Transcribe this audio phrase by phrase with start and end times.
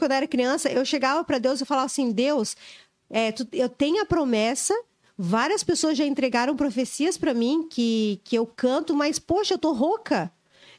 [0.00, 2.56] quando eu era criança, eu chegava para Deus e falava assim: Deus,
[3.08, 4.74] é, tu, eu tenho a promessa.
[5.16, 9.72] Várias pessoas já entregaram profecias para mim que, que eu canto, mas, poxa, eu tô
[9.72, 10.32] rouca.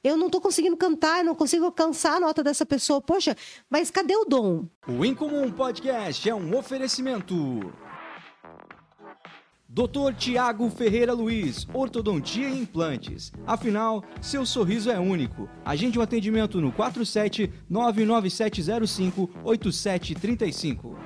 [0.04, 3.00] Eu não tô conseguindo cantar, eu não consigo alcançar a nota dessa pessoa.
[3.00, 3.38] Poxa,
[3.70, 4.66] mas cadê o dom?
[4.88, 7.72] O Incomum Podcast é um oferecimento.
[9.74, 10.14] Dr.
[10.18, 13.32] Tiago Ferreira Luiz, Ortodontia e Implantes.
[13.48, 15.50] Afinal, seu sorriso é único.
[15.64, 21.00] Agende um atendimento no 47 99705 8735.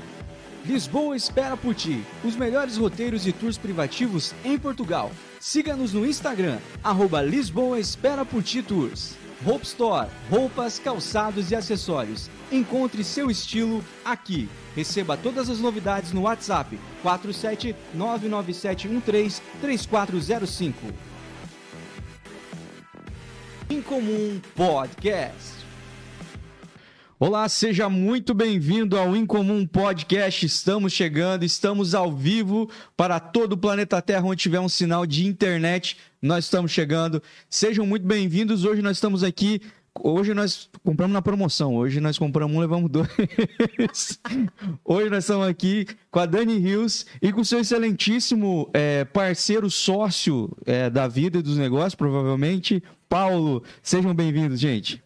[0.63, 2.03] Lisboa espera por ti.
[2.23, 5.09] Os melhores roteiros e tours privativos em Portugal.
[5.39, 9.17] Siga-nos no Instagram, arroba Lisboa Espera por Ti Tours.
[9.45, 12.30] Hope Store, roupas, calçados e acessórios.
[12.52, 14.49] Encontre seu estilo aqui.
[14.75, 20.94] Receba todas as novidades no WhatsApp 47 99713 3405.
[23.69, 25.56] Incomum Podcast.
[27.19, 30.45] Olá, seja muito bem-vindo ao Incomum Podcast.
[30.45, 35.25] Estamos chegando, estamos ao vivo para todo o planeta Terra onde tiver um sinal de
[35.25, 35.97] internet.
[36.21, 37.19] Nós estamos chegando.
[37.49, 38.65] Sejam muito bem-vindos.
[38.65, 39.59] Hoje nós estamos aqui.
[39.99, 41.75] Hoje nós compramos na promoção.
[41.75, 43.09] Hoje nós compramos um, levamos dois.
[44.85, 50.55] Hoje nós estamos aqui com a Dani Rios e com seu excelentíssimo é, parceiro sócio
[50.67, 53.63] é, da vida e dos negócios, provavelmente, Paulo.
[53.81, 55.01] Sejam bem-vindos, gente.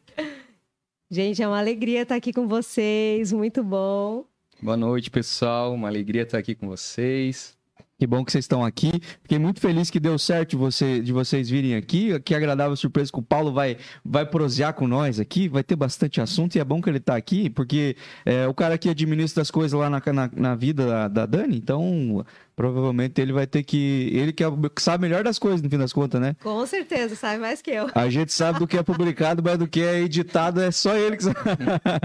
[1.14, 4.24] Gente, é uma alegria estar aqui com vocês, muito bom.
[4.62, 5.74] Boa noite, pessoal.
[5.74, 7.58] Uma alegria estar aqui com vocês.
[8.00, 8.94] Que bom que vocês estão aqui.
[9.22, 12.18] Fiquei muito feliz que deu certo você, de vocês virem aqui.
[12.22, 15.50] Que agradável surpresa que o Paulo vai, vai prosear com nós aqui.
[15.50, 18.78] Vai ter bastante assunto e é bom que ele está aqui, porque é o cara
[18.78, 21.58] que administra as coisas lá na, na, na vida da, da Dani.
[21.58, 22.26] Então,
[22.56, 24.10] provavelmente ele vai ter que.
[24.14, 26.36] Ele que, é, que sabe melhor das coisas, no fim das contas, né?
[26.42, 27.90] Com certeza, sabe mais que eu.
[27.94, 31.18] A gente sabe do que é publicado, mas do que é editado é só ele
[31.18, 31.38] que sabe.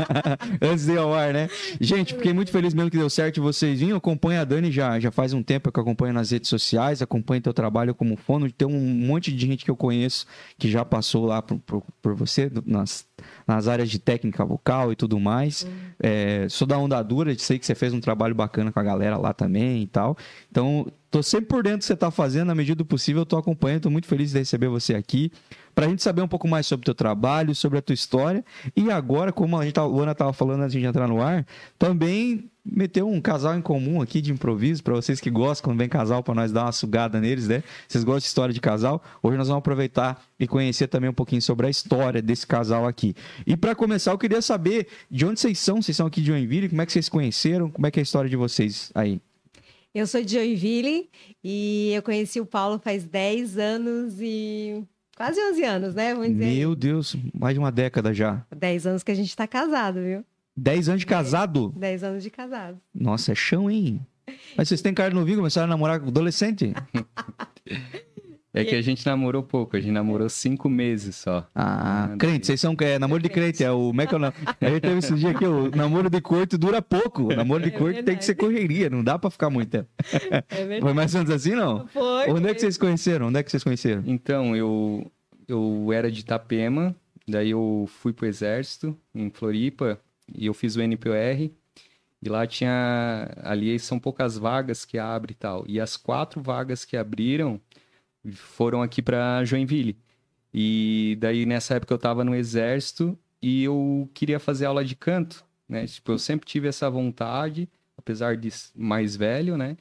[0.60, 1.48] Antes de ir ao ar, né?
[1.80, 3.96] Gente, fiquei muito feliz mesmo que deu certo vocês vinham.
[3.96, 7.40] Acompanha a Dani já, já faz um tempo que eu acompanho nas redes sociais, acompanho
[7.40, 8.50] teu trabalho como fono.
[8.50, 10.26] Tem um monte de gente que eu conheço
[10.58, 13.06] que já passou lá por, por, por você nas
[13.46, 15.62] nas áreas de técnica vocal e tudo mais.
[15.62, 15.70] Uhum.
[16.00, 19.16] É, sou da Onda Dura, sei que você fez um trabalho bacana com a galera
[19.16, 20.16] lá também e tal.
[20.50, 23.26] Então, tô sempre por dentro do que você está fazendo, na medida do possível, eu
[23.26, 25.30] tô acompanhando, tô muito feliz de receber você aqui.
[25.74, 28.44] Para a gente saber um pouco mais sobre o teu trabalho, sobre a tua história.
[28.74, 31.46] E agora, como a gente tá, a Luana estava falando antes de entrar no ar,
[31.78, 35.88] também meteu um casal em comum aqui de improviso, para vocês que gostam quando vem
[35.88, 37.62] casal, para nós dar uma sugada neles, né?
[37.86, 39.02] Vocês gostam de história de casal?
[39.22, 43.14] Hoje nós vamos aproveitar e conhecer também um pouquinho sobre a história desse casal aqui.
[43.46, 46.68] E para começar, eu queria saber de onde vocês são, vocês são aqui de Joinville,
[46.68, 49.20] como é que vocês conheceram, como é que é a história de vocês aí?
[49.94, 51.08] Eu sou de Joinville
[51.42, 54.84] e eu conheci o Paulo faz 10 anos e
[55.16, 56.14] quase 11 anos, né?
[56.14, 58.44] Meu Deus, mais de uma década já.
[58.54, 60.22] 10 anos que a gente está casado, viu?
[60.56, 61.72] 10 anos de casado?
[61.76, 62.78] 10 anos de casado.
[62.94, 64.00] Nossa, é chão, hein?
[64.56, 66.72] Mas vocês têm cara novinho, começaram a namorar com adolescente?
[68.56, 71.46] É que a gente namorou pouco, a gente namorou cinco meses só.
[71.54, 73.88] Ah, ah crente, vocês são é, namoro de crente, é o.
[73.88, 76.56] Como é que é o A gente teve esse dia aqui, o namoro de corte
[76.56, 77.24] dura pouco.
[77.24, 79.90] O namoro de é corte tem que ser correria, não dá pra ficar muito tempo.
[80.48, 81.86] É Foi mais ou menos assim, não?
[81.88, 82.30] Foi.
[82.30, 83.26] Onde é que vocês conheceram?
[83.26, 84.02] Onde é que vocês conheceram?
[84.06, 85.12] Então, eu,
[85.46, 86.96] eu era de Itapema,
[87.28, 90.00] daí eu fui pro exército em Floripa,
[90.34, 91.52] e eu fiz o NPR.
[92.22, 93.28] E lá tinha.
[93.42, 95.64] Ali são poucas vagas que abre e tal.
[95.68, 97.60] E as quatro vagas que abriram
[98.32, 99.98] foram aqui para Joinville.
[100.52, 105.44] E daí nessa época eu estava no exército e eu queria fazer aula de canto,
[105.68, 105.86] né?
[105.86, 109.76] Tipo, eu sempre tive essa vontade, apesar de mais velho, né?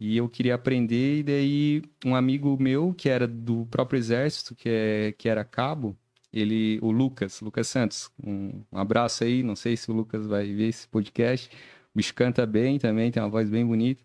[0.00, 4.68] E eu queria aprender, e daí um amigo meu, que era do próprio exército, que,
[4.68, 5.96] é, que era cabo,
[6.38, 10.52] ele, o Lucas, Lucas Santos, um, um, abraço aí, não sei se o Lucas vai
[10.52, 11.48] ver esse podcast,
[11.94, 14.02] o bicho canta bem também, tem uma voz bem bonita.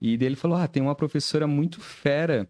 [0.00, 2.48] E daí ele falou, ah, tem uma professora muito fera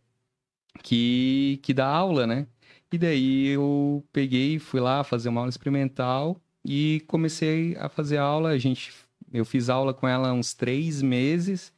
[0.83, 2.47] que, que dá aula, né?
[2.93, 8.51] E daí eu peguei, fui lá fazer uma aula experimental e comecei a fazer aula.
[8.51, 8.93] A gente,
[9.33, 11.73] eu fiz aula com ela uns três meses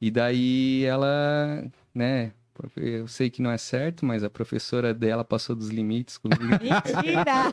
[0.00, 2.32] e daí ela, né?
[2.76, 6.42] Eu sei que não é certo, mas a professora dela passou dos limites comigo.
[6.60, 7.52] Mentira!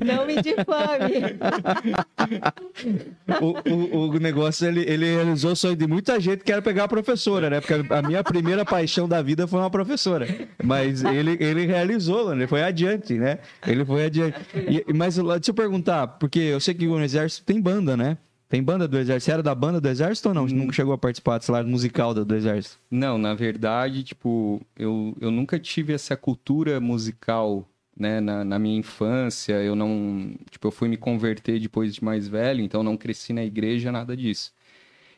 [0.04, 1.36] Não me difame.
[3.40, 6.84] o, o, o negócio, ele, ele realizou o sonho de muita gente que era pegar
[6.84, 7.60] a professora, né?
[7.60, 10.26] Porque a minha primeira paixão da vida foi uma professora.
[10.62, 12.42] Mas ele, ele realizou, né?
[12.42, 13.38] Ele foi adiante, né?
[13.66, 14.38] Ele foi adiante.
[14.54, 18.16] E, mas deixa eu perguntar, porque eu sei que no Exército tem banda, né?
[18.52, 19.24] Tem banda do Exército?
[19.24, 20.46] Você era da banda do Exército ou não?
[20.46, 22.78] Você nunca chegou a participar do cenário musical do, do Exército?
[22.90, 27.66] Não, na verdade, tipo, eu, eu nunca tive essa cultura musical,
[27.98, 29.54] né, na, na minha infância.
[29.54, 33.42] Eu não, tipo, eu fui me converter depois de mais velho, então não cresci na
[33.42, 34.52] igreja, nada disso.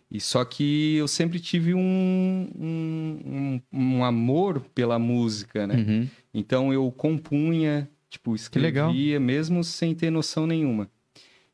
[0.09, 5.75] E só que eu sempre tive um, um, um, amor pela música, né?
[5.75, 6.09] Uhum.
[6.33, 10.89] Então eu compunha, tipo, escrevia, mesmo sem ter noção nenhuma.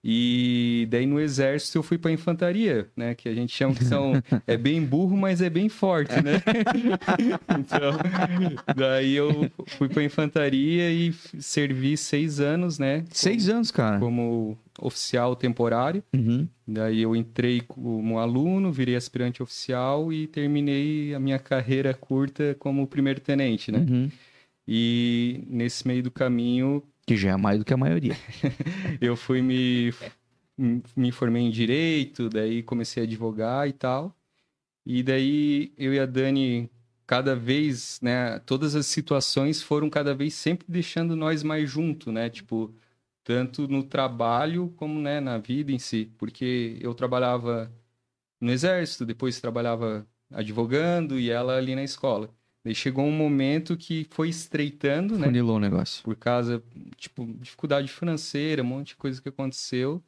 [0.03, 3.15] E daí no exército eu fui pra infantaria, né?
[3.15, 4.13] Que a gente chama que são.
[4.47, 6.43] É bem burro, mas é bem forte, né?
[7.59, 7.99] então,
[8.75, 13.05] daí eu fui pra infantaria e servi seis anos, né?
[13.11, 13.99] Seis anos, cara.
[13.99, 16.03] Como oficial temporário.
[16.15, 16.49] Uhum.
[16.67, 22.87] Daí eu entrei como aluno, virei aspirante oficial e terminei a minha carreira curta como
[22.87, 23.81] primeiro tenente, né?
[23.81, 24.11] Uhum.
[24.67, 28.17] E nesse meio do caminho Que já é mais do que a maioria.
[29.03, 29.93] eu fui me
[30.95, 34.17] me formei em direito, daí comecei a advogar e tal.
[34.87, 36.71] E daí eu e a Dani
[37.09, 42.31] cada vez, né, todas as situações foram cada vez sempre deixando nós mais junto, né?
[42.31, 42.73] Tipo,
[43.25, 47.73] tanto no trabalho como, né, na vida em si, porque eu trabalhava
[48.41, 52.31] no exército, depois trabalhava advogando e ela ali na escola.
[52.65, 55.27] Daí chegou um momento que foi estreitando, né?
[55.27, 56.03] Funilou o negócio.
[56.05, 56.63] por causa,
[56.97, 60.03] tipo, dificuldade financeira, um monte de coisa que aconteceu.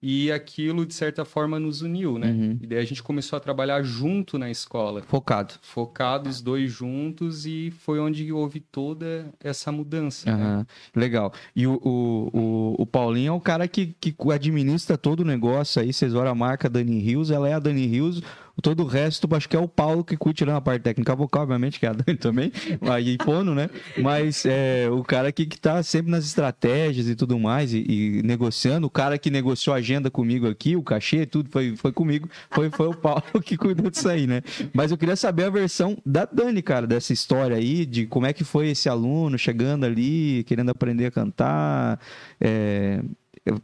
[0.00, 2.30] E aquilo, de certa forma, nos uniu, né?
[2.30, 2.58] Uhum.
[2.62, 5.54] E daí a gente começou a trabalhar junto na escola, Focado.
[5.60, 10.30] focados dois juntos, e foi onde houve toda essa mudança.
[10.30, 10.40] né?
[10.40, 11.32] Aham, Legal.
[11.54, 15.82] E o, o, o, o Paulinho é o cara que, que administra todo o negócio
[15.82, 15.92] aí.
[15.92, 18.22] Vocês olham a marca Dani Rios, ela é a Dani Rios.
[18.62, 21.42] Todo o resto, acho que é o Paulo que curte tirando a parte técnica vocal,
[21.42, 22.52] obviamente, que é a Dani também,
[22.82, 23.68] aí fono, né?
[23.98, 28.22] Mas é o cara que, que tá sempre nas estratégias e tudo mais, e, e
[28.22, 28.86] negociando.
[28.86, 32.28] O cara que negociou a agenda comigo aqui, o cachê, tudo foi, foi comigo.
[32.50, 34.42] Foi, foi o Paulo que cuidou disso aí, né?
[34.72, 38.32] Mas eu queria saber a versão da Dani, cara, dessa história aí, de como é
[38.32, 42.00] que foi esse aluno chegando ali, querendo aprender a cantar.
[42.40, 43.00] É,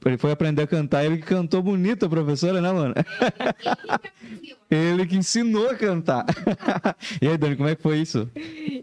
[0.07, 2.95] Ele foi aprender a cantar, ele cantou bonito, a professora, né, mano?
[4.77, 6.25] Ele que ensinou a cantar.
[7.21, 8.29] E aí, Dani, como é que foi isso?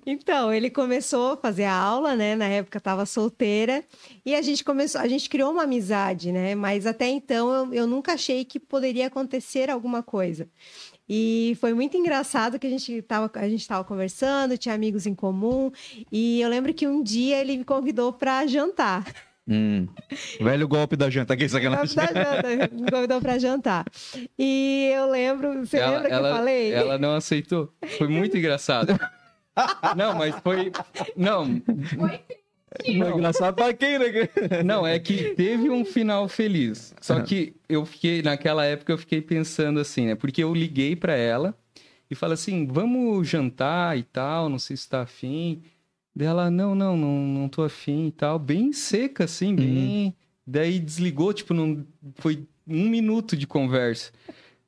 [0.05, 2.35] Então, ele começou a fazer a aula, né?
[2.35, 3.83] Na época estava solteira.
[4.25, 6.55] E a gente começou, a gente criou uma amizade, né?
[6.55, 10.47] Mas até então eu, eu nunca achei que poderia acontecer alguma coisa.
[11.07, 15.13] E foi muito engraçado que a gente estava a gente tava conversando, tinha amigos em
[15.13, 15.71] comum.
[16.11, 19.03] E eu lembro que um dia ele me convidou para jantar.
[19.47, 19.87] Hum,
[20.39, 21.95] velho golpe da janta, aqui, sacanagem.
[21.95, 23.85] Da janta, me convidou para jantar.
[24.37, 26.73] E eu lembro, você ela, lembra que ela- eu falei?
[26.73, 27.73] Ela não aceitou.
[27.97, 28.97] Foi muito engraçado.
[29.97, 30.71] Não, mas foi.
[31.17, 31.45] Não,
[32.87, 33.17] Não.
[33.17, 34.05] Engraçado pra quem, né?
[34.63, 36.93] não, é que teve um final feliz.
[37.01, 40.15] Só que eu fiquei, naquela época, eu fiquei pensando assim, né?
[40.15, 41.53] Porque eu liguei pra ela
[42.09, 45.61] e falei assim: vamos jantar e tal, não sei se tá afim.
[46.15, 48.37] Dela, não, não, não, não tô afim e tal.
[48.37, 50.13] Bem seca, assim, bem.
[50.45, 51.85] Daí desligou, tipo, não...
[52.15, 54.11] foi um minuto de conversa.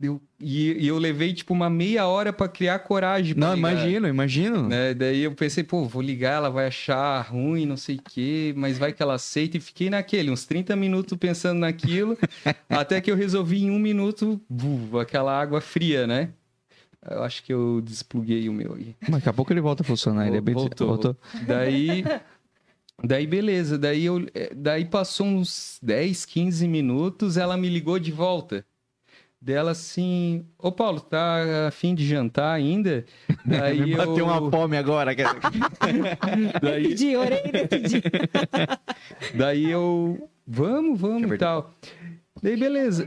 [0.01, 0.21] Eu...
[0.39, 3.33] E, e eu levei, tipo, uma meia hora pra criar coragem.
[3.35, 4.67] pra Não, ligar imagino, imagino.
[4.67, 4.93] né?
[4.93, 8.77] Daí eu pensei, pô, vou ligar, ela vai achar ruim, não sei o quê, mas
[8.77, 9.55] vai que ela aceita.
[9.57, 12.17] E fiquei naquele, uns 30 minutos pensando naquilo,
[12.69, 16.29] até que eu resolvi em um minuto, bu, aquela água fria, né?
[17.09, 18.95] Eu acho que eu despluguei o meu aí.
[19.01, 20.27] Mas daqui a pouco ele volta a funcionar.
[20.27, 20.53] Ele é bem...
[20.53, 22.03] Voltou, Daí,
[23.03, 28.11] daí beleza, daí, eu, eh, daí passou uns 10, 15 minutos, ela me ligou de
[28.11, 28.65] volta.
[29.41, 33.03] Dela assim, ô Paulo, tá afim de jantar ainda?
[33.45, 34.25] Daí Me bateu eu...
[34.25, 35.11] uma fome agora.
[36.63, 38.01] daí, Decidi, orei e decidi.
[39.35, 41.73] Daí eu, vamos, vamos e tal.
[42.41, 43.05] Daí beleza.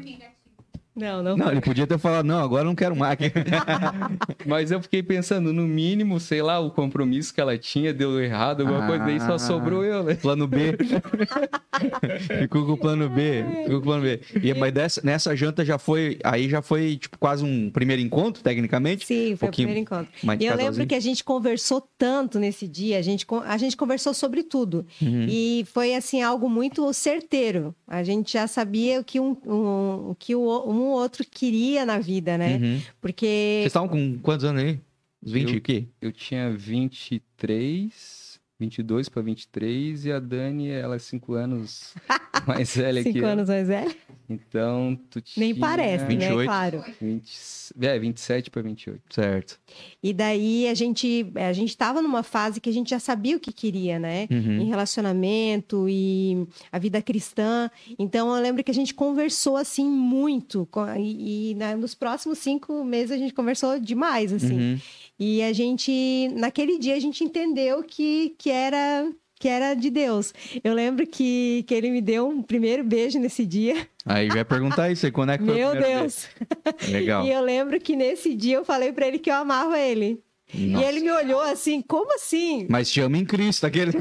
[0.97, 1.37] Não, não.
[1.37, 3.19] Não, ele podia ter falado, não, agora eu não quero mais.
[4.47, 8.63] Mas eu fiquei pensando, no mínimo, sei lá, o compromisso que ela tinha deu errado,
[8.63, 9.27] alguma coisa, daí Ah.
[9.27, 10.15] só sobrou eu, né?
[10.15, 10.77] Plano B.
[12.41, 13.45] Ficou com o plano B.
[13.65, 14.21] Ficou com o plano B.
[14.43, 16.19] E, mas dessa, nessa janta já foi.
[16.25, 19.05] Aí já foi, tipo, quase um primeiro encontro, tecnicamente.
[19.07, 20.43] Sim, foi pouquinho o primeiro encontro.
[20.43, 24.15] E eu lembro que a gente conversou tanto nesse dia, a gente, a gente conversou
[24.15, 24.87] sobre tudo.
[25.03, 25.27] Uhum.
[25.29, 27.75] E foi, assim, algo muito certeiro.
[27.87, 32.37] A gente já sabia que um, um, o que o, um outro queria na vida,
[32.39, 32.57] né?
[32.57, 32.81] Uhum.
[33.01, 33.27] Porque
[33.61, 34.81] Vocês estavam com quantos anos aí?
[35.23, 35.85] Uns 20 Eu- o quê?
[36.01, 38.16] Eu tinha 23,
[38.59, 41.95] 22 para 23 e a Dani, ela é 5 anos
[42.47, 43.29] mais velha que Cinco eu.
[43.29, 43.95] anos mais velho?
[44.29, 45.47] Então, tu tinha...
[45.47, 46.09] Nem parece, né?
[46.09, 46.47] 28.
[46.47, 46.85] Claro.
[47.01, 47.33] 20,
[47.81, 49.01] é, 27 para 28.
[49.11, 49.61] Certo.
[50.03, 53.41] E daí a gente, a gente tava numa fase que a gente já sabia o
[53.41, 54.27] que queria, né?
[54.31, 54.63] Uhum.
[54.63, 57.71] Em relacionamento e a vida cristã.
[57.99, 60.69] Então eu lembro que a gente conversou assim muito.
[60.99, 64.73] E, e, né, nos próximos cinco meses a gente conversou demais, assim.
[64.73, 64.79] Uhum.
[65.19, 69.09] E a gente, naquele dia, a gente entendeu que, que era.
[69.39, 70.33] Que era de Deus.
[70.65, 73.87] Eu lembro que, que ele me deu um primeiro beijo nesse dia.
[74.07, 76.27] Aí vai perguntar isso aí, quando é que foi o Meu primeiro Deus!
[76.65, 76.89] beijo?
[76.91, 77.27] Legal.
[77.27, 80.23] E eu lembro que nesse dia eu falei pra ele que eu amava ele.
[80.55, 80.85] Nossa.
[80.85, 82.67] E ele me olhou assim, como assim?
[82.71, 83.91] Mas te amo em Cristo, aquele.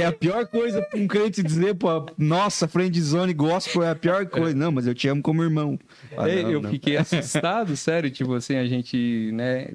[0.00, 4.24] é a pior coisa pra um crente dizer, pô, nossa, friendzone gospel é a pior
[4.26, 4.56] coisa.
[4.56, 5.76] Não, mas eu te amo como irmão.
[6.16, 6.70] Ah, não, eu não.
[6.70, 8.08] fiquei assustado, sério.
[8.08, 9.68] Tipo assim, a gente, né,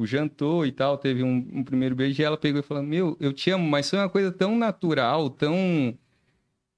[0.00, 2.82] s- o jantou e tal, teve um, um primeiro beijo e ela pegou e falou:
[2.82, 5.94] Meu, eu te amo, mas foi uma coisa tão natural, tão.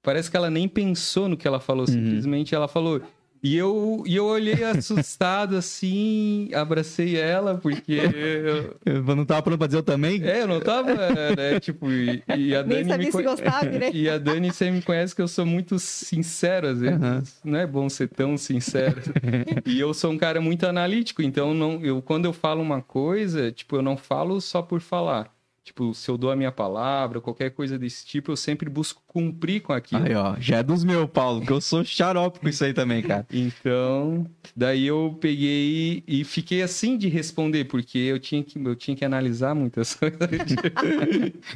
[0.01, 3.01] Parece que ela nem pensou no que ela falou, simplesmente ela falou.
[3.43, 9.57] E eu, e eu olhei assustado assim, abracei ela, porque eu, Eu não tava pronto
[9.57, 10.23] pra dizer eu também?
[10.23, 10.95] é, eu não tava,
[11.35, 13.89] né, tipo, e, e a Nem Dani sabia me se conhe- gostava, né?
[13.93, 16.97] E a Dani, você me conhece que eu sou muito sincero, às vezes.
[17.01, 17.23] Aham.
[17.43, 18.95] Não é bom ser tão sincero.
[19.67, 23.51] e eu sou um cara muito analítico, então não, eu, quando eu falo uma coisa,
[23.51, 25.29] tipo, eu não falo só por falar.
[25.63, 29.61] Tipo, se eu dou a minha palavra, qualquer coisa desse tipo, eu sempre busco cumprir
[29.61, 30.03] com aquilo.
[30.03, 33.01] Aí, ó, já é dos meus, Paulo, que eu sou xarope com isso aí também,
[33.01, 33.25] cara.
[33.31, 38.97] Então, daí eu peguei e fiquei assim de responder, porque eu tinha que, eu tinha
[38.97, 40.19] que analisar muitas coisas.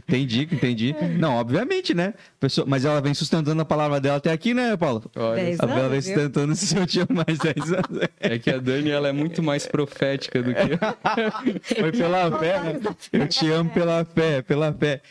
[0.08, 0.96] Entendi, entendi.
[1.20, 2.14] Não, obviamente, né?
[2.40, 2.66] Pessoa...
[2.66, 5.04] Mas ela vem sustentando a palavra dela até aqui, né, Paulo?
[5.18, 6.16] Olha, Dez A Bela vem anos, viu?
[6.16, 8.10] sustentando se eu tinha mais 10 anos.
[8.22, 11.82] é que a Dani ela é muito mais profética do que eu.
[11.82, 12.80] Foi pela fé, né?
[13.12, 15.02] Eu te amo pela fé, pela fé.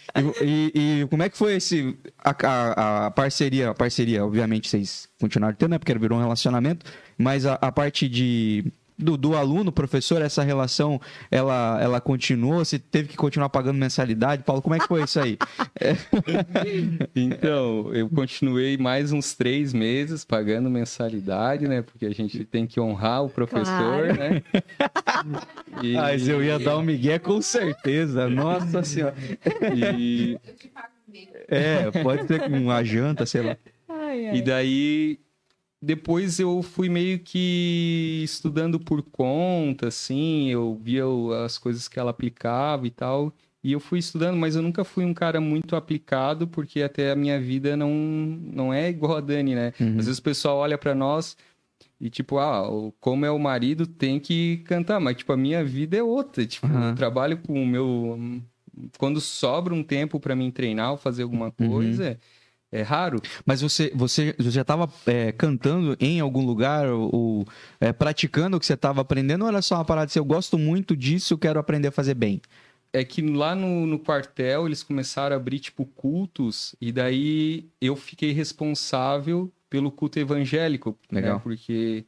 [0.43, 3.71] E, e- e como é que foi esse a, a- a parceria?
[3.71, 5.79] A parceria, obviamente, vocês continuaram tendo, né?
[5.79, 6.85] Porque virou um relacionamento,
[7.19, 8.65] mas a, a parte de.
[8.99, 10.99] Do, do aluno, professor, essa relação,
[11.31, 12.65] ela, ela continuou?
[12.65, 14.43] Você teve que continuar pagando mensalidade?
[14.43, 15.37] Paulo, como é que foi isso aí?
[17.15, 21.83] Então, eu continuei mais uns três meses pagando mensalidade, né?
[21.83, 24.17] Porque a gente tem que honrar o professor, Claro.
[24.19, 24.43] né?
[25.83, 28.29] E, Mas eu ia dar um migué com certeza.
[28.29, 29.15] Nossa senhora.
[29.75, 30.39] e,
[31.49, 33.57] É, pode ser com uma janta, sei lá.
[33.89, 34.37] Ai, ai.
[34.37, 35.19] e daí,
[35.87, 40.51] depois eu fui meio que estudando por conta, assim.
[40.51, 41.05] Eu via
[41.45, 43.33] as coisas que ela aplicava e tal.
[43.63, 47.17] E eu fui estudando, mas eu nunca fui um cara muito aplicado, porque até a
[47.17, 49.73] minha vida não, não é igual a Dani, né?
[49.81, 49.99] Uhum.
[49.99, 51.37] Às vezes o pessoal olha pra nós
[52.01, 52.65] e tipo, ah,
[53.01, 56.67] como é o marido, tem que cantar, mas tipo, a minha vida é outra, tipo,
[56.67, 56.91] Aham.
[56.91, 58.41] eu trabalho com o meu
[58.99, 62.17] quando sobra um tempo pra mim treinar ou fazer alguma Uhum.
[62.71, 63.21] É raro.
[63.45, 64.89] Mas você, você, você já estava
[65.37, 67.47] cantando em algum lugar ou, ou,
[67.81, 70.59] é, praticando o que você estava aprendendo ou era só uma parada assim, eu gosto
[70.59, 72.41] muito disso, eu quero aprender a fazer bem?
[72.93, 77.95] É que lá no, no quartel eles começaram a abrir tipo cultos e daí eu
[77.95, 81.21] fiquei responsável pelo culto evangélico, né?
[81.21, 81.41] Legal.
[81.41, 82.05] Porque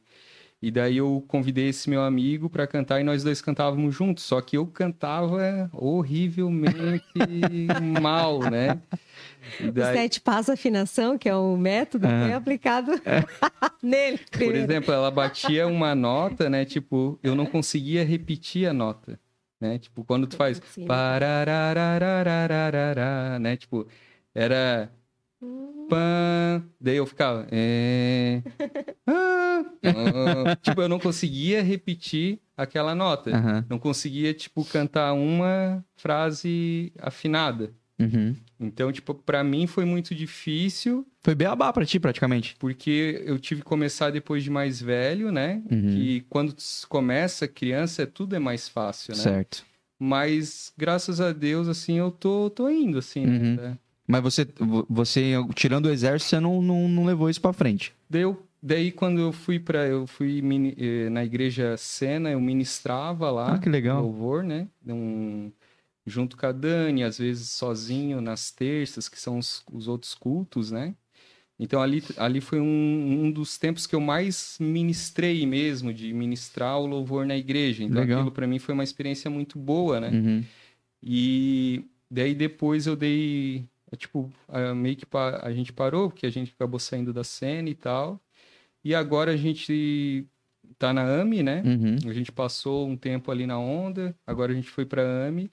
[0.61, 4.25] e daí eu convidei esse meu amigo para cantar e nós dois cantávamos juntos.
[4.25, 7.05] Só que eu cantava horrivelmente
[8.01, 8.81] mal, né?
[9.73, 9.95] Daí...
[9.95, 12.27] Sete passos afinação, que é um método é ah.
[12.27, 13.23] é aplicado é.
[13.81, 14.19] nele.
[14.29, 14.65] Primeiro.
[14.65, 16.65] Por exemplo, ela batia uma nota, né?
[16.65, 19.17] Tipo, eu não conseguia repetir a nota,
[19.61, 19.79] né?
[19.79, 20.61] Tipo, quando tu faz...
[23.39, 23.55] Né?
[23.55, 23.87] Tipo,
[24.35, 24.91] era
[25.89, 28.41] pã, daí eu ficava é,
[29.07, 30.55] ah, ah.
[30.61, 33.31] tipo, eu não conseguia repetir aquela nota.
[33.35, 33.65] Aham.
[33.69, 37.71] Não conseguia, tipo, cantar uma frase afinada.
[37.99, 38.35] Uhum.
[38.59, 42.55] Então, tipo, pra mim foi muito difícil, Foi beabá pra ti, praticamente.
[42.57, 45.61] porque eu tive que começar depois de mais velho, né?
[45.69, 45.89] Uhum.
[45.89, 46.55] Que quando
[46.87, 49.21] começa criança, tudo é mais fácil, né?
[49.21, 49.65] Certo.
[49.97, 53.77] Mas, graças a Deus, assim, eu tô, tô indo, assim, né?
[54.09, 54.47] Mas você,
[54.89, 57.93] você tirando o exército, você não, não, não levou isso pra frente.
[58.09, 62.41] Daí, eu- daí quando eu fui para eu fui mini- eh, na igreja Sena, eu
[62.41, 63.53] ministrava lá.
[63.53, 64.01] Ah, que legal.
[64.01, 64.67] Louvor, né?
[64.87, 65.51] Um-
[66.07, 70.71] junto com a Dani, às vezes sozinho nas terças, que são os, os outros cultos,
[70.71, 70.95] né?
[71.59, 76.79] Então ali, ali foi um, um dos tempos que eu mais ministrei mesmo, de ministrar
[76.79, 77.83] o louvor na igreja.
[77.83, 78.21] Então Legal.
[78.21, 80.09] aquilo para mim foi uma experiência muito boa, né?
[80.09, 80.43] Uhum.
[81.03, 86.25] E daí depois eu dei, é, tipo, a- meio que pa- a gente parou, porque
[86.25, 88.19] a gente acabou saindo da cena e tal.
[88.83, 90.25] E agora a gente
[90.77, 91.61] tá na AMI, né?
[91.65, 92.09] Uhum.
[92.09, 95.51] A gente passou um tempo ali na onda, agora a gente foi pra AMI.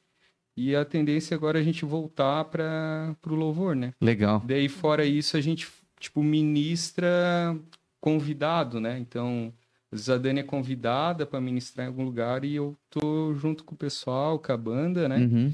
[0.57, 3.93] E a tendência agora é a gente voltar para o louvor, né?
[4.01, 4.43] Legal.
[4.47, 5.69] Daí, fora isso, a gente,
[6.01, 7.55] tipo, ministra
[8.01, 8.99] convidado, né?
[8.99, 9.53] Então,
[9.93, 13.65] às vezes a Dani é convidada para ministrar em algum lugar e eu tô junto
[13.65, 15.19] com o pessoal, com a banda, né?
[15.19, 15.53] Uhum.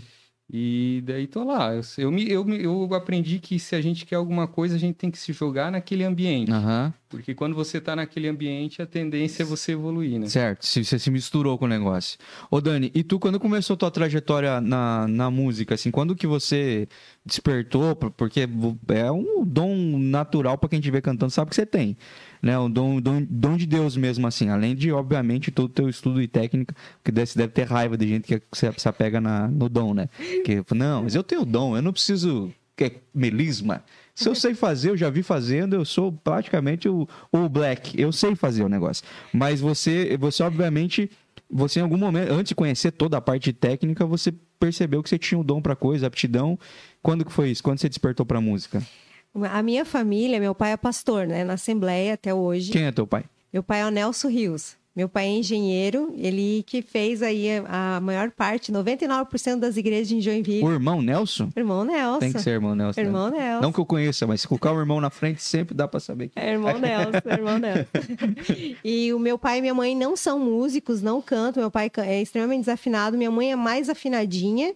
[0.51, 1.73] E daí tô lá.
[1.75, 4.97] Eu, eu, me- eu, eu aprendi que se a gente quer alguma coisa, a gente
[4.97, 6.51] tem que se jogar naquele ambiente.
[6.53, 6.93] Aham.
[7.09, 10.27] Porque quando você tá naquele ambiente, a tendência é você evoluir, né?
[10.29, 12.19] Certo, se- você se misturou com o negócio.
[12.51, 16.87] Ô Dani, e tu quando começou tua trajetória na, na música, assim, quando que você
[17.25, 17.95] despertou?
[17.97, 18.47] Por- Porque
[18.89, 21.97] é um dom natural pra quem te vê cantando, sabe que você tem,
[22.43, 22.59] né?
[22.59, 26.21] Um dom, dom, dom de Deus mesmo, assim, além de, obviamente, todo o teu estudo
[26.21, 29.69] e técnica, que você deve ter raiva de gente que se, se apega na, no
[29.69, 30.09] dom, né?
[30.45, 32.53] Que, não, mas eu tenho dom, eu não preciso...
[32.75, 33.85] Que é melisma.
[34.15, 38.01] Se eu sei fazer, eu já vi fazendo, eu sou praticamente o, o black.
[38.01, 39.05] Eu sei fazer o negócio.
[39.31, 41.11] Mas você, você obviamente,
[41.51, 45.19] você em algum momento, antes de conhecer toda a parte técnica, você percebeu que você
[45.19, 46.59] tinha o dom pra coisa, aptidão.
[47.03, 47.63] Quando que foi isso?
[47.63, 48.83] Quando você despertou pra música?
[49.35, 51.43] A minha família, meu pai é pastor, né?
[51.45, 52.71] Na Assembleia até hoje.
[52.71, 53.25] Quem é teu pai?
[53.53, 54.77] Meu pai é o Nelson Rios.
[54.95, 60.21] Meu pai é engenheiro, ele que fez aí a maior parte, 99% das igrejas em
[60.21, 60.63] Joinville.
[60.63, 61.49] O irmão Nelson?
[61.57, 62.19] Irmão Nelson.
[62.19, 63.01] Tem que ser irmão Nelson.
[63.01, 63.07] né?
[63.07, 63.63] Irmão Nelson.
[63.63, 66.29] Não que eu conheça, mas se colocar o irmão na frente, sempre dá pra saber.
[66.29, 66.39] Que...
[66.39, 67.87] É, irmão Nelson, irmão Nelson.
[68.85, 71.63] e o meu pai e minha mãe não são músicos, não cantam.
[71.63, 74.75] Meu pai é extremamente desafinado, minha mãe é mais afinadinha.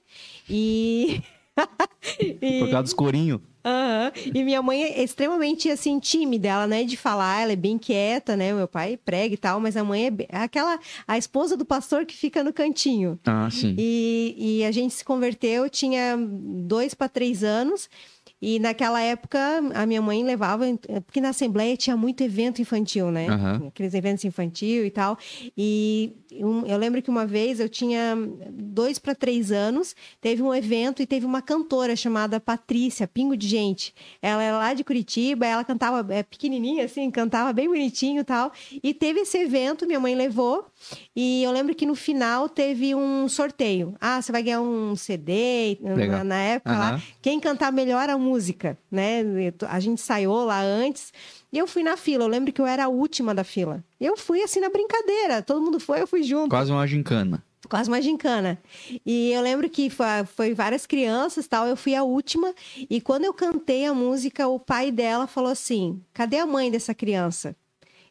[0.48, 1.20] E.
[2.18, 2.60] e...
[2.60, 3.40] Por causa dos corinhos.
[3.66, 4.12] Aham.
[4.32, 6.48] E minha mãe é extremamente, assim, tímida.
[6.48, 8.52] Ela não é de falar, ela é bem quieta, né?
[8.52, 10.78] Meu pai prega e tal, mas a mãe é é aquela...
[11.06, 13.18] A esposa do pastor que fica no cantinho.
[13.26, 13.74] Ah, sim.
[13.76, 17.90] E, e a gente se converteu, tinha dois para três anos.
[18.40, 19.38] E naquela época,
[19.74, 20.64] a minha mãe levava...
[21.06, 23.28] Porque na Assembleia tinha muito evento infantil, né?
[23.28, 23.68] Aham.
[23.68, 25.18] Aqueles eventos infantil e tal.
[25.56, 28.16] E eu lembro que uma vez eu tinha
[28.52, 33.48] dois para três anos, teve um evento e teve uma cantora chamada Patrícia, Pingo de
[33.48, 33.94] Gente.
[34.20, 38.52] Ela era lá de Curitiba, ela cantava é, pequenininha, assim, cantava bem bonitinho e tal.
[38.82, 40.66] E teve esse evento, minha mãe levou.
[41.14, 43.94] E eu lembro que no final teve um sorteio.
[44.00, 46.88] Ah, você vai ganhar um CD na, na época lá.
[46.90, 47.02] Aham.
[47.22, 49.22] Quem cantar melhor a música, né?
[49.68, 51.12] A gente ensaiou lá antes.
[51.52, 52.24] E eu fui na fila.
[52.24, 53.82] Eu lembro que eu era a última da fila.
[54.00, 55.42] Eu fui assim na brincadeira.
[55.42, 56.50] Todo mundo foi, eu fui junto.
[56.50, 57.42] Quase uma gincana.
[57.68, 58.58] Quase uma gincana.
[59.04, 61.66] E eu lembro que foi, foi várias crianças tal.
[61.66, 62.54] Eu fui a última.
[62.88, 66.94] E quando eu cantei a música, o pai dela falou assim: cadê a mãe dessa
[66.94, 67.56] criança?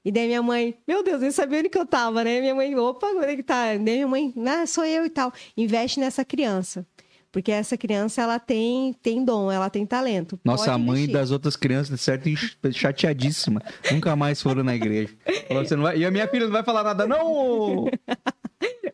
[0.05, 2.39] E daí minha mãe, meu Deus, nem sabia onde que eu tava, né?
[2.39, 3.69] Minha mãe, opa, onde é que tá?
[3.69, 5.33] Daí minha mãe, ah, sou eu e tal.
[5.57, 6.85] Investe nessa criança.
[7.31, 10.39] Porque essa criança, ela tem, tem dom, ela tem talento.
[10.45, 12.29] Nossa, a mãe das outras crianças, de certo,
[12.71, 13.61] chateadíssima.
[13.91, 15.13] Nunca mais foram na igreja.
[15.47, 15.97] Falou, você não vai...
[15.97, 17.89] E a minha filha não vai falar nada, não!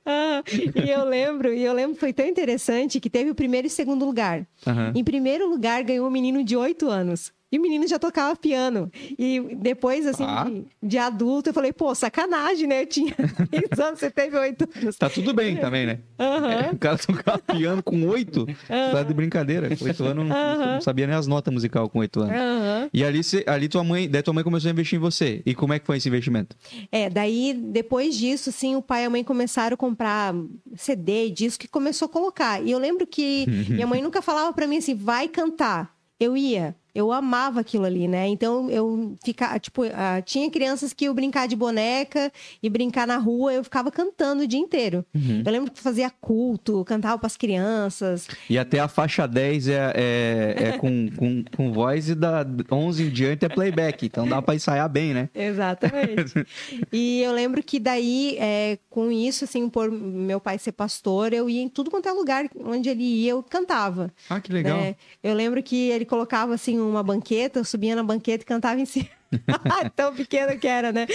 [0.04, 3.70] Ah, e eu lembro, e eu lembro, foi tão interessante que teve o primeiro e
[3.70, 4.46] segundo lugar.
[4.66, 4.92] Aham.
[4.96, 7.32] Em primeiro lugar ganhou um menino de 8 anos.
[7.52, 8.90] E o menino já tocava piano.
[9.20, 10.46] E depois, assim, Ah.
[10.46, 12.84] de, de adulto, eu falei, pô, sacanagem, né?
[12.84, 13.14] Eu tinha
[13.52, 14.96] 10 anos, você teve 8 anos.
[14.96, 16.00] Tá tudo bem também, né?
[16.20, 16.70] Aham.
[16.74, 18.46] O cara tocava piano com oito.
[18.68, 19.76] Tá de brincadeira.
[19.76, 20.74] Com oito anos, não, Aham.
[20.76, 22.34] não sabia nem as notas musicais com oito anos.
[22.36, 22.90] Aham.
[22.94, 25.42] E ali, ali tua mãe, daí tua mãe começou a investir em você.
[25.46, 26.56] E como é que foi esse investimento?
[26.92, 30.34] É, daí, depois disso, assim, o pai e a mãe começaram a comprar
[30.76, 32.62] CD, disco, e começou a colocar.
[32.64, 35.94] E eu lembro que minha mãe nunca falava pra mim assim, vai cantar.
[36.20, 36.76] Eu ia.
[36.94, 38.28] Eu amava aquilo ali, né?
[38.28, 43.18] Então, eu ficava, tipo, ah, tinha crianças que eu brincar de boneca e brincar na
[43.18, 45.06] rua, eu ficava cantando o dia inteiro.
[45.46, 48.28] Eu lembro que fazia culto, cantava pras crianças.
[48.50, 53.04] E até a faixa 10 é, é, é com, com, com voz e da 11
[53.04, 54.06] em diante é playback.
[54.06, 55.30] Então dá pra ensaiar bem, né?
[55.34, 56.46] Exatamente.
[56.92, 61.50] e eu lembro que daí, é, com isso, assim, por meu pai ser pastor, eu
[61.50, 64.12] ia em tudo quanto é lugar onde ele ia, eu cantava.
[64.30, 64.78] Ah, que legal.
[64.78, 64.96] né?
[65.24, 68.86] Eu lembro que ele colocava, assim, uma banqueta, eu subia na banqueta e cantava em
[68.86, 69.08] cima.
[69.96, 71.08] Tão pequeno que era, né?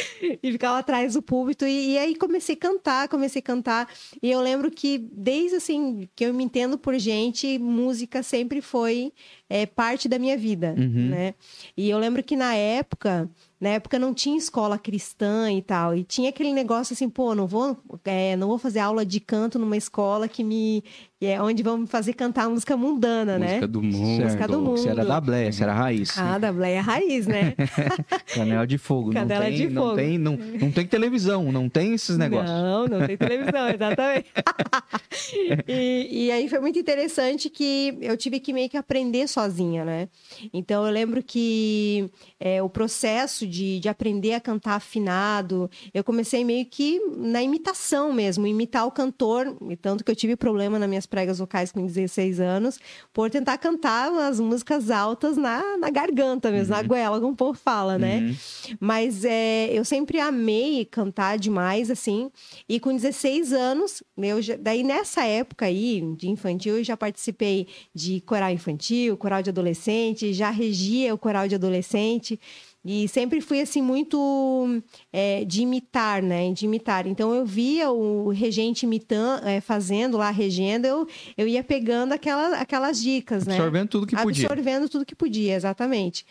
[0.43, 1.67] E ficava atrás do púlpito.
[1.67, 3.89] E, e aí comecei a cantar, comecei a cantar.
[4.23, 9.13] E eu lembro que, desde assim, que eu me entendo por gente, música sempre foi
[9.51, 11.11] é, parte da minha vida, Uhum.
[11.11, 11.35] né?
[11.77, 13.29] E eu lembro que na época,
[13.61, 15.95] na época não tinha escola cristã e tal.
[15.95, 17.77] E tinha aquele negócio assim, pô, não vou,
[18.07, 20.83] é, não vou fazer aula de canto numa escola que me.
[21.19, 23.47] Que é onde vão me fazer cantar música mundana, né?
[23.47, 24.23] Música do mundo.
[24.23, 25.09] Música do Você era mundo.
[25.09, 26.19] da Bleia, você era raiz.
[26.19, 27.55] Ah, da Bleia Raiz, né?
[28.35, 29.13] Canela de fogo.
[29.13, 29.97] Canela não tem, de não fogo.
[29.97, 32.51] Tem, não, não tem televisão, não tem esses negócios.
[32.51, 34.27] Não, não tem televisão, exatamente.
[35.67, 40.09] e, e aí foi muito interessante que eu tive que meio que aprender sozinha, né?
[40.53, 46.45] Então eu lembro que é, o processo de, de aprender a cantar afinado, eu comecei
[46.45, 51.06] meio que na imitação mesmo, imitar o cantor, e tanto que eu tive problema nas
[51.07, 52.79] minhas pregas vocais com 16 anos,
[53.13, 57.59] por tentar cantar as músicas altas na, na garganta mesmo, na goela, como o povo
[57.59, 58.19] fala, né?
[58.19, 58.77] Uhum.
[58.81, 62.31] Mas é, eu sempre amei cantar demais, assim.
[62.69, 67.69] E com 16 anos, eu já- daí nessa época aí, de infantil, eu já participei
[67.95, 72.39] de coral infantil, coral de adolescente, já regia o coral de adolescente.
[72.87, 74.81] E sempre fui, assim, muito
[75.13, 76.53] é, de imitar, né?
[76.53, 77.05] De imitar.
[77.07, 82.57] Então, eu via o regente imitando, é, fazendo lá, regendo, eu, eu ia pegando aquela,
[82.59, 83.57] aquelas dicas, né?
[83.57, 84.47] Absorvendo tudo que podia.
[84.47, 86.25] Absorvendo tudo que podia, exatamente.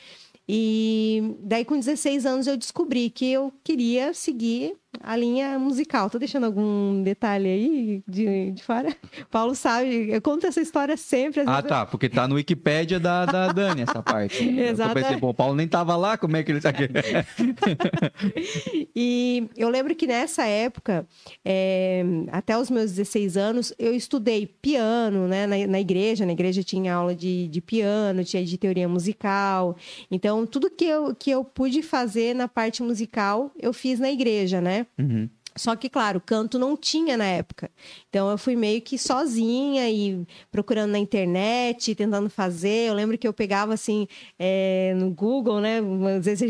[0.47, 6.09] E daí, com 16 anos, eu descobri que eu queria seguir a linha musical.
[6.09, 8.95] Tô deixando algum detalhe aí de, de fora?
[9.31, 11.41] Paulo sabe, eu conto essa história sempre.
[11.45, 14.43] Ah, vezes- tá, porque tá no Wikipédia da, da Dani essa parte.
[14.47, 14.93] Eu Exato.
[14.93, 16.85] pensei, pô, o Paulo nem tava lá, como é que ele tá aqui?
[18.95, 21.05] E eu lembro que nessa época,
[21.43, 26.25] é, até os meus 16 anos, eu estudei piano, né, na, na igreja.
[26.25, 29.75] Na igreja tinha aula de, de piano, tinha de teoria musical.
[30.09, 34.61] Então, tudo que eu, que eu pude fazer na parte musical, eu fiz na igreja,
[34.61, 34.84] né?
[34.97, 35.29] Uhum.
[35.55, 37.71] Só que, claro, canto não tinha na época.
[38.15, 42.87] Então, eu fui meio que sozinha e procurando na internet, tentando fazer.
[42.87, 44.07] Eu lembro que eu pegava, assim,
[44.39, 45.81] é, no Google, né,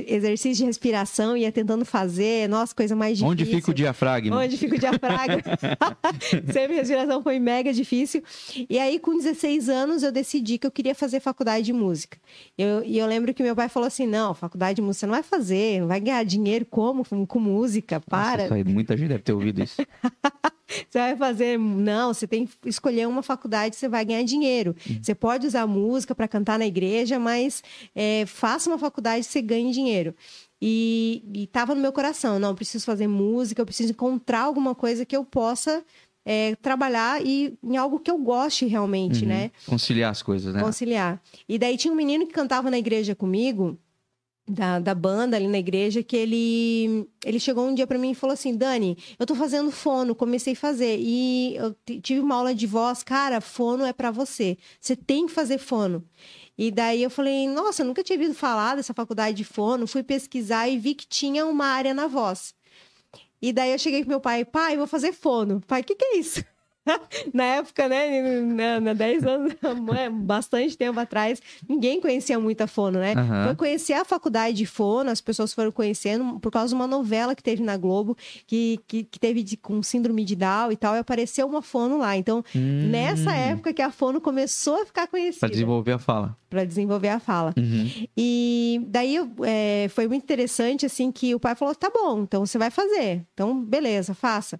[0.05, 2.47] exercícios de respiração, ia tentando fazer.
[2.47, 3.31] Nossa, coisa mais difícil.
[3.31, 4.37] Onde fica o diafragma?
[4.37, 5.41] Onde fica o diafragma.
[6.53, 8.21] Sempre respiração foi mega difícil.
[8.69, 12.19] E aí, com 16 anos, eu decidi que eu queria fazer faculdade de música.
[12.55, 15.13] Eu- e eu lembro que meu pai falou assim: não, faculdade de música você não
[15.15, 17.03] vai fazer, não vai ganhar dinheiro como?
[17.25, 18.49] Com, música, para.
[18.49, 19.81] Nossa, muita gente deve ter ouvido isso.
[20.67, 21.54] Você vai fazer.
[21.57, 24.75] Não, você tem que escolher uma faculdade, você vai ganhar dinheiro.
[25.01, 27.63] Você pode usar música para cantar na igreja, mas
[27.95, 30.13] é, faça uma faculdade, você ganhe dinheiro.
[30.61, 34.73] E, e tava no meu coração, não, eu preciso fazer música, eu preciso encontrar alguma
[34.73, 35.83] coisa que eu possa
[36.25, 39.29] é, trabalhar e em algo que eu goste realmente, Uhum.
[39.29, 39.51] né?
[39.67, 40.61] Conciliar as coisas, né?
[40.61, 41.21] conciliar.
[41.47, 43.77] E daí tinha um menino que cantava na igreja comigo,
[44.47, 48.15] da, da banda ali na igreja, que ele, ele chegou um dia pra mim e
[48.15, 50.97] falou assim: Dani, eu tô fazendo fono, comecei a fazer.
[50.99, 54.57] E eu tive uma aula de voz, cara, fono é pra você.
[54.79, 56.03] Você tem que fazer fono.
[56.57, 59.87] E daí eu falei, nossa, eu nunca tinha ouvido falar dessa faculdade de fono.
[59.87, 62.55] Fui pesquisar e vi que tinha uma área na voz.
[63.41, 65.61] E daí eu cheguei pro meu pai, pai, vou fazer fono.
[65.67, 66.43] Pai, o que, que é isso?
[67.33, 69.53] Na época, né, na, na 10 anos,
[69.97, 73.13] é, bastante tempo atrás, ninguém conhecia muito a fono, né?
[73.15, 73.45] Aham.
[73.45, 77.35] Foi conhecer a faculdade de fono, as pessoas foram conhecendo por causa de uma novela
[77.35, 80.95] que teve na Globo, que, que, que teve de- com síndrome de Down e tal,
[80.95, 82.15] e apareceu uma fono lá.
[82.15, 86.37] Então, Hum, nessa época que a fono começou a ficar Pra conhecida, desenvolver a fala.
[86.55, 87.53] Para desenvolver a fala.
[87.57, 88.07] Uhum.
[88.15, 92.57] E daí é, foi muito interessante, assim, que o pai falou: tá bom, então você
[92.57, 93.25] vai fazer.
[93.33, 94.57] Então, beleza, faça.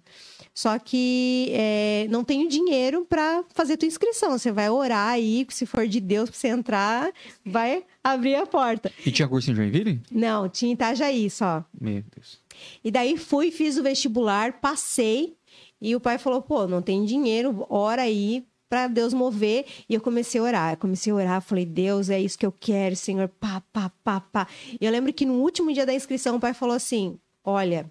[0.52, 4.38] Só que é, não tenho dinheiro para fazer tua inscrição.
[4.38, 7.10] Você vai orar aí, se for de Deus pra você entrar,
[7.44, 8.92] vai abrir a porta.
[9.04, 10.02] E tinha curso em Joinville?
[10.12, 11.64] Não, tinha Itajaí só.
[11.80, 12.38] Meu Deus.
[12.84, 15.34] E daí fui, fiz o vestibular, passei.
[15.80, 19.64] E o pai falou: pô, não tem dinheiro, ora aí para Deus mover.
[19.88, 20.72] E eu comecei a orar.
[20.72, 23.28] Eu comecei a orar, falei: Deus, é isso que eu quero, Senhor.
[23.28, 24.46] Pá, pá, pá, pá.
[24.80, 27.90] E eu lembro que no último dia da inscrição, o pai falou assim: olha.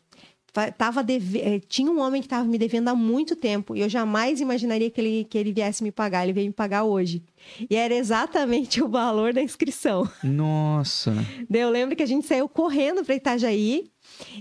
[0.77, 1.37] Tava deve...
[1.39, 4.89] eh, Tinha um homem que estava me devendo há muito tempo e eu jamais imaginaria
[4.89, 6.23] que ele, que ele viesse me pagar.
[6.23, 7.21] Ele veio me pagar hoje.
[7.69, 10.09] E era exatamente o valor da inscrição.
[10.23, 11.13] Nossa.
[11.49, 13.91] Daí eu lembro que a gente saiu correndo para Itajaí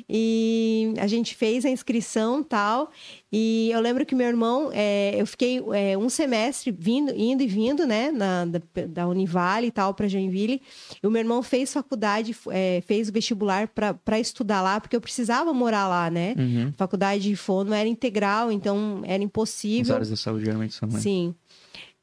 [0.08, 2.90] e a gente fez a inscrição tal.
[3.32, 7.46] E eu lembro que meu irmão, é, eu fiquei é, um semestre vindo, indo e
[7.46, 10.62] vindo, né, na, da, da Univale e tal, para Joinville.
[11.02, 15.00] E o meu irmão fez faculdade, é, fez o vestibular para estudar lá, porque eu
[15.00, 16.34] precisava morar lá, né?
[16.38, 16.72] Uhum.
[16.76, 19.94] Faculdade de fono era integral, então era As impossível.
[19.94, 21.00] áreas da saúde geralmente são, né?
[21.00, 21.34] Sim.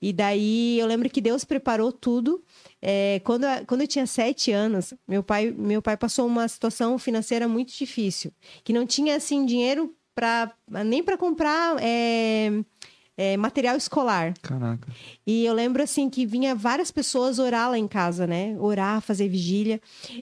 [0.02, 2.44] E daí eu lembro que Deus preparou tudo.
[2.82, 6.98] É, quando, eu- quando eu tinha sete anos, meu pai, meu pai passou uma situação
[6.98, 8.32] financeira muito difícil,
[8.64, 10.52] que não tinha assim dinheiro para
[10.86, 12.52] nem para comprar é,
[13.16, 14.34] é, material escolar.
[14.42, 14.88] Caraca.
[15.26, 18.56] E eu lembro assim que vinha várias pessoas orar lá em casa, né?
[18.60, 19.80] Orar, fazer vigília.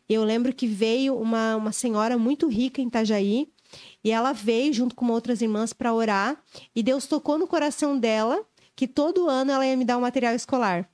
[0.08, 3.48] Eu lembro que veio uma, uma senhora muito rica em Itajaí.
[4.04, 6.42] E ela veio junto com outras irmãs para orar.
[6.76, 8.44] E Deus tocou no coração dela
[8.76, 10.90] que todo ano ela ia me dar um material escolar.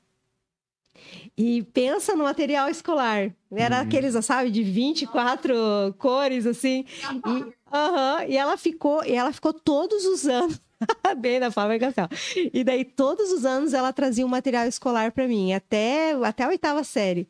[1.38, 3.32] E pensa no material escolar.
[3.54, 6.86] Era aqueles, sabe, de 24 cores, assim.
[7.28, 10.62] E, aham, e ela ficou, e ela ficou todos os anos.
[11.18, 12.10] Bem da Fábrica Castelo.
[12.54, 16.50] E daí, todos os anos, ela trazia um material escolar para mim, até, até a
[16.50, 17.28] oitava série.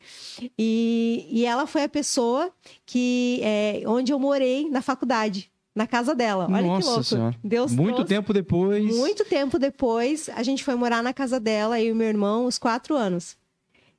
[0.58, 2.50] E, e ela foi a pessoa
[2.84, 6.48] que, é, onde eu morei na faculdade na casa dela.
[6.50, 7.04] Olha Nossa que louco.
[7.04, 7.36] Senhora.
[7.44, 8.96] Deus Muito trouxe- tempo depois.
[8.96, 12.58] Muito tempo depois, a gente foi morar na casa dela, eu e meu irmão, os
[12.58, 13.36] quatro anos.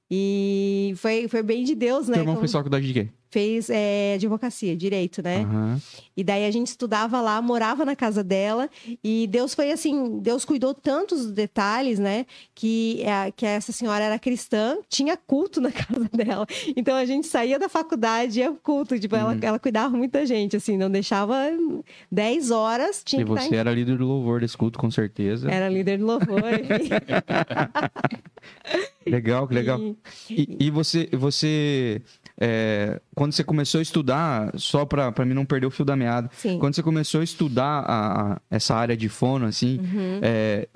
[0.09, 2.13] E foi, foi bem de Deus, né?
[2.13, 3.09] Teu irmão Como fez faculdade de quê?
[3.29, 5.41] Fez é, advocacia, direito, né?
[5.41, 5.79] Aham.
[6.15, 8.69] E daí a gente estudava lá, morava na casa dela.
[9.03, 12.25] E Deus foi assim, Deus cuidou tantos dos detalhes, né?
[12.55, 16.45] Que, é, que essa senhora era cristã, tinha culto na casa dela.
[16.75, 18.99] Então a gente saía da faculdade e ia culto.
[18.99, 19.21] Tipo, Uhum.
[19.21, 21.35] ela, ela cuidava muita gente, assim, não deixava
[22.11, 25.49] 10 horas, tinha E você em era líder do louvor desse culto, com certeza.
[25.51, 26.43] era líder do louvor.
[29.05, 29.79] Legal, que legal.
[29.79, 29.95] E-
[30.29, 32.01] E, e você, você
[32.39, 36.29] é, quando você começou a estudar, só pra mim não perder o fio da meada,
[36.37, 36.59] Sim.
[36.59, 40.19] quando você começou a estudar a- a- essa área de fono, assim, Uhum.
[40.21, 40.67] é,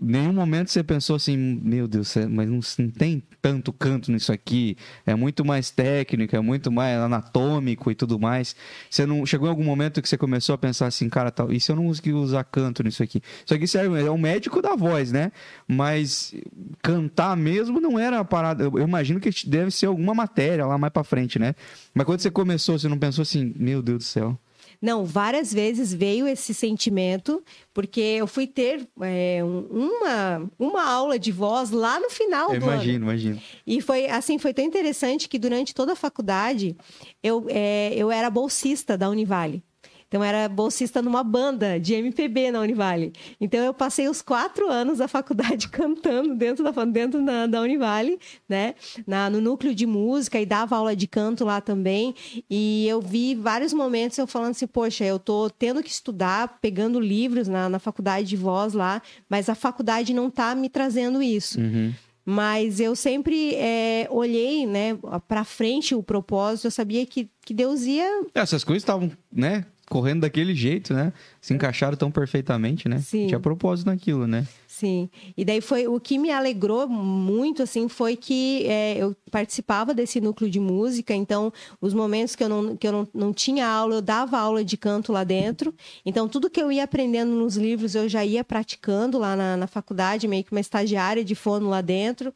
[0.00, 4.32] nenhum momento você pensou assim, meu Deus, é- mas não, não tem tanto canto nisso
[4.32, 8.56] aqui, é muito mais técnico, é muito mais anatômico e tudo mais.
[8.88, 11.60] Você não chegou em algum momento que você começou a pensar assim, cara, tal, e
[11.60, 13.20] se eu não conseguir usar canto nisso aqui?
[13.44, 15.32] Isso aqui serve, é um médico da voz, né?
[15.68, 16.34] Mas
[16.82, 18.64] cantar mesmo não era a parada.
[18.64, 21.54] Eu eu imagino que deve ser alguma matéria lá mais pra frente, né?
[21.94, 24.38] Mas quando você começou, você não pensou assim, meu Deus do céu.
[24.80, 27.42] Não, várias vezes veio esse sentimento,
[27.74, 29.66] porque eu fui ter é, um-
[30.00, 32.74] uma, uma aula de voz lá no final Eu do ano.
[32.74, 33.42] imagino, imagino.
[33.66, 36.74] E foi assim, foi tão interessante que durante toda a faculdade
[37.22, 39.62] eu, é, eu era bolsista da Univale.
[40.10, 43.12] Então, eu era bolsista numa banda de MPB na Univale.
[43.40, 48.18] Então, eu passei os quatro anos da faculdade cantando dentro da, dentro da, da Univale,
[48.48, 48.74] né?
[49.06, 52.12] Na, no núcleo de música e dava aula de canto lá também.
[52.50, 56.98] E eu vi vários momentos eu falando assim, poxa, eu tô tendo que estudar, pegando
[56.98, 61.60] livros na, na faculdade de voz lá, mas a faculdade não tá me trazendo isso.
[61.60, 61.94] Uhum.
[62.24, 66.66] Mas eu sempre é, olhei, né, para frente o propósito.
[66.66, 68.24] Eu sabia que, que Deus ia.
[68.34, 71.12] Essas coisas estavam, né, correndo daquele jeito, né?
[71.40, 73.00] Se encaixaram tão perfeitamente, né?
[73.00, 73.26] Sim.
[73.26, 74.46] Tinha propósito naquilo, né?
[74.68, 75.10] Sim.
[75.36, 80.20] E daí foi o que me alegrou muito, assim, foi que é, eu participava desse
[80.20, 81.12] núcleo de música.
[81.12, 84.64] Então, os momentos que eu, não, que eu não, não tinha aula, eu dava aula
[84.64, 85.74] de canto lá dentro.
[86.06, 89.66] Então, tudo que eu ia aprendendo nos livros, eu já ia praticando lá na, na
[89.66, 92.32] faculdade, meio que uma estagiária de fono lá dentro.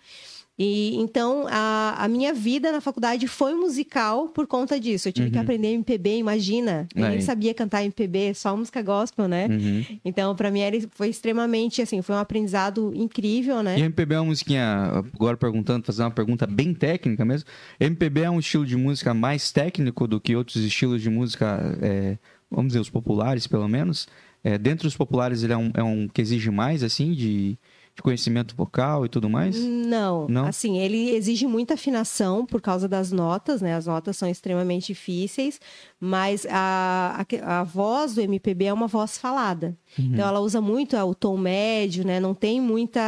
[0.57, 5.09] E então a, a minha vida na faculdade foi musical por conta disso.
[5.09, 6.87] Eu tive que aprender MPB, imagina.
[6.95, 7.23] Eu nem Aí.
[7.23, 9.49] sabia cantar MPB, só música gospel, né?
[9.49, 9.85] Uhum.
[10.05, 13.77] Então, para mim, era, foi extremamente, assim, foi um aprendizado incrível, né?
[13.79, 17.49] E MPB é uma musiquinha, agora perguntando, fazer uma pergunta bem técnica mesmo.
[17.81, 22.17] MPB é um estilo de música mais técnico do que outros estilos de música, é,
[22.49, 24.07] vamos dizer, os populares, pelo menos.
[24.45, 27.59] É, dentro dos populares, ele é um, é um que exige mais, assim, de,
[27.95, 29.57] de conhecimento vocal e tudo mais?
[29.57, 30.47] Não, Não?
[30.47, 33.75] assim, ele exige muita afinação por causa das notas, né?
[33.75, 35.61] As notas são extremamente difíceis,
[36.01, 39.77] mas a, a, a voz do MPB é uma voz falada.
[39.99, 40.11] Uhum.
[40.13, 42.19] Então, ela usa muito o tom médio, né?
[42.21, 43.01] Não tem muita...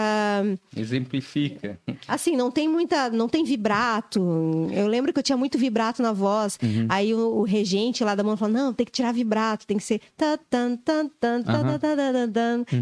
[0.76, 1.78] Exemplifica.
[2.06, 3.10] Assim, não tem muita...
[3.10, 4.20] Não tem vibrato.
[4.72, 6.58] Eu lembro que eu tinha muito vibrato na voz.
[6.62, 6.86] Uhum.
[6.88, 9.84] Aí o, o regente lá da mão falou, não, tem que tirar vibrato, tem que
[9.84, 10.00] ser...
[10.16, 10.38] Tan.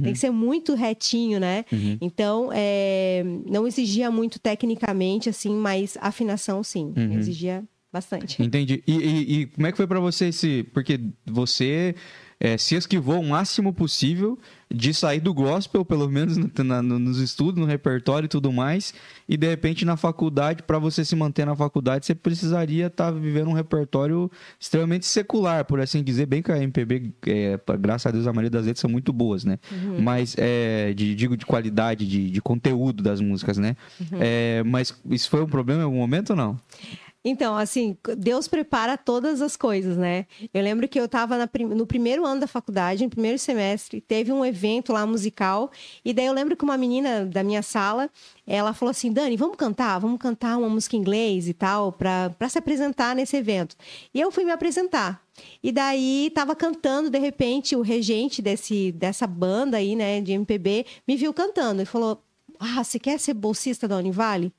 [0.02, 1.64] Tem que ser muito retinho, né?
[1.72, 1.98] Uhum.
[2.00, 6.92] Então, é, não exigia muito tecnicamente, assim, mas afinação, sim.
[6.96, 7.12] Uhum.
[7.18, 8.42] Exigia bastante.
[8.42, 8.82] Entendi.
[8.86, 10.64] E, e- e como é que foi pra você esse.
[10.74, 11.94] Porque você
[12.40, 14.38] é, se esquivou o máximo possível
[14.74, 18.50] de sair do gospel, pelo menos no- na- no- nos estudos, no repertório e tudo
[18.52, 18.92] mais,
[19.28, 23.48] e de repente na faculdade, pra você se manter na faculdade, você precisaria estar vivendo
[23.50, 28.26] um repertório extremamente secular, por assim dizer, bem que a MPB, é, graças a Deus,
[28.26, 29.58] a maioria das letras são muito boas, né?
[30.02, 33.76] Mas, é, de, digo, de qualidade, de, de conteúdo das músicas, né?
[34.20, 36.58] É, mas isso foi um problema em algum momento ou não?
[37.24, 40.26] Então, assim, Deus prepara todas as coisas, né?
[40.52, 44.44] Eu lembro que eu estava no primeiro ano da faculdade, no primeiro semestre, teve um
[44.44, 45.70] evento lá musical,
[46.04, 48.10] e daí eu lembro que uma menina da minha sala,
[48.46, 49.98] ela falou assim, Dani, vamos cantar?
[49.98, 53.74] Vamos cantar uma música em inglês e tal, para se apresentar nesse evento.
[54.12, 55.22] E eu fui me apresentar.
[55.62, 60.84] E daí tava cantando, de repente, o regente desse, dessa banda aí, né, de MPB,
[61.08, 62.22] me viu cantando e falou:
[62.58, 64.52] Ah, você quer ser bolsista da Univale?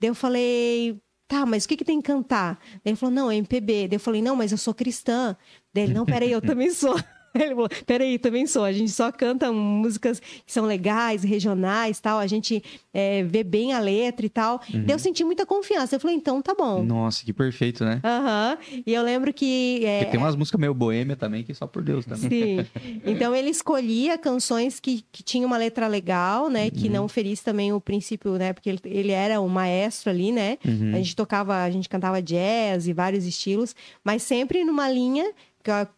[0.00, 1.00] Daí eu falei,
[1.32, 2.58] tá, mas o que, que tem que cantar?
[2.84, 3.88] Daí ele falou, não, é MPB.
[3.88, 5.34] Daí eu falei, não, mas eu sou cristã.
[5.72, 6.94] Daí ele, não, peraí, eu também sou.
[7.42, 8.64] Ele falou, peraí, também sou.
[8.64, 12.18] A gente só canta músicas que são legais, regionais tal.
[12.18, 14.60] A gente é, vê bem a letra e tal.
[14.72, 14.84] Uhum.
[14.84, 15.96] Daí eu senti muita confiança.
[15.96, 16.82] Eu falei, então tá bom.
[16.82, 18.00] Nossa, que perfeito, né?
[18.04, 18.58] Aham.
[18.86, 19.84] E eu lembro que.
[19.84, 22.28] é, Porque tem umas músicas meio boêmia também, que só por Deus também.
[22.28, 22.66] Sim.
[23.04, 26.70] Então ele escolhia canções que, que tinham uma letra legal, né?
[26.70, 26.92] Que Uhum.
[26.94, 28.52] não ferisse também o princípio, né?
[28.52, 30.58] Porque ele, ele era um maestro ali, né?
[30.64, 30.92] Uhum.
[30.94, 35.30] A gente tocava, a gente cantava jazz e vários estilos, mas sempre numa linha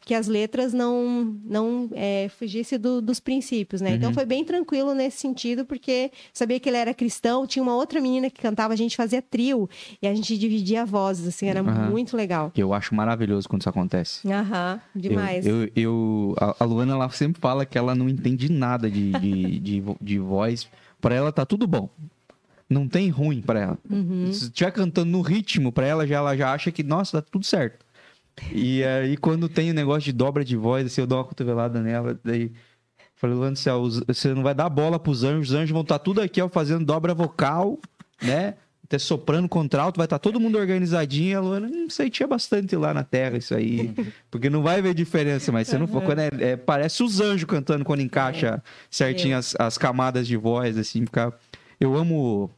[0.01, 3.95] que, as letras não não é, fugisse do- dos princípios, né?
[3.95, 4.15] Então Uhum.
[4.15, 8.29] foi bem tranquilo nesse sentido, porque sabia que ele era cristão, tinha uma outra menina
[8.31, 9.69] que cantava, a gente fazia trio
[10.03, 11.91] e a gente dividia vozes, assim, era Aham.
[11.91, 12.53] muito legal.
[12.57, 14.27] Eu acho maravilhoso quando isso acontece.
[14.31, 15.47] Aham, demais.
[15.47, 19.61] Eu, eu, eu- a, Luana ela sempre fala que ela não entende nada de, de,
[19.61, 20.69] de, de voz.
[21.01, 21.89] Pra ela tá tudo bom.
[22.69, 23.79] Não tem ruim pra ela.
[23.91, 24.33] Uhum.
[24.33, 27.45] Se estiver cantando no ritmo, pra ela já, ela já acha que, nossa, tá tudo
[27.45, 27.84] certo.
[28.53, 31.81] E aí, quando tem o negócio de dobra de voz, assim, eu dou uma cotovelada
[31.81, 32.53] nela, daí.
[33.17, 35.83] Falei, Luana do céu, os- você não vai dar bola pros anjos, os anjos vão
[35.83, 37.79] estar tudo aqui, ó, fazendo dobra vocal,
[38.21, 38.55] né?
[38.85, 41.39] Até soprando contralto, vai estar todo mundo organizadinho.
[41.39, 43.95] A Luana, não sei, tinha bastante lá na terra isso aí.
[44.31, 46.03] Porque não vai ver diferença, mas você não for.
[46.03, 50.77] Quando é, é- parece os anjos cantando quando encaixa certinho as, as camadas de voz,
[50.77, 51.33] assim, ficar.
[51.81, 52.51] Eu amo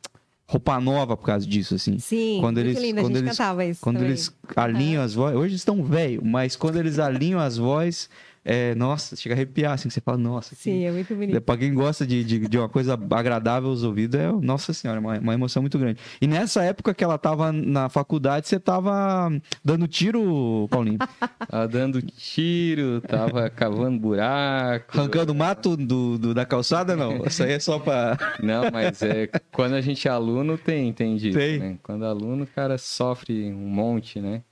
[0.49, 1.99] roupa nova por causa disso, assim.
[1.99, 3.39] Sim, Quando eles- lindo, quando eles-
[3.81, 4.11] Quando também.
[4.11, 5.37] eles alinham as vozes.
[5.39, 8.09] Hoje estão velho, mas quando eles alinham as vozes,
[8.47, 10.55] é, nossa, chega a arrepiar, assim, que você fala, nossa.
[10.55, 11.41] que- Sim, é muito bonito.
[11.41, 15.19] Pra quem gosta de, de, de uma coisa agradável aos ouvidos, é, nossa senhora, uma,
[15.19, 15.99] uma emoção muito grande.
[16.21, 19.31] E nessa época que ela tava na faculdade, você tava
[19.65, 20.99] dando tiro, Paulinho?
[21.51, 24.99] Tava dando tiro, tava cavando buraco.
[24.99, 27.25] Arrancando mato do, do- da calçada, não?
[27.27, 28.17] Isso aí é só pra.
[28.43, 31.59] Não, mas é quando a gente é aluno tem, tem disso, Tem.
[31.59, 31.79] né?
[31.83, 34.43] Quando é aluno, o cara sofre um monte, né?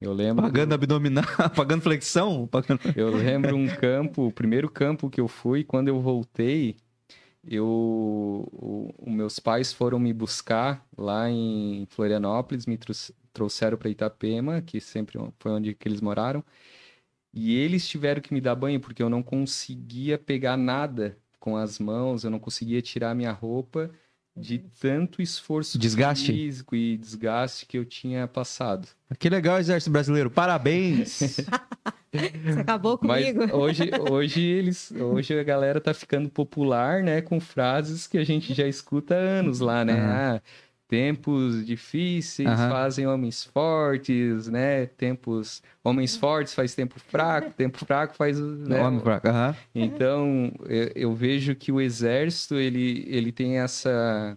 [0.00, 1.24] Eu lembro, Pagando abdominal,
[1.56, 2.46] pagando flexão?
[2.46, 2.80] Pagando...
[2.94, 6.76] eu lembro um campo, o primeiro campo que eu fui, quando eu voltei,
[7.44, 12.78] eu, o- os meus pais foram me buscar lá em Florianópolis, me
[13.32, 16.44] trouxeram para Itapema, que sempre foi onde que eles moraram,
[17.32, 21.78] e eles tiveram que me dar banho porque eu não conseguia pegar nada com as
[21.78, 23.90] mãos, eu não conseguia tirar minha roupa
[24.40, 26.32] de tanto esforço Desgaste?
[26.32, 28.88] físico e desgaste que eu tinha passado.
[29.18, 30.30] Que legal, Exército Brasileiro.
[30.30, 31.18] Parabéns!
[32.10, 33.54] Você acabou Mas comigo.
[33.56, 38.54] hoje, hoje eles, hoje a galera tá ficando popular, né, com frases que a gente
[38.54, 39.92] já escuta há anos lá, né?
[39.92, 40.36] Aham.
[40.36, 40.42] Ah,
[40.88, 42.70] tempos difíceis Aham.
[42.70, 44.86] fazem homens fortes, né?
[44.86, 48.80] Tempos homens fortes faz tempo fraco, tempo fraco faz, né?
[48.82, 49.28] Homem fraco.
[49.28, 49.56] Aham.
[49.74, 54.36] Então, eu, eu vejo que o exército, ele, ele tem essa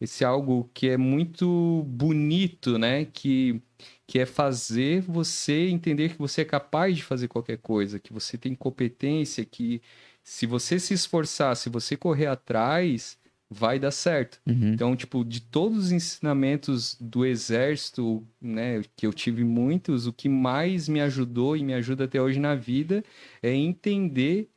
[0.00, 3.04] esse algo que é muito bonito, né?
[3.04, 3.60] Que,
[4.06, 8.38] que é fazer você entender que você é capaz de fazer qualquer coisa, que você
[8.38, 9.82] tem competência, que
[10.24, 13.18] se você se esforçar, se você correr atrás,
[13.50, 14.40] vai dar certo.
[14.46, 14.72] Uhum.
[14.72, 20.28] Então, tipo, de todos os ensinamentos do exército, né, que eu tive muitos, o que
[20.28, 23.02] mais me ajudou e me ajuda até hoje na vida
[23.42, 24.48] é entender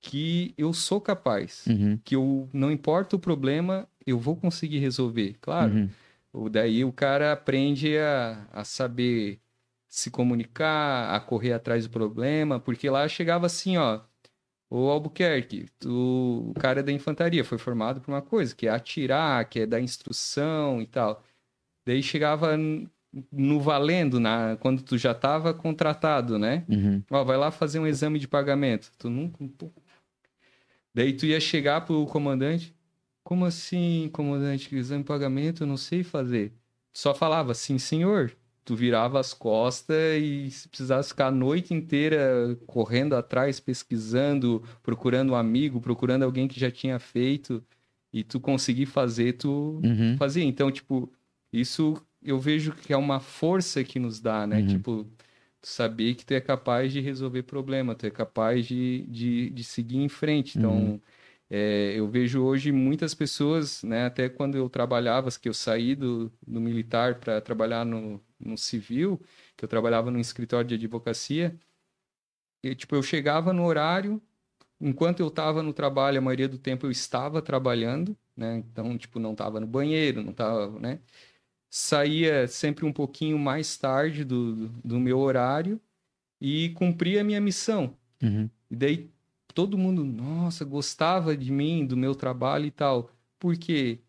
[0.00, 1.98] que eu sou capaz, Uhum.
[2.04, 5.36] que eu não importa o problema, eu vou conseguir resolver.
[5.40, 5.88] Claro, Uhum.
[6.32, 9.40] o daí o cara aprende a, a saber
[9.88, 14.00] se comunicar, a correr atrás do problema, porque lá chegava assim, ó,
[14.68, 18.70] o Albuquerque, tu, o cara é da infantaria, foi formado por uma coisa, que é
[18.70, 21.22] atirar, que é dar instrução e tal.
[21.84, 22.56] Daí chegava
[23.32, 26.64] no valendo, na, quando tu já estava contratado, né?
[26.68, 27.02] Uhum.
[27.10, 28.90] Ó, vai lá fazer um exame de pagamento.
[28.98, 29.38] Tu nunca.
[30.92, 32.74] Daí tu ia chegar pro comandante.
[33.22, 34.74] Como assim, comandante?
[34.74, 36.52] Exame de pagamento eu não sei fazer.
[36.92, 38.36] Tu só falava sim, senhor.
[38.66, 45.32] Tu virava as costas e se precisasse ficar a noite inteira correndo atrás, pesquisando, procurando
[45.34, 47.64] um amigo, procurando alguém que já tinha feito
[48.12, 50.16] e tu conseguir fazer, tu Uhum.
[50.18, 50.42] fazia.
[50.44, 51.12] Então, tipo,
[51.52, 54.60] isso eu vejo que é uma força que nos dá, né?
[54.62, 54.66] Uhum.
[54.66, 55.06] Tipo,
[55.62, 59.98] saber que tu é capaz de resolver problema, tu é capaz de, de, de seguir
[59.98, 60.58] em frente.
[60.58, 61.00] Então, Uhum.
[61.48, 64.06] É, eu vejo hoje muitas pessoas, né?
[64.06, 69.20] Até quando eu trabalhava, que eu saí do, do militar para trabalhar no, no civil,
[69.56, 71.56] que eu trabalhava no escritório de advocacia,
[72.62, 74.20] e, tipo, eu chegava no horário,
[74.80, 78.58] enquanto eu estava no trabalho, a maioria do tempo eu estava trabalhando, né?
[78.58, 80.98] Então, tipo, não estava no banheiro, não estava, né?
[81.70, 85.80] Saía sempre um pouquinho mais tarde do, do, do meu horário
[86.40, 87.96] e cumpria a minha missão.
[88.22, 88.50] Uhum.
[88.70, 89.10] E daí
[89.56, 93.10] todo mundo, nossa, gostava de mim, do meu trabalho e tal.
[93.38, 94.00] Porque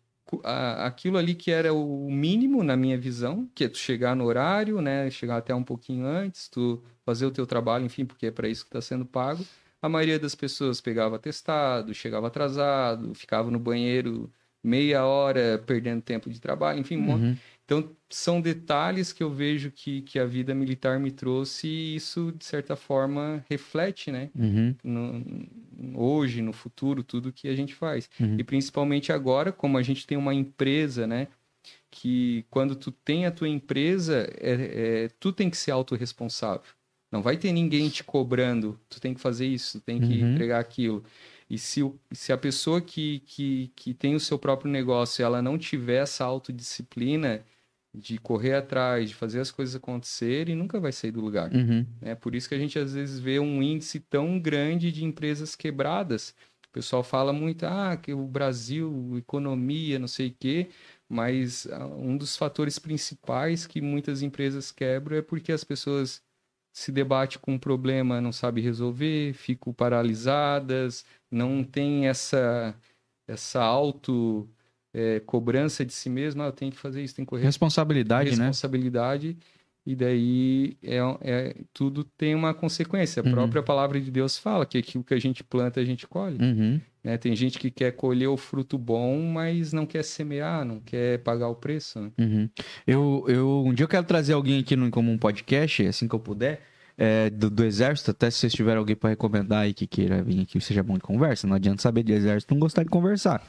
[0.44, 4.26] a- aquilo ali que era o mínimo na minha visão, que é tu chegar no
[4.26, 5.10] horário, né?
[5.10, 8.62] Chegar até um pouquinho antes, tu fazer o teu trabalho, enfim, porque é para isso
[8.64, 9.42] que está sendo pago.
[9.80, 14.30] A maioria das pessoas pegava atestado, chegava atrasado, ficava no banheiro
[14.62, 17.36] meia hora perdendo tempo de trabalho, enfim, um Uhum.
[17.68, 22.32] Então, são detalhes que eu vejo que, que a vida militar me trouxe e isso,
[22.34, 24.30] de certa forma, reflete, né?
[24.34, 24.74] Uhum.
[24.82, 28.08] No- hoje, no futuro, tudo que a gente faz.
[28.18, 28.36] Uhum.
[28.38, 31.28] E principalmente agora, como a gente tem uma empresa, né?
[31.90, 36.62] Que quando tu tem a tua empresa, é, é, tu tem que ser autorresponsável.
[37.12, 40.32] Não vai ter ninguém te cobrando, tu tem que fazer isso, tu tem que Uhum.
[40.32, 41.04] entregar aquilo.
[41.50, 41.80] E se,
[42.12, 46.24] se a pessoa que, que, que tem o seu próprio negócio, ela não tiver essa
[46.24, 47.44] autodisciplina
[47.98, 51.52] de correr atrás, de fazer as coisas acontecerem, nunca vai sair do lugar.
[51.52, 51.84] Uhum.
[52.00, 55.56] É por isso que a gente às vezes vê um índice tão grande de empresas
[55.56, 56.34] quebradas.
[56.68, 60.68] O pessoal fala muito, ah, que o Brasil, economia, não sei o quê,
[61.08, 66.22] mas ah, um dos fatores principais que muitas empresas quebram é porque as pessoas
[66.72, 72.74] se debatem com um problema, não sabem resolver, ficam paralisadas, não tem essa
[73.26, 74.48] essa auto
[74.94, 78.30] eh, cobrança de si mesma, ah, eu tenho que fazer isso, tenho que correr Responsabilidade,
[78.36, 78.46] né?
[78.46, 79.36] responsabilidade
[79.86, 83.22] e daí é, é- tudo tem uma consequência.
[83.22, 83.32] A Uhum.
[83.32, 86.36] própria palavra de Deus fala que aquilo que a gente planta, a gente colhe.
[86.42, 86.80] Uhum.
[87.02, 87.16] né?
[87.16, 91.48] Tem gente que quer colher o fruto bom, mas não quer semear, não quer pagar
[91.48, 92.00] o preço.
[92.00, 92.10] né?
[92.18, 92.50] Uhum.
[92.86, 96.14] Eu, eu, um dia eu quero trazer alguém aqui no Em Comum Podcast, assim que
[96.14, 96.60] eu puder,
[96.98, 100.42] é, do, do Exército, até se vocês tiverem alguém para recomendar aí que queira vir
[100.42, 101.46] aqui, seja bom de conversa.
[101.46, 103.42] Não adianta saber de Exército não gostar de conversar.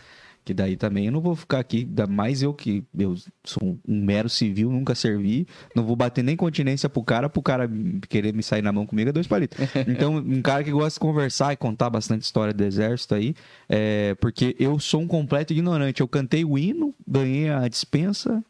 [0.50, 4.04] Que daí também eu não vou ficar aqui, ainda mais eu que eu sou um
[4.04, 5.46] mero civil, nunca servi,
[5.76, 7.70] não vou bater nem continência pro cara, pro cara
[8.10, 9.60] querer me sair na mão comigo é dois palitos.
[9.88, 13.36] Então, um cara que gosta de conversar e contar bastante história do exército aí,
[13.70, 16.02] é, porque eu sou um completo ignorante.
[16.02, 18.44] Eu cantei o hino, ganhei a dispensa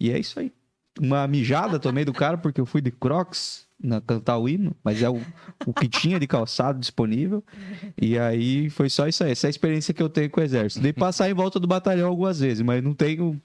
[0.00, 0.52] e é isso aí.
[1.00, 5.02] Uma mijada tomei do cara porque eu fui de Crocs na cantar o hino, mas
[5.02, 5.20] é o,
[5.66, 7.44] o que tinha de calçado disponível.
[8.00, 9.32] E aí foi só isso aí.
[9.32, 10.82] Essa é a experiência que eu tenho com o exército.
[10.82, 13.40] Dei passar em volta do batalhão algumas vezes, mas não tenho.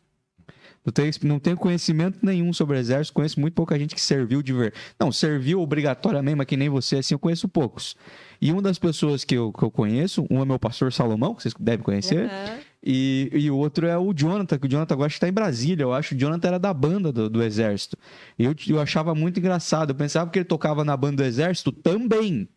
[0.83, 4.41] Não tenho, não tenho conhecimento nenhum sobre o exército, conheço muito pouca gente que serviu
[4.41, 4.73] de ver.
[4.99, 7.95] Não, serviu obrigatoriamente, mas que nem você, assim, eu conheço poucos.
[8.41, 11.43] E uma das pessoas que eu, que eu conheço, um é meu pastor Salomão, que
[11.43, 12.59] vocês devem conhecer, Aham.
[12.83, 15.93] E, e o outro é o Jonathan, que o Jonathan agora está em Brasília, eu
[15.93, 16.15] acho.
[16.15, 17.95] O Jonathan era da banda do, do Exército.
[18.37, 19.91] Eu, eu achava muito engraçado.
[19.91, 22.49] Eu pensava que ele tocava na banda do Exército também.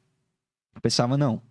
[0.74, 1.42] Eu pensava, não,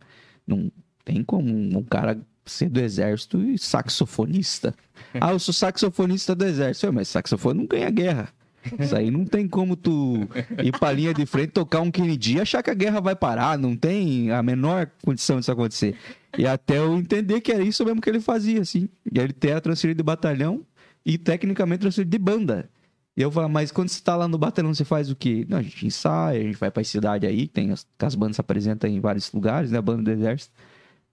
[0.45, 0.71] não
[1.05, 4.73] tem como um, cara ser do Exército e saxofonista.
[5.21, 6.91] ah, eu sou saxofonista do Exército.
[6.91, 8.33] Mas saxofone não ganha guerra.
[8.79, 10.27] Isso aí não tem como tu
[10.63, 13.57] ir pra linha de frente, tocar um Kennedy e achar que a guerra vai parar.
[13.57, 15.95] Não tem a menor condição disso acontecer.
[16.37, 18.89] E até eu entender que era isso mesmo que ele fazia, assim.
[19.11, 20.61] E ele era transferido de batalhão
[21.05, 22.69] e tecnicamente transferido de banda.
[23.15, 25.45] E eu falo, mas quando você tá lá no batalhão, você faz o quê?
[25.47, 28.41] Não, a gente ensaia, a gente vai pra cidade aí, tem as, as bandas se
[28.41, 29.77] apresentam em vários lugares, né?
[29.77, 30.51] A banda do exército.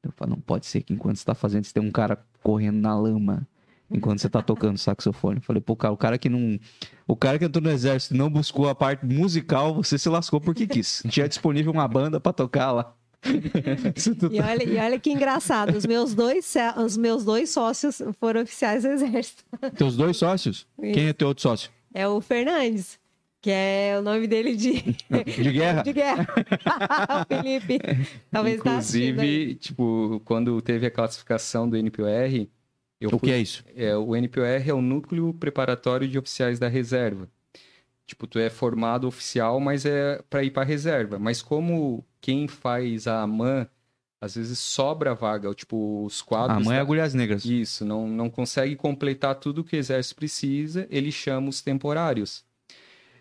[0.03, 2.78] Eu falo, não pode ser que enquanto você tá fazendo, você tem um cara correndo
[2.78, 3.46] na lama
[3.91, 5.36] enquanto você tá tocando saxofone.
[5.36, 6.59] Eu falei, pô, cara, o cara que não.
[7.07, 10.41] O cara que entrou no exército e não buscou a parte musical, você se lascou
[10.41, 11.03] porque quis.
[11.11, 12.95] Tinha disponível uma banda pra tocar lá.
[14.32, 18.82] E olha, e olha que engraçado, os meus dois, os meus dois sócios foram oficiais
[18.82, 19.45] do Exército.
[19.76, 20.66] Teus dois sócios?
[20.82, 20.95] Isso.
[20.95, 21.70] Quem é teu outro sócio?
[21.93, 22.99] É o Fernandes,
[23.43, 25.82] que é o nome dele de, De guerra?
[25.82, 26.26] de guerra.
[26.34, 27.78] o Felipe.
[28.30, 28.70] Talvez tá.
[28.70, 32.49] Inclusive, tipo, quando teve a classificação do NPOR,
[33.01, 33.64] eu O fui que é isso?
[33.74, 37.28] É, o NPOR é o Núcleo Preparatório de Oficiais da Reserva.
[38.07, 41.18] Tipo, tu é formado oficial, mas é para ir para reserva.
[41.18, 43.68] Mas como quem faz a AMAN,
[44.20, 46.57] às vezes sobra vaga, tipo, os quadros...
[46.59, 47.44] A mãe é da- Agulhas Negras.
[47.44, 52.44] Isso, não, não consegue completar tudo que o exército precisa, ele chama os temporários.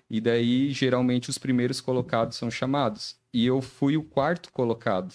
[0.09, 3.15] E daí, geralmente, os primeiros colocados são chamados.
[3.33, 5.13] E eu fui o quarto colocado.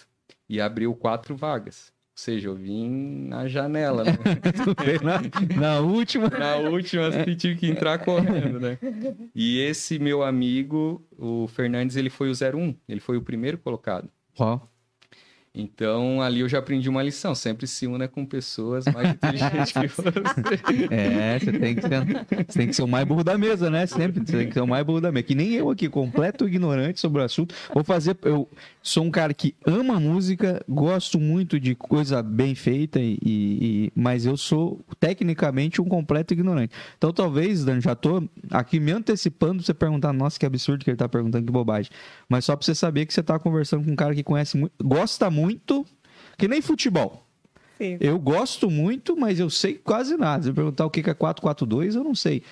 [0.49, 1.93] E abriu quatro vagas.
[2.15, 4.13] Ou seja, eu vim na janela, né?
[5.03, 6.29] na, na última.
[6.29, 8.79] Na última, assim, tive que entrar correndo, né?
[9.35, 12.77] E esse meu amigo, o Fernandes, ele foi o 01.
[12.89, 14.09] Ele foi o primeiro colocado.
[14.39, 14.61] Ó,
[15.57, 17.33] Então, ali eu já aprendi uma lição.
[17.33, 20.03] Sempre se una com pessoas mais inteligentes que você.
[20.91, 22.05] É, você tem, que ser,
[22.49, 23.87] você tem que ser o mais burro da mesa, né?
[23.87, 24.25] Sempre.
[24.27, 25.23] Você tem que ser o mais burro da mesa.
[25.23, 27.55] Que nem eu aqui, completo ignorante sobre o assunto.
[27.73, 28.17] Vou fazer.
[28.23, 28.49] Eu
[28.83, 34.27] sou um cara que ama música, gosto muito de coisa bem feita, e, e- mas
[34.27, 36.75] eu sou tecnicamente um completo ignorante.
[36.99, 40.91] Então, talvez, Dan, já tô aqui me antecipando pra você perguntar, nossa, que absurdo que
[40.91, 41.91] ele tá perguntando, que bobagem.
[42.29, 44.73] Mas só pra você saber que você tá conversando com um cara que conhece muito,
[44.83, 45.44] gosta muito,
[46.37, 47.27] que nem futebol.
[47.79, 47.97] Sim.
[48.01, 50.45] Eu gosto muito, mas eu sei quase nada.
[50.45, 52.43] Se eu perguntar o que é 442, eu não sei.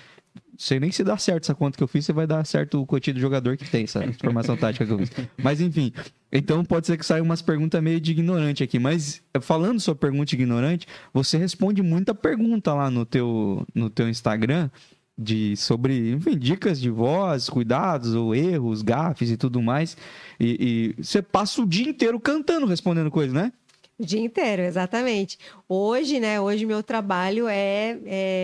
[0.57, 2.85] Sei nem se dá certo essa conta que eu fiz, se vai dar certo o
[2.85, 5.11] do jogador que tem, essa formação tática que eu fiz.
[5.41, 5.91] Mas enfim,
[6.31, 8.77] então pode ser que saia umas perguntas meio de ignorante aqui.
[8.77, 14.69] Mas falando sobre pergunta ignorante, você responde muita pergunta lá no teu, no teu Instagram
[15.17, 19.95] de sobre, enfim, dicas de voz, cuidados ou erros, gafes e tudo mais.
[20.39, 23.51] E, e você passa o dia inteiro cantando, respondendo coisas, né?
[23.97, 25.37] O dia inteiro, exatamente.
[25.69, 26.41] Hoje, né?
[26.41, 27.97] Hoje meu trabalho é,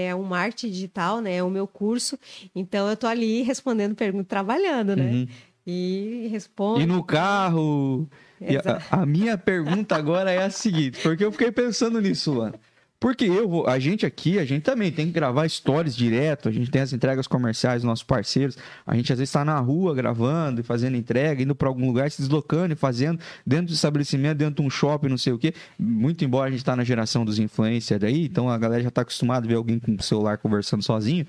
[0.07, 1.37] é um marketing digital, né?
[1.37, 2.19] É o meu curso.
[2.55, 5.11] Então eu tô ali respondendo perguntas, trabalhando, né?
[5.11, 5.27] Uhum.
[5.65, 6.81] E respondo.
[6.81, 8.07] E no carro.
[8.39, 12.55] E a, a minha pergunta agora é a seguinte, porque eu fiquei pensando nisso, Luana.
[12.99, 16.69] Porque eu, a gente aqui, a gente também tem que gravar stories direto, a gente
[16.69, 20.59] tem as entregas comerciais dos nossos parceiros, a gente às vezes está na rua gravando
[20.59, 24.61] e fazendo entrega, indo para algum lugar, se deslocando e fazendo dentro do estabelecimento, dentro
[24.61, 25.53] de um shopping, não sei o quê.
[25.79, 29.01] Muito embora a gente tá na geração dos influencers aí, então a galera já tá
[29.01, 31.25] acostumada a ver alguém com o celular conversando sozinho.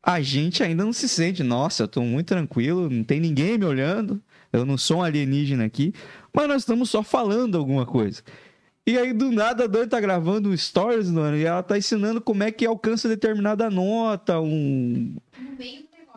[0.00, 3.64] A gente ainda não se sente, nossa, eu tô muito tranquilo, não tem ninguém me
[3.64, 5.92] olhando, eu não sou um alienígena aqui,
[6.32, 8.22] mas nós estamos só falando alguma coisa.
[8.88, 12.22] E aí, do nada, a Dani tá gravando um stories, mano, e ela tá ensinando
[12.22, 15.14] como é que alcança determinada nota, um.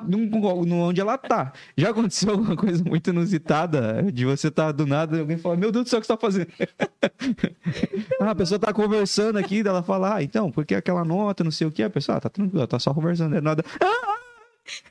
[0.07, 0.29] Num,
[0.65, 1.51] num- onde ela tá.
[1.75, 5.69] Já aconteceu alguma coisa muito inusitada de você tá do nada e alguém fala: Meu
[5.69, 6.47] Deus do céu, o que você tá fazendo?
[8.21, 11.67] ah, a pessoa tá conversando aqui, ela fala: Ah, então, porque aquela nota, não sei
[11.67, 11.83] o que.
[11.83, 13.65] A pessoa, ah, tá tranquilo, tá só conversando, é nada.
[13.81, 14.15] Ah!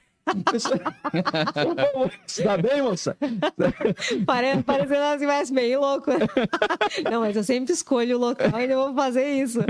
[2.26, 3.16] Você tá bem, moça?
[4.26, 6.10] Pare- Parecendo ela estivesse meio louco.
[7.10, 9.60] Não, mas eu sempre escolho o local e eu vou fazer isso.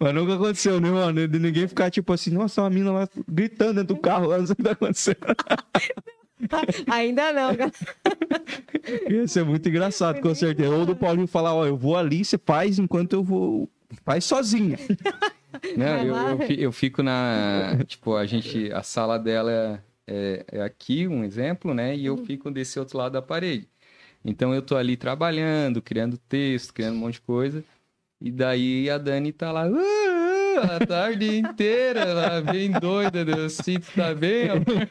[0.00, 1.26] Mas nunca aconteceu, né, mano?
[1.28, 4.52] De ninguém ficar tipo assim, nossa, uma mina lá gritando dentro do carro, não sei
[4.52, 5.18] o que tá acontecendo.
[6.90, 7.72] Ainda não, cara.
[9.10, 10.74] Ia ser muito engraçado, com certeza.
[10.74, 13.68] Ou do Paulinho falar, ó, eu vou ali, você faz enquanto eu vou.
[14.04, 14.76] Faz sozinha.
[15.76, 17.76] Não, Vai eu, eu, eu fico na.
[17.86, 18.72] Tipo, a gente.
[18.72, 21.96] A sala dela é, é aqui, um exemplo, né?
[21.96, 23.68] E eu fico desse outro lado da parede.
[24.24, 27.64] Então eu tô ali trabalhando, criando texto, criando um monte de coisa.
[28.20, 29.64] E daí a Dani tá lá.
[29.66, 29.70] "Ah,
[30.58, 34.88] a tarde inteira, ela bem doida, Deus, sinto tá bem, amor?"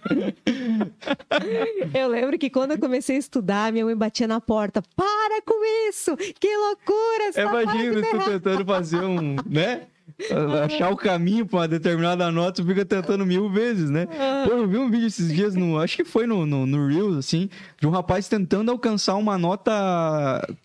[1.93, 4.81] Eu lembro que quando eu comecei a estudar, minha mãe batia na porta.
[4.95, 6.15] Para com isso!
[6.17, 7.31] Que loucura!
[7.31, 9.81] Você tá Imagina fazendo tu errado." tentando fazer um, né?
[10.65, 14.07] Achar o caminho pra uma determinada nota, tu fica tentando mil vezes, né?
[14.45, 17.17] Pô, eu vi um vídeo esses dias, no, acho que foi no, no, no Reels,
[17.17, 17.49] assim,
[17.79, 19.71] de um rapaz tentando alcançar uma nota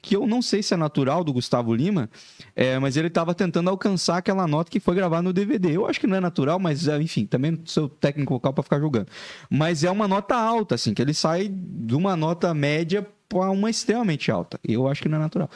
[0.00, 2.08] que eu não sei se é natural do Gustavo Lima,
[2.56, 5.76] é, mas ele tava tentando alcançar aquela nota que foi gravada no DVD.
[5.76, 8.78] Eu acho que não é natural, mas é, enfim, também sou técnico vocal pra ficar
[8.78, 9.08] julgando.
[9.50, 13.70] Mas é uma nota alta, assim, que ele sai de uma nota média pra uma
[13.70, 14.58] extremamente alta.
[14.62, 15.50] Eu acho que não é natural.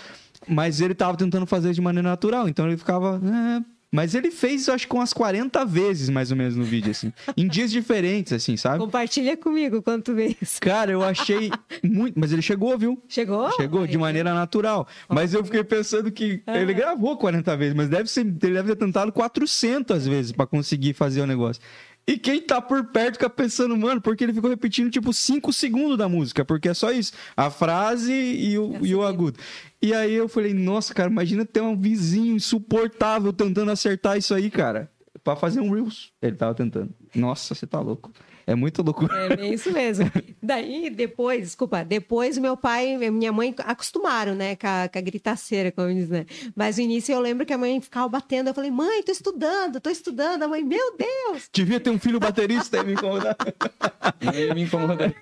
[0.48, 3.20] Mas ele tava tentando fazer de maneira natural, então ele ficava.
[3.22, 7.10] "É", Mas ele fez, acho que umas 40 vezes, mais ou menos, no vídeo, assim.
[7.36, 8.78] em dias diferentes, assim, sabe?
[8.78, 9.80] Compartilha comigo
[10.14, 10.60] vê isso.
[10.60, 11.50] Cara, eu achei
[11.82, 12.18] muito.
[12.20, 13.02] Mas ele chegou, viu?
[13.08, 13.50] Chegou?
[13.52, 14.86] Chegou de maneira natural.
[15.08, 16.58] Mas eu fiquei pensando que Ah.
[16.58, 20.92] ele gravou 40 vezes, mas deve ser, ele deve ter tentado 400 vezes pra conseguir
[20.92, 21.62] fazer o negócio.
[22.08, 25.98] E quem tá por perto fica pensando, mano, porque ele ficou repetindo tipo 5 segundos
[25.98, 27.12] da música, porque é só isso.
[27.36, 29.38] A frase e o, e o agudo.
[29.82, 34.50] E aí eu falei, nossa, cara, imagina ter um vizinho insuportável tentando acertar isso aí,
[34.50, 34.90] cara.
[35.22, 36.10] Pra fazer um Reels.
[36.22, 36.94] Ele tava tentando.
[37.14, 38.10] Nossa, você tá louco.
[38.48, 39.14] É muito loucura.
[39.14, 40.10] É bem isso mesmo.
[40.42, 45.02] Daí, depois, desculpa, depois meu pai e minha mãe acostumaram, né, com a, com a
[45.02, 46.24] gritaceira, como diz, né?
[46.56, 48.48] Mas no início eu lembro que a mãe ficava batendo.
[48.48, 50.44] Eu falei, mãe, tô estudando, tô estudando.
[50.44, 51.50] A mãe, meu Deus!
[51.52, 53.36] Devia ter um filho baterista e me incomodar.
[54.34, 55.14] Ia me incomodar.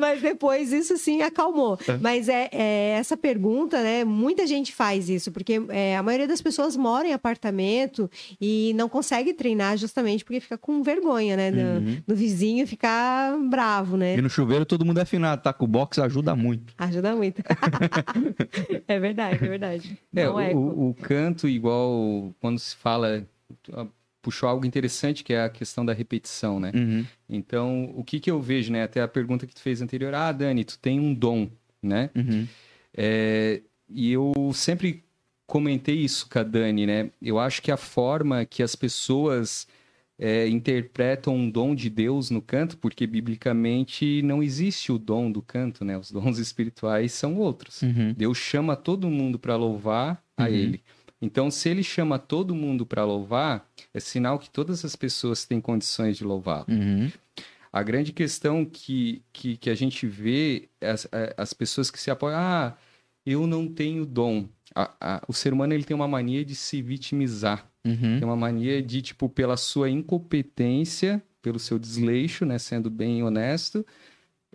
[0.00, 1.76] Mas depois isso sim acalmou.
[2.00, 4.04] Mas é, é essa pergunta, né?
[4.04, 8.08] Muita gente faz isso, porque é, a maioria das pessoas mora em apartamento
[8.40, 11.50] e não consegue treinar justamente porque fica com vergonha, né?
[11.50, 14.16] Do, do vizinho ficar bravo, né?
[14.16, 15.52] E no chuveiro todo mundo é afinado, tá?
[15.52, 16.74] Com o box ajuda muito.
[16.76, 17.42] Ajuda muito.
[18.86, 19.98] é verdade, é verdade.
[20.14, 20.28] É, é.
[20.28, 23.26] o, o canto, igual quando se fala,
[23.72, 23.86] ah,
[24.20, 26.70] puxou algo interessante que é a questão da repetição, né?
[26.74, 27.06] Uhum.
[27.28, 28.82] Então, o que que eu vejo, né?
[28.82, 31.48] Até a pergunta que tu fez anterior, ah, Dani, tu tem um dom,
[31.82, 32.10] né?
[32.14, 32.46] Uhum.
[32.94, 35.02] É, e eu sempre
[35.46, 37.10] comentei isso com a Dani, né?
[37.22, 39.66] Eu acho que a forma que as pessoas
[40.18, 45.40] é, interpretam um dom de Deus no canto, porque biblicamente não existe o dom do
[45.40, 45.96] canto, né?
[45.96, 47.82] Os dons espirituais são outros.
[47.82, 48.12] Uhum.
[48.16, 50.48] Deus chama todo mundo para louvar a Uhum.
[50.54, 50.82] Ele.
[51.20, 55.60] Então, se Ele chama todo mundo para louvar, é sinal que todas as pessoas têm
[55.60, 56.66] condições de louvá-lo.
[56.68, 57.10] Uhum.
[57.72, 62.10] A grande questão que, que, que a gente vê é as, as pessoas que se
[62.10, 62.38] apoiam.
[62.38, 62.76] Ah,
[63.26, 64.46] eu não tenho dom.
[64.74, 67.68] A- a- o ser humano ele tem uma mania de se vitimizar.
[67.88, 68.18] Uhum.
[68.18, 73.84] Tem uma mania de, tipo, pela sua incompetência, pelo seu desleixo, né, sendo bem honesto,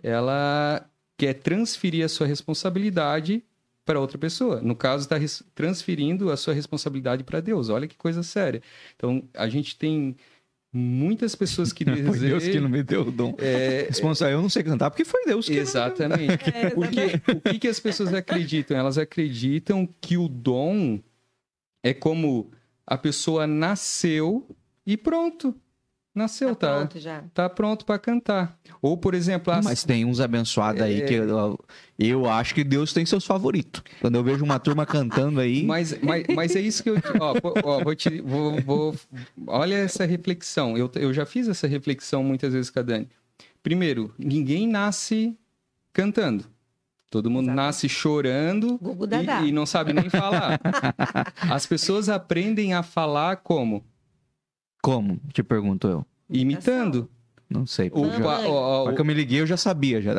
[0.02, 3.42] ela quer transferir a sua responsabilidade
[3.84, 4.60] para outra pessoa.
[4.60, 5.16] No caso, está
[5.54, 7.68] transferindo a sua responsabilidade para Deus.
[7.68, 8.62] Olha que coisa séria.
[8.96, 10.16] Então, a gente tem
[10.72, 13.34] muitas pessoas que Foi Deus que não me deu o dom.
[13.38, 16.44] É, Responsa, eu não sei cantar porque foi Deus que Exatamente.
[16.54, 18.76] É, Porque o que, que as pessoas acreditam?
[18.76, 20.98] Elas acreditam que o dom
[21.82, 22.50] é como
[22.86, 24.46] a pessoa nasceu
[24.86, 25.54] e pronto.
[26.14, 26.76] Nasceu, Tá tá?
[26.78, 27.24] pronto já.
[27.34, 28.56] Tá pronto para cantar.
[28.80, 29.64] Ou, por exemplo, as...
[29.64, 31.58] Mas tem uns abençoados aí que eu,
[31.98, 33.82] eu acho que Deus tem seus favoritos.
[34.00, 35.64] Quando eu vejo uma turma cantando aí.
[35.64, 36.94] Mas, mas, mas é isso que eu.
[37.20, 38.94] Ó, ó, vou te, vou, vou-
[39.48, 40.78] olha essa reflexão.
[40.78, 43.08] Eu, eu já fiz essa reflexão muitas vezes com a Dani.
[43.60, 45.36] Primeiro, ninguém nasce
[45.92, 46.44] cantando.
[47.14, 47.56] Todo mundo Exato.
[47.56, 48.80] nasce chorando
[49.44, 50.58] e, e não sabe nem falar.
[51.48, 53.84] As pessoas aprendem a falar como?
[54.82, 55.20] Como?
[55.32, 56.04] Te pergunto eu.
[56.28, 57.08] Imitando.
[57.48, 57.88] Não sei.
[57.94, 60.02] O, já- ó, ó, que eu me liguei, eu já sabia.
[60.02, 60.12] Já.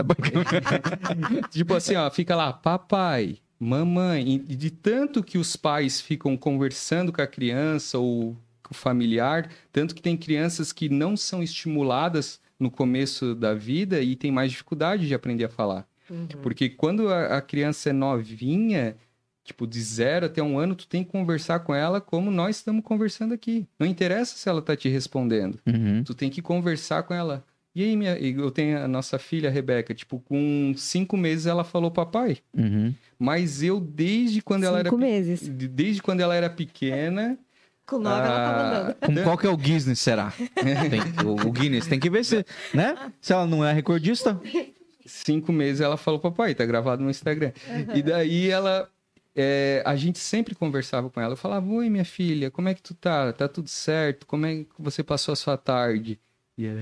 [1.52, 4.46] tipo assim, ó, fica lá, papai, mamãe.
[4.48, 9.50] E de tanto que os pais ficam conversando com a criança ou com o familiar,
[9.70, 14.50] tanto que tem crianças que não são estimuladas no começo da vida e tem mais
[14.52, 15.86] dificuldade de aprender a falar.
[16.10, 16.28] Uhum.
[16.42, 18.96] Porque quando a, a criança é novinha,
[19.44, 22.84] tipo, de zero até um ano, tu tem que conversar com ela como nós estamos
[22.84, 23.68] conversando aqui.
[23.80, 25.60] Não interessa se ela tá te respondendo.
[25.66, 26.04] Uhum.
[26.04, 27.44] Tu tem que conversar com ela.
[27.76, 31.64] E aí, minha, eu tenho a nossa filha, a Rebeca, tipo, com cinco meses ela
[31.66, 32.38] falou papai.
[32.58, 32.94] Uhum.
[33.20, 35.42] Mas eu, desde quando ela era Cinco meses.
[35.42, 37.38] de- desde quando ela era pequena.
[37.86, 39.18] Com nove ela tava ah, andando.
[39.18, 40.32] Com qual que é o Guinness, será?
[40.56, 42.44] Tem- o, o Guinness tem que ver se,
[42.74, 42.96] né?
[43.22, 44.40] Se ela não é recordista.
[45.06, 47.52] cinco meses ela falou papai, tá gravado no Instagram.
[47.94, 48.90] E daí ela.
[49.36, 51.34] é, a gente sempre conversava com ela.
[51.34, 53.32] Eu falava, oi, minha filha, como é que tu tá?
[53.34, 54.26] Tá tudo certo?
[54.26, 56.20] Como é que você passou a sua tarde?
[56.58, 56.82] E ela...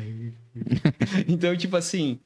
[1.28, 2.19] então, tipo assim,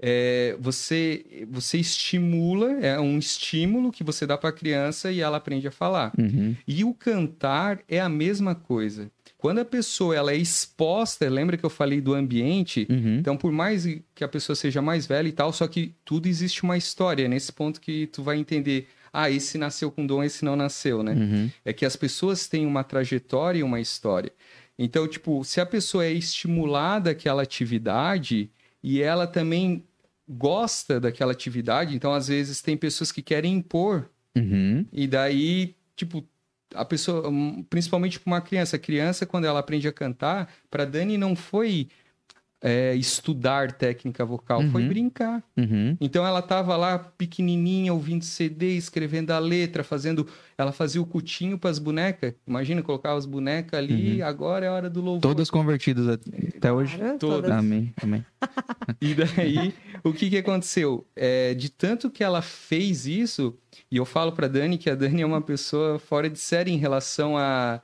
[0.00, 5.68] é, você, você estimula, é um estímulo que você dá pra criança e ela aprende
[5.68, 6.12] a falar.
[6.18, 6.56] Uhum.
[6.66, 9.10] E o cantar é a mesma coisa.
[9.44, 12.86] Quando a pessoa ela é exposta, lembra que eu falei do ambiente?
[12.88, 13.18] Uhum.
[13.18, 13.84] Então, por mais
[14.14, 17.26] que a pessoa seja mais velha e tal, só que tudo existe uma história.
[17.26, 21.02] É nesse ponto que tu vai entender, ah, esse nasceu com dom, esse não nasceu,
[21.02, 21.12] né?
[21.12, 21.50] Uhum.
[21.62, 24.32] É que as pessoas têm uma trajetória e uma história.
[24.78, 28.48] Então, tipo, se a pessoa é estimulada àquela atividade
[28.82, 29.84] e ela também
[30.26, 34.86] gosta daquela atividade, então às vezes tem pessoas que querem impor Uhum.
[34.90, 36.24] e daí, tipo,
[36.74, 37.30] a pessoa,
[37.70, 41.88] principalmente para uma criança, a criança quando ela aprende a cantar, para Dani não foi
[42.66, 44.88] é, estudar técnica vocal, foi Uhum.
[44.88, 45.42] brincar.
[45.54, 45.98] Uhum.
[46.00, 51.58] Então ela tava lá pequenininha, ouvindo CD, escrevendo a letra, fazendo, ela fazia o cutinho
[51.58, 52.32] para as bonecas.
[52.46, 55.20] Imagina colocar as bonecas ali, agora é a hora do louvor.
[55.20, 56.96] Todas convertidas até hoje.
[56.96, 57.50] Claro, todas.
[57.50, 58.24] Amém, amém.
[59.00, 61.06] E daí, o que que aconteceu?
[61.16, 63.56] É, de tanto que ela fez isso,
[63.90, 66.76] e eu falo pra Dani que a Dani é uma pessoa fora de série em
[66.78, 67.80] relação a,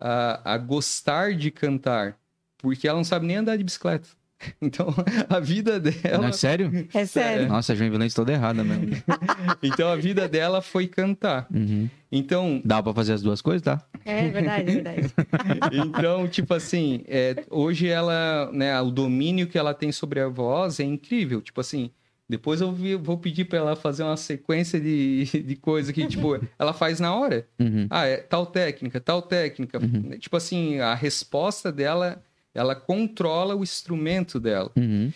[0.00, 2.16] a, a gostar de cantar,
[2.64, 4.08] porque ela não sabe nem andar de bicicleta.
[4.60, 4.92] Então,
[5.28, 6.88] a vida Não, dela, é sério?
[6.92, 7.48] É sério.
[7.48, 8.90] Nossa, a Joinvilense toda errada mesmo.
[9.62, 11.46] então a vida dela foi cantar.
[11.54, 11.88] Uhum.
[12.10, 13.82] Então, Dá pra fazer as duas coisas, tá?
[14.04, 15.14] É verdade, é verdade.
[15.72, 20.78] então, tipo assim, é, hoje ela, né, o domínio que ela tem sobre a voz
[20.78, 21.40] é incrível.
[21.40, 21.90] Tipo assim,
[22.28, 26.72] depois eu vou pedir pra ela fazer uma sequência de, de coisa que, tipo, ela
[26.72, 27.46] faz na hora.
[27.58, 27.86] Uhum.
[27.90, 29.78] Ah, é tal técnica, tal técnica.
[30.18, 32.22] Tipo assim, a resposta dela,
[32.54, 34.70] ela controla o instrumento dela.
[34.76, 35.12] Uhum.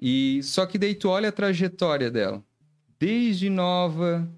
[0.00, 2.42] E só que daí tu olha a trajetória dela.
[2.98, 4.28] Desde nova,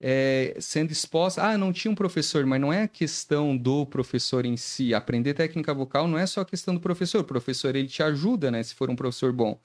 [0.00, 1.42] é, sendo exposta.
[1.42, 4.94] Ah, não tinha um professor, mas não é a questão do professor em si.
[4.94, 7.20] Aprender técnica vocal não é só a questão do professor.
[7.20, 8.62] O professor ele te ajuda, né?
[8.62, 9.60] Se for um professor bom.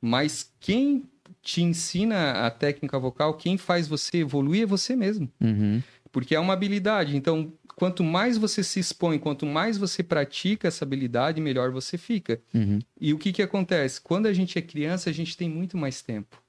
[0.00, 1.04] Mas quem
[1.42, 5.30] te ensina a técnica vocal, quem faz você evoluir é você mesmo.
[5.40, 5.82] Uhum.
[6.12, 7.16] Porque é uma habilidade.
[7.16, 12.40] Então, quanto mais você se expõe, quanto mais você pratica essa habilidade, melhor você fica.
[12.52, 12.78] Uhum.
[13.00, 14.00] E o que, que acontece?
[14.00, 16.42] Quando a gente é criança, a gente tem muito mais tempo.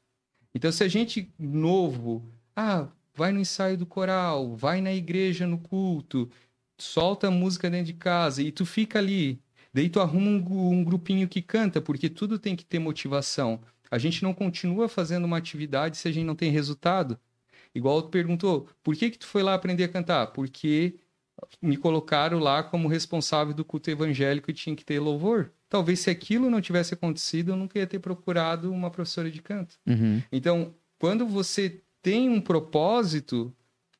[0.53, 5.57] Então, se a gente novo, ah, vai no ensaio do coral, vai na igreja no
[5.57, 6.29] culto,
[6.77, 9.39] solta a música dentro de casa e tu fica ali.
[9.73, 13.61] Daí tu arruma um, um grupinho que canta, porque tudo tem que ter motivação.
[13.89, 17.17] A gente não continua fazendo uma atividade se a gente não tem resultado.
[17.73, 20.27] Igual tu perguntou, por que que tu foi lá aprender a cantar?
[20.27, 20.95] Porque
[21.61, 25.51] me colocaram lá como responsável do culto evangélico e tinha que ter louvor.
[25.69, 29.75] Talvez se aquilo não tivesse acontecido, eu nunca ia ter procurado uma professora de canto.
[29.87, 30.21] Uhum.
[30.31, 33.55] Então, quando você tem um propósito,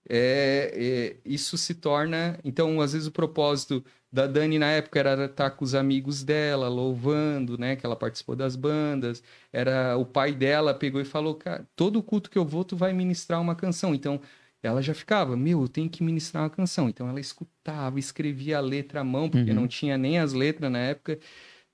[0.08, 2.38] é, é, isso se torna.
[2.44, 6.68] Então, às vezes, o propósito da Dani na época era estar com os amigos dela,
[6.68, 7.76] louvando, né?
[7.76, 9.24] Que ela participou das bandas.
[9.54, 12.92] Era o pai dela pegou e falou: Cara, todo culto que eu vou, tu vai
[12.94, 13.96] ministrar uma canção.
[13.96, 14.20] Então,
[14.62, 16.88] ela já ficava, meu, eu tenho que ministrar uma canção.
[16.90, 19.56] Então, ela escutava, escrevia a letra à mão, porque Uhum.
[19.56, 21.18] não tinha nem as letras na época.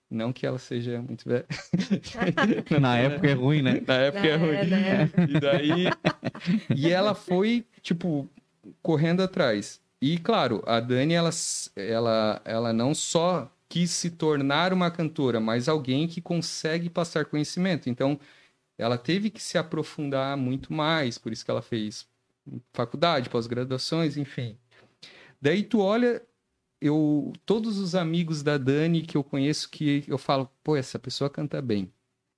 [0.10, 1.46] Não que ela seja muito velha.
[2.80, 3.82] Na época é ruim, né?
[3.86, 4.70] Na época é ruim.
[4.70, 5.10] né?
[5.28, 5.86] E daí.
[6.74, 8.26] e ela foi, tipo,
[8.82, 9.82] correndo atrás.
[10.02, 11.32] E, claro, a Dani, ela,
[11.76, 17.90] ela, ela não só quis se tornar uma cantora, mas alguém que consegue passar conhecimento.
[17.90, 18.20] Então,
[18.78, 22.08] ela teve que se aprofundar muito mais, por isso que ela fez
[22.74, 24.58] faculdade, pós-graduações, enfim.
[25.42, 26.22] Daí tu olha,
[26.82, 31.30] eu todos os amigos da Dani que eu conheço que eu falo, pô, essa pessoa
[31.30, 31.92] canta bem.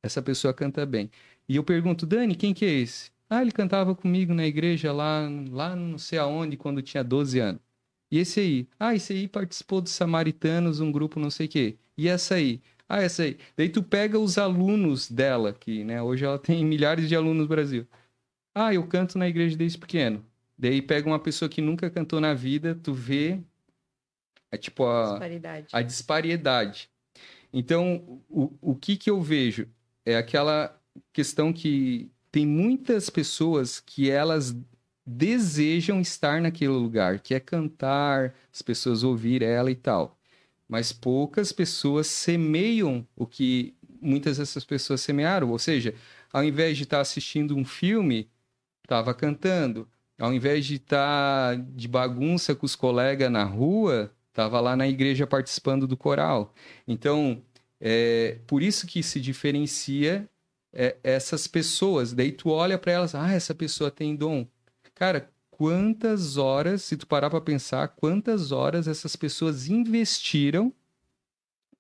[0.04, 1.12] Essa pessoa canta bem.
[1.48, 3.12] E eu pergunto, Dani, quem que é esse?
[3.30, 7.62] Ah, ele cantava comigo na igreja lá, lá não sei aonde, quando tinha 12 anos.
[8.12, 8.68] E esse aí?
[8.80, 11.78] Ah, esse aí participou dos Samaritanos, um grupo não sei o quê.
[11.98, 12.62] E essa aí?
[12.88, 13.38] Ah, essa aí.
[13.56, 17.48] Daí tu pega os alunos dela, que né, hoje ela tem milhares de alunos no
[17.48, 17.88] Brasil.
[18.56, 20.26] Ah, eu canto na igreja desde pequeno.
[20.58, 23.40] Daí pega uma pessoa que nunca cantou na vida, tu vê
[24.52, 25.68] é tipo a, Disparidade.
[25.72, 26.90] a disparidade.
[27.54, 29.68] Então, o, o que que eu vejo?
[30.06, 30.76] É aquela
[31.14, 34.56] questão que tem muitas pessoas que elas
[35.06, 40.18] desejam estar naquele lugar, que é cantar, as pessoas ouvir ela e tal.
[40.68, 45.50] Mas poucas pessoas semeiam o que muitas dessas pessoas semearam.
[45.50, 45.96] Ou seja,
[46.32, 48.30] ao invés de estar assistindo um filme,
[48.84, 49.88] estava cantando.
[50.20, 55.26] Ao invés de estar de bagunça com os colegas na rua, estava lá na igreja
[55.26, 56.54] participando do coral.
[56.88, 57.42] Então,
[57.82, 60.30] é por isso que se diferencia
[60.74, 62.14] é, essas pessoas.
[62.14, 64.48] Daí tu olha para elas, ah, essa pessoa tem dom.
[64.94, 70.74] Cara, quantas horas, se tu parar para pensar, quantas horas essas pessoas investiram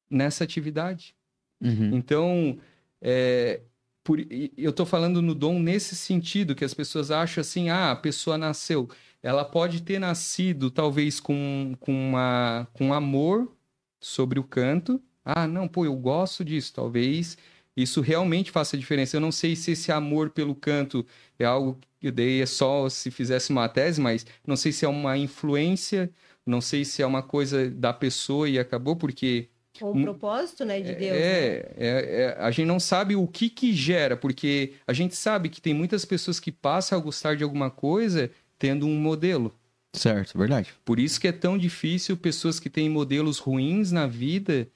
[0.09, 1.15] nessa atividade?
[1.61, 1.95] Uhum.
[1.95, 2.57] Então,
[3.01, 3.61] é,
[4.03, 4.19] por,
[4.57, 8.37] eu estou falando no dom nesse sentido, que as pessoas acham assim, ah, a pessoa
[8.37, 8.89] nasceu.
[9.21, 13.53] Ela pode ter nascido, talvez, com, com, uma, com amor
[13.99, 15.01] sobre o canto.
[15.23, 16.73] Ah, não, pô, eu gosto disso.
[16.73, 17.37] Talvez
[17.83, 19.15] isso realmente faça diferença.
[19.17, 21.05] Eu não sei se esse amor pelo canto
[21.37, 24.87] é algo que daí é só se fizesse uma tese, mas não sei se é
[24.87, 26.09] uma influência,
[26.45, 29.49] não sei se é uma coisa da pessoa e acabou, porque
[29.79, 31.11] Com o propósito, né, de Deus.
[31.11, 31.17] né?
[31.19, 35.49] é, é, é, a gente não sabe o que que gera, porque a gente sabe
[35.49, 39.53] que tem muitas pessoas que passam a gostar de alguma coisa tendo um modelo.
[39.93, 40.73] Certo, verdade.
[40.85, 44.67] Por isso que é tão difícil pessoas que têm modelos ruins na vida,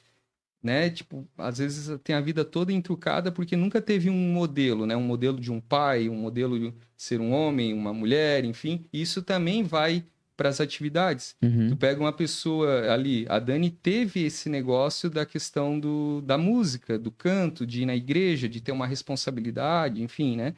[0.64, 0.90] né?
[0.90, 4.96] Tipo, às vezes tem a vida toda entrucada porque nunca teve um modelo, né?
[4.96, 8.86] Um modelo de um pai, um modelo de ser um homem, uma mulher, enfim.
[8.94, 10.06] Isso também vai
[10.38, 11.36] para as atividades.
[11.44, 11.70] Uhum.
[11.70, 16.98] Tu pega uma pessoa ali, a Dani teve esse negócio da questão do, da música,
[16.98, 20.56] do canto, de ir na igreja, de ter uma responsabilidade, enfim, né?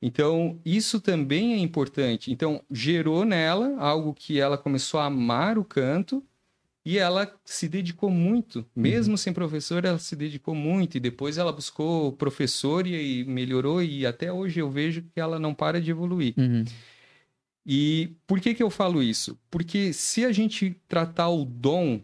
[0.00, 2.32] Então, isso também é importante.
[2.32, 6.24] Então, gerou nela algo que ela começou a amar o canto
[6.88, 8.64] e ela se dedicou muito.
[8.74, 10.96] Mesmo sem professor, ela se dedicou muito.
[10.96, 13.82] E depois ela buscou professor e, e melhorou.
[13.82, 16.32] E até hoje eu vejo que ela não para de evoluir.
[16.38, 16.64] Uhum.
[17.66, 19.38] E por que, que eu falo isso?
[19.50, 22.00] Porque se a gente tratar o dom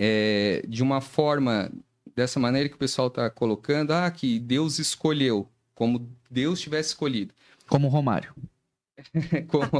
[0.00, 1.70] é, de uma forma,
[2.12, 7.32] dessa maneira que o pessoal está colocando, ah, que Deus escolheu, como Deus tivesse escolhido.
[7.68, 8.34] Como o Romário.
[9.46, 9.70] Como-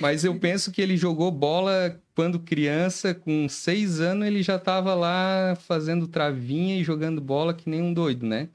[0.00, 4.94] Mas eu penso que ele jogou bola quando criança, com seis anos, ele já estava
[4.94, 8.48] lá fazendo travinha e jogando bola que nem um doido, né?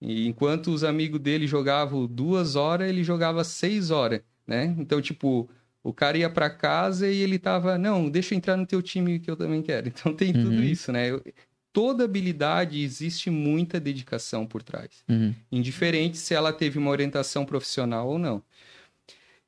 [0.00, 4.74] E enquanto os amigos dele jogavam duas horas, ele jogava seis horas, né?
[4.78, 5.48] Então, tipo,
[5.82, 9.18] o cara ia para casa e ele tava, não, deixa eu entrar no teu time
[9.18, 9.88] que eu também quero.
[9.94, 10.62] Então tem tudo Uhum.
[10.62, 11.10] isso, né?
[11.10, 11.22] Eu-
[11.70, 15.32] Toda habilidade existe muita dedicação por trás Uhum.
[15.52, 18.42] indiferente se ela teve uma orientação profissional ou não.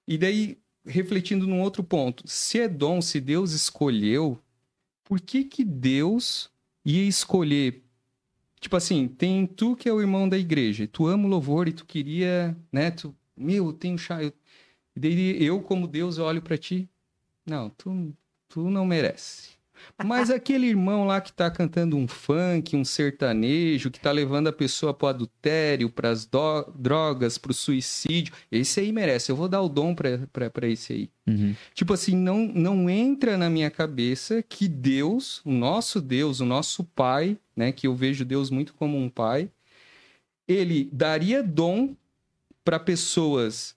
[0.06, 4.40] E daí, refletindo num outro ponto, se é dom, se Deus escolheu,
[5.04, 6.50] por que que Deus
[6.84, 7.84] ia escolher?
[8.60, 11.72] Tipo assim, tem tu que é o irmão da igreja, tu ama o louvor e
[11.72, 14.32] tu queria, né, tu, meu, eu tenho chá, eu...
[15.38, 16.86] Eu como Deus olho pra ti,
[17.46, 18.14] não, tu,
[18.48, 19.50] tu não merece.
[20.04, 24.52] Mas aquele irmão lá que tá cantando um funk, um sertanejo, que tá levando a
[24.52, 29.30] pessoa pro adultério, pras do- drogas, pro suicídio, esse aí merece.
[29.30, 31.10] Eu vou dar o dom pra, pra, pra esse aí.
[31.26, 31.54] Uhum.
[31.74, 36.82] Tipo assim, não, não entra na minha cabeça que Deus, o nosso Deus, o nosso
[36.84, 39.50] Pai, né, que eu vejo Deus muito como um pai,
[40.48, 41.94] ele daria dom
[42.64, 43.76] para pessoas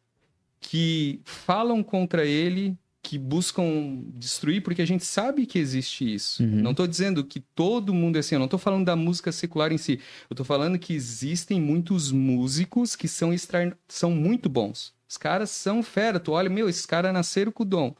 [0.59, 6.41] que falam contra ele, que buscam destruir, porque a gente sabe que existe isso.
[6.41, 6.61] Uhum.
[6.61, 9.73] Não estou dizendo que todo mundo é assim, eu não estou falando da música secular
[9.73, 9.99] em si.
[10.29, 13.77] Eu estou falando que existem muitos músicos que são, extra...
[13.89, 14.93] são muito bons.
[15.07, 16.17] Os caras são fera.
[16.17, 17.93] Tu olha, meu, esses caras nasceram com o dom.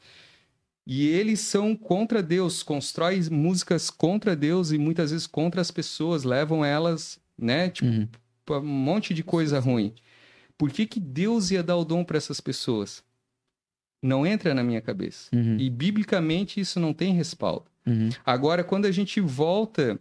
[0.87, 6.23] E eles são contra Deus, constroem músicas contra Deus e muitas vezes contra as pessoas,
[6.23, 8.07] levam elas, né, tipo, Uhum.
[8.49, 9.93] um monte de coisa ruim.
[10.57, 13.03] Por que, que Deus ia dar o dom para essas pessoas?
[14.03, 15.29] Não entra na minha cabeça.
[15.33, 15.55] Uhum.
[15.57, 17.65] E biblicamente isso não tem respaldo.
[17.87, 18.09] Uhum.
[18.25, 19.97] Agora, quando a gente volta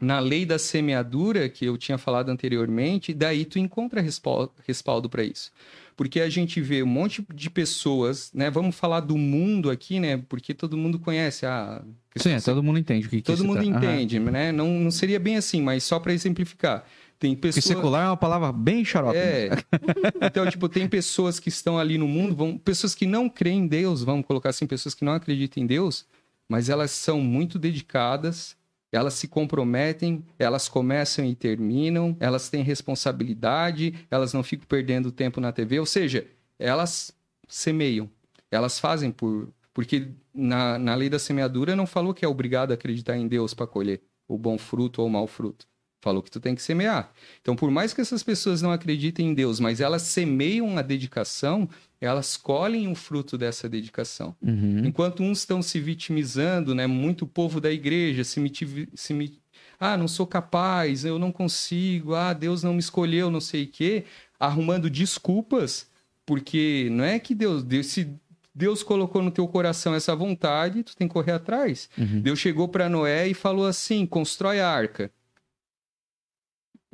[0.00, 5.24] na lei da semeadura, que eu tinha falado anteriormente, daí tu encontra respaldo, respaldo para
[5.24, 5.50] isso.
[5.96, 8.50] Porque a gente vê um monte de pessoas, né?
[8.50, 10.22] Vamos falar do mundo aqui, né?
[10.28, 11.84] Porque todo mundo conhece a.
[12.16, 13.76] Sim, é, todo mundo entende o que que todo mundo Aham.
[13.76, 14.50] entende, né?
[14.50, 16.84] Não, não seria bem assim, mas só para exemplificar.
[17.18, 17.76] Tem Porque pessoas.
[17.76, 19.16] secular é uma palavra bem xarope.
[19.16, 19.50] É.
[20.20, 23.66] Então, tipo, tem pessoas que estão ali no mundo, vão, pessoas que não creem em
[23.66, 26.06] Deus, vamos colocar assim, pessoas que não acreditam em Deus,
[26.48, 28.56] mas elas são muito dedicadas,
[28.90, 35.40] elas se comprometem, elas começam e terminam, elas têm responsabilidade, elas não ficam perdendo tempo
[35.40, 36.26] na TV, ou seja,
[36.58, 37.12] elas
[37.48, 38.08] semeiam,
[38.50, 39.48] elas fazem por.
[39.72, 43.52] Porque na, na lei da semeadura não falou que é obrigado a acreditar em Deus
[43.52, 45.66] para colher o bom fruto ou o mau fruto.
[46.04, 47.10] Falou que tu tem que semear.
[47.40, 51.66] Então, por mais que essas pessoas não acreditem em Deus, mas elas semeiam a dedicação,
[51.98, 54.36] elas colhem o fruto dessa dedicação.
[54.42, 54.84] Uhum.
[54.84, 56.86] Enquanto uns estão se vitimizando, né?
[56.86, 59.40] Muito povo da igreja se, miti- se
[59.80, 63.68] ah, não sou capaz, eu não consigo, ah, Deus não me escolheu, não sei o
[63.68, 64.04] quê,
[64.38, 65.86] arrumando desculpas,
[66.26, 68.12] porque não é que Deus, Deus se
[68.54, 71.88] Deus colocou no teu coração essa vontade, tu tem que correr atrás.
[71.96, 72.20] Uhum.
[72.20, 75.10] Deus chegou para Noé e falou assim: constrói a arca.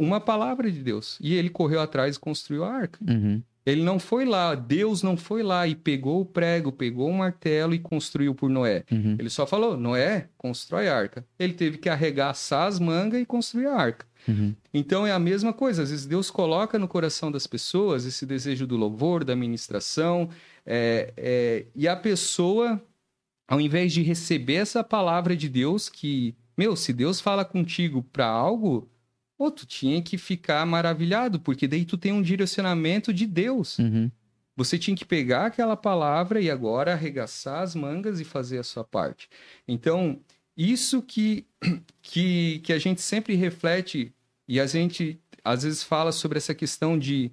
[0.00, 1.18] Uma palavra de Deus.
[1.20, 2.98] E ele correu atrás e construiu a arca.
[3.06, 3.42] Uhum.
[3.66, 7.74] Ele não foi lá, Deus não foi lá e pegou o prego, pegou o martelo
[7.74, 8.84] e construiu por Noé.
[8.90, 9.16] Uhum.
[9.18, 11.24] Ele só falou: Noé, constrói a arca.
[11.38, 14.06] Ele teve que arregaçar as mangas e construir a arca.
[14.26, 14.54] Uhum.
[14.72, 15.82] Então é a mesma coisa.
[15.82, 20.30] Às vezes Deus coloca no coração das pessoas esse desejo do louvor, da ministração,
[20.64, 22.82] é, é, e a pessoa,
[23.46, 28.26] ao invés de receber essa palavra de Deus, que, meu, se Deus fala contigo para
[28.26, 28.89] algo,
[29.40, 33.78] pô, tu tinha que ficar maravilhado, porque daí tu tem um direcionamento de Deus.
[33.78, 34.10] Uhum.
[34.54, 38.84] Você tinha que pegar aquela palavra e agora arregaçar as mangas e fazer a sua
[38.84, 39.30] parte.
[39.66, 40.20] Então,
[40.54, 41.46] isso que,
[42.02, 44.12] que, que a gente sempre reflete
[44.46, 47.32] e a gente às vezes fala sobre essa questão de,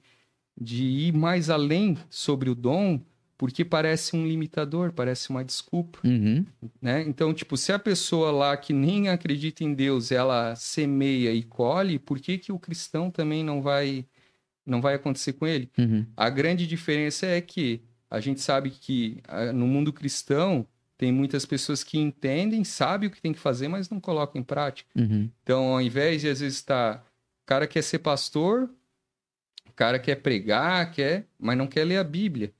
[0.57, 3.01] de ir mais além sobre o dom,
[3.37, 6.45] porque parece um limitador, parece uma desculpa Uhum.
[6.81, 7.03] né?
[7.03, 11.99] Então, tipo, se a pessoa lá que nem acredita em Deus, ela semeia e colhe,
[11.99, 14.05] por que que o cristão também não vai
[14.65, 15.69] não vai acontecer com ele?
[15.77, 16.05] Uhum.
[16.17, 20.65] A grande diferença é que a gente sabe que ah, no mundo cristão
[20.97, 24.43] tem muitas pessoas que entendem, sabem o que tem que fazer, mas não colocam em
[24.43, 24.89] prática.
[24.95, 25.29] Uhum.
[25.43, 26.97] Então, ao invés de às vezes estar,
[27.43, 28.69] o cara quer ser pastor,
[29.69, 32.51] o cara quer pregar, quer, mas não quer ler a Bíblia,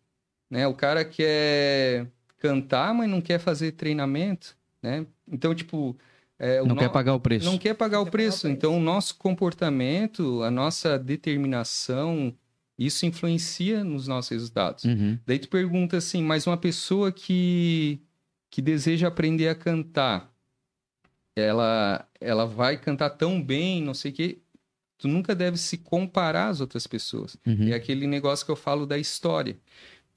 [0.50, 0.68] né?
[0.68, 2.08] O cara quer
[2.40, 5.06] cantar, mas não quer fazer treinamento, né?
[5.28, 5.98] Então, tipo,
[6.40, 7.46] é, o Não no- quer pagar o preço.
[7.46, 8.42] não quer pagar o quer pagar o preço.
[8.42, 8.48] preço.
[8.56, 12.34] Então, o nosso comportamento, a nossa determinação,
[12.78, 14.84] isso influencia nos nossos resultados.
[14.84, 15.18] Uhum.
[15.26, 18.00] Daí tu pergunta assim, mas uma pessoa que,
[18.52, 20.32] que deseja aprender a cantar,
[21.36, 24.38] ela, ela vai cantar tão bem, não sei o quê,
[24.98, 27.38] tu nunca deve se comparar às outras pessoas.
[27.46, 27.68] Uhum.
[27.70, 29.58] É aquele negócio que eu falo da história.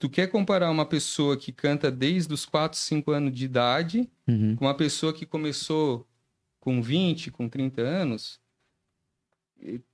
[0.00, 4.56] Tu quer comparar uma pessoa que canta desde os 4, 5 anos de idade Uhum.
[4.56, 6.08] com uma pessoa que começou
[6.58, 8.40] com 20, com 30 anos?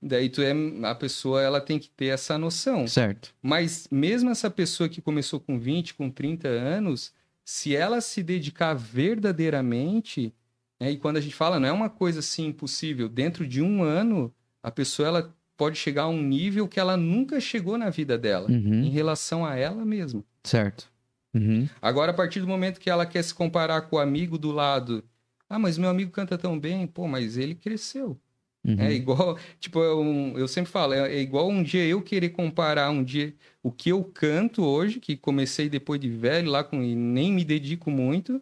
[0.01, 0.53] Daí tu é
[0.85, 2.87] a pessoa, ela tem que ter essa noção.
[2.87, 3.35] Certo.
[3.41, 8.73] Mas mesmo essa pessoa que começou com 20, com 30 anos, se ela se dedicar
[8.73, 10.33] verdadeiramente,
[10.79, 13.83] né, e quando a gente fala, não é uma coisa assim impossível, dentro de um
[13.83, 14.33] ano,
[14.63, 18.49] a pessoa ela pode chegar a um nível que ela nunca chegou na vida dela,
[18.51, 18.89] em Uhum.
[18.91, 20.23] relação a ela mesma.
[20.43, 20.89] Certo.
[21.33, 21.67] Uhum.
[21.81, 25.03] Agora, a partir do momento que ela quer se comparar com o amigo do lado,
[25.49, 28.19] ah, mas meu amigo canta tão bem, pô, mas ele cresceu.
[28.65, 28.75] Uhum.
[28.79, 32.29] É igual, tipo, é um- eu sempre falo, é, é igual um dia eu querer
[32.29, 33.33] comparar um dia
[33.63, 37.43] o que eu canto hoje, que comecei depois de velho lá com e nem me
[37.45, 38.41] dedico muito,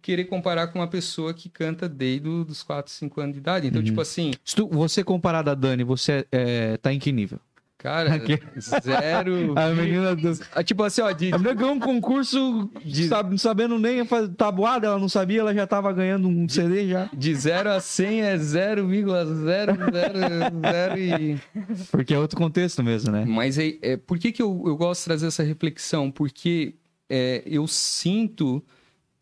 [0.00, 3.66] querer comparar com uma pessoa que canta desde os 4, 5 anos de idade.
[3.66, 3.84] Então, Uhum.
[3.84, 7.38] tipo assim, Se tu- você comparado a Dani, você é, tá em que nível?
[7.76, 8.38] Cara, Aqui.
[8.58, 9.52] zero.
[9.58, 10.32] A menina do...
[10.54, 14.06] Ah, Tipo assim, ó, de, A menina ganhou um concurso De- sabe, não sabendo nem
[14.06, 17.10] fazer tabuada, ela não sabia, ela já tava ganhando um CD já.
[17.12, 19.04] de 0 a 100 é 0,000
[20.98, 21.38] e...
[21.90, 23.24] Porque é outro contexto mesmo, né?
[23.26, 26.10] Mas é, é- por que, que eu, eu gosto de trazer essa reflexão?
[26.10, 26.74] Porque
[27.10, 28.64] é, eu sinto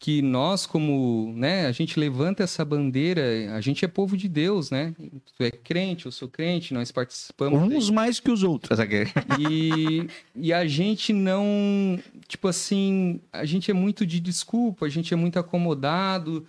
[0.03, 4.69] que nós, como, né, a gente levanta essa bandeira, a gente é povo de Deus,
[4.69, 4.93] né?
[5.37, 7.63] Tu é crente, eu sou crente, nós participamos...
[7.73, 8.81] Uns mais que os outros.
[8.81, 9.05] Aqui.
[9.39, 12.01] E, e a gente não.
[12.27, 16.45] Tipo assim, a gente é muito de desculpa, a gente é muito acomodado.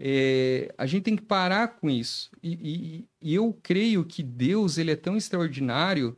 [0.00, 2.28] é, a gente tem que parar com isso.
[2.42, 6.16] E, e- e eu creio que Deus ele é tão extraordinário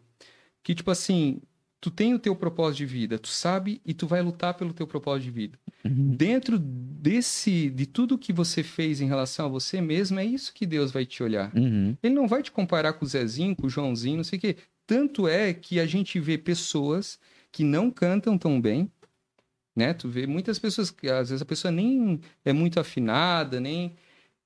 [0.65, 1.43] que, tipo assim,
[1.81, 4.87] tu tem o teu propósito de vida, tu sabe e tu vai lutar pelo teu
[4.87, 5.59] propósito de vida.
[5.85, 10.67] Dentro desse, de tudo que você fez em relação a você mesmo, é isso que
[10.67, 11.55] Deus vai te olhar.
[11.55, 11.97] Uhum.
[12.03, 14.57] Ele não vai te comparar com o Zezinho, com o Joãozinho, não sei o quê.
[14.87, 17.19] Tanto é que a gente vê pessoas
[17.53, 18.91] que não cantam tão bem,
[19.77, 19.95] né?
[19.95, 23.95] Tu vê muitas pessoas que às vezes a pessoa nem é muito afinada, nem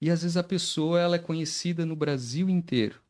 [0.00, 3.00] e às vezes a pessoa ela é conhecida no Brasil inteiro.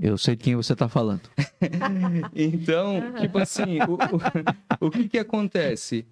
[0.00, 1.22] Eu sei de quem você tá falando.
[2.34, 6.04] Então, tipo assim, o, o, o que que acontece?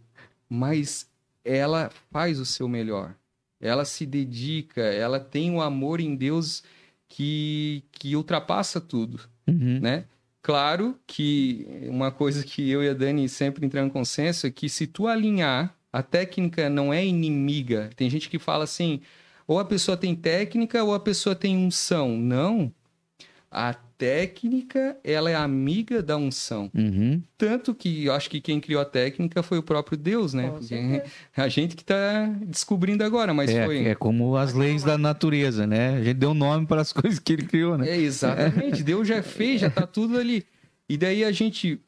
[0.49, 1.09] Mas
[1.45, 3.15] ela faz o seu melhor.
[3.61, 6.63] Ela se dedica, ela tem um amor em Deus
[7.09, 9.21] que, que ultrapassa tudo.
[9.47, 9.81] Uhum.
[9.81, 10.05] né?
[10.41, 14.69] Claro que uma coisa que eu e a Dani sempre entramos em consenso é que
[14.69, 17.91] se tu alinhar, a técnica não é inimiga.
[17.95, 19.01] Tem gente que fala assim,
[19.47, 22.17] ou a pessoa tem técnica ou a pessoa tem unção.
[22.17, 22.73] Não.
[23.53, 26.71] A técnica, ela é amiga da unção.
[26.75, 27.23] Uhum.
[27.37, 30.51] Tanto que eu acho que quem criou a técnica foi o próprio Deus, né?
[31.37, 33.85] A gente que tá descobrindo agora, mas É, foi...
[33.87, 35.97] é como as leis da natureza, né?
[35.97, 37.91] A gente deu nome para as coisas que ele criou, né?
[37.91, 38.83] É, exatamente.
[38.83, 40.45] Deus já fez, já tá tudo ali.
[40.89, 41.81] E daí a gente,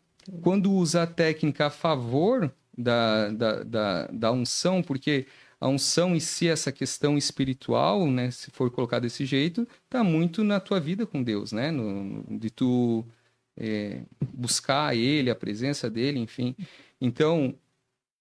[0.42, 5.26] quando usa a técnica a favor da, da, da, da unção, porque
[5.64, 8.30] a unção em si, essa questão espiritual, né?
[8.30, 11.70] Se for colocar desse jeito, tá muito na tua vida com Deus, né?
[11.70, 13.02] No, de tu
[13.56, 14.02] é,
[14.34, 16.54] buscar Ele, a presença dEle, enfim.
[17.00, 17.54] Então,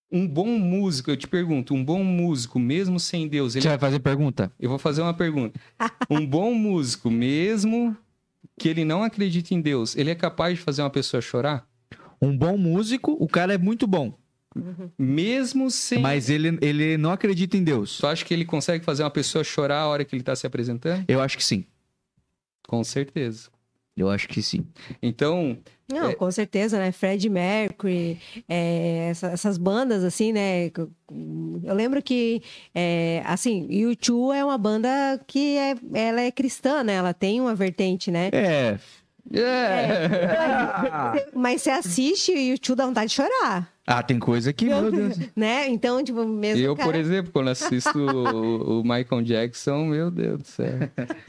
[0.10, 3.78] um bom músico, eu te pergunto, um bom músico, mesmo sem Deus, ele Você vai
[3.80, 4.50] fazer pergunta?
[4.58, 5.60] eu vou fazer uma pergunta.
[6.10, 7.94] Um bom músico, mesmo
[8.58, 11.68] que ele não acredite em Deus, ele é capaz de fazer uma pessoa chorar?
[12.22, 14.18] Um bom músico, o cara é muito bom,
[14.98, 16.00] Mesmo sem.
[16.02, 17.98] mas ele, ele não acredita em Deus.
[17.98, 20.46] Tu acha que ele consegue fazer uma pessoa chorar a hora que ele está se
[20.48, 21.04] apresentando?
[21.08, 21.66] Eu acho que sim.
[22.68, 23.50] Com certeza.
[23.96, 24.66] Eu acho que sim.
[25.02, 25.58] Então,
[25.92, 26.16] Não, É.
[26.16, 26.92] com certeza, né?
[26.92, 28.18] Fred Mercury,
[28.50, 30.72] é, essa- essas bandas, assim, né?
[31.64, 32.42] Eu lembro que,
[32.74, 34.90] é, assim, U2 é uma banda
[35.28, 36.94] que é, ela é cristã, né?
[36.94, 38.30] Ela tem uma vertente, né?
[38.34, 38.80] É.
[41.34, 44.90] Mas você assiste e o U2 dá vontade de chorar, Ah, tem coisa que, meu
[44.90, 45.20] Deus.
[45.36, 45.68] né?
[45.68, 46.90] Então, tipo, mesmo eu, cara...
[46.90, 50.74] por exemplo, quando assisto o, o Michael Jackson, meu Deus do céu.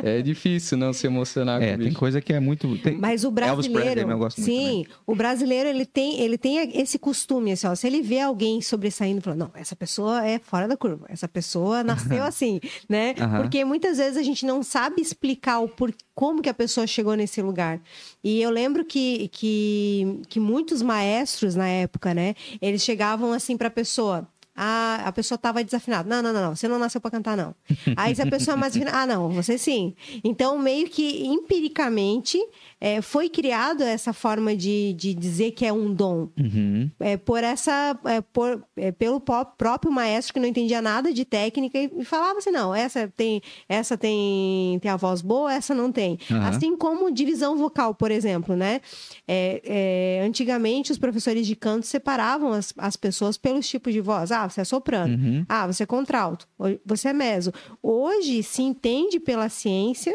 [0.03, 1.99] É difícil não se emocionar É, com tem bicho.
[1.99, 2.79] coisa que é muito.
[2.79, 2.97] Tem...
[2.97, 6.79] Mas o Elvis Presley, brasileiro, eu gosto muito sim, o brasileiro ele tem, ele tem
[6.81, 10.69] esse costume assim, ó, se ele vê alguém sobressaindo, fala, não, essa pessoa é fora
[10.69, 13.15] da curva, essa pessoa nasceu assim, né?
[13.41, 17.15] Porque muitas vezes a gente não sabe explicar o por como que a pessoa chegou
[17.15, 17.81] nesse lugar.
[18.23, 23.69] E eu lembro que, que, que muitos maestros na época, né, eles chegavam assim para
[23.69, 24.27] a pessoa,
[24.57, 26.09] ah, a pessoa estava desafinada.
[26.09, 27.55] Não, não, não, não, você não nasceu para cantar, não.
[27.97, 29.95] Aí se a pessoa é mais afinada, ah, não, você sim.
[30.23, 32.39] Então, meio que empiricamente
[32.81, 36.29] é, foi criado essa forma de, de dizer que é um dom.
[36.39, 36.91] Uhum.
[37.01, 41.79] É, por essa, é, por, é, pelo próprio maestro que não entendia nada de técnica
[41.79, 46.19] e, falava assim, não, essa tem, essa tem, tem a voz boa, essa não tem.
[46.31, 46.49] Aham.
[46.49, 48.81] Assim como divisão vocal, por exemplo, né?
[49.27, 54.31] É, é, antigamente os professores de canto separavam as, as pessoas pelos tipos de voz.
[54.31, 55.15] Ah, você é soprano.
[55.15, 55.47] Uhum.
[55.49, 56.49] Ah, você é contralto.
[56.85, 57.53] Você é meso.
[57.83, 60.15] Hoje se entende pela ciência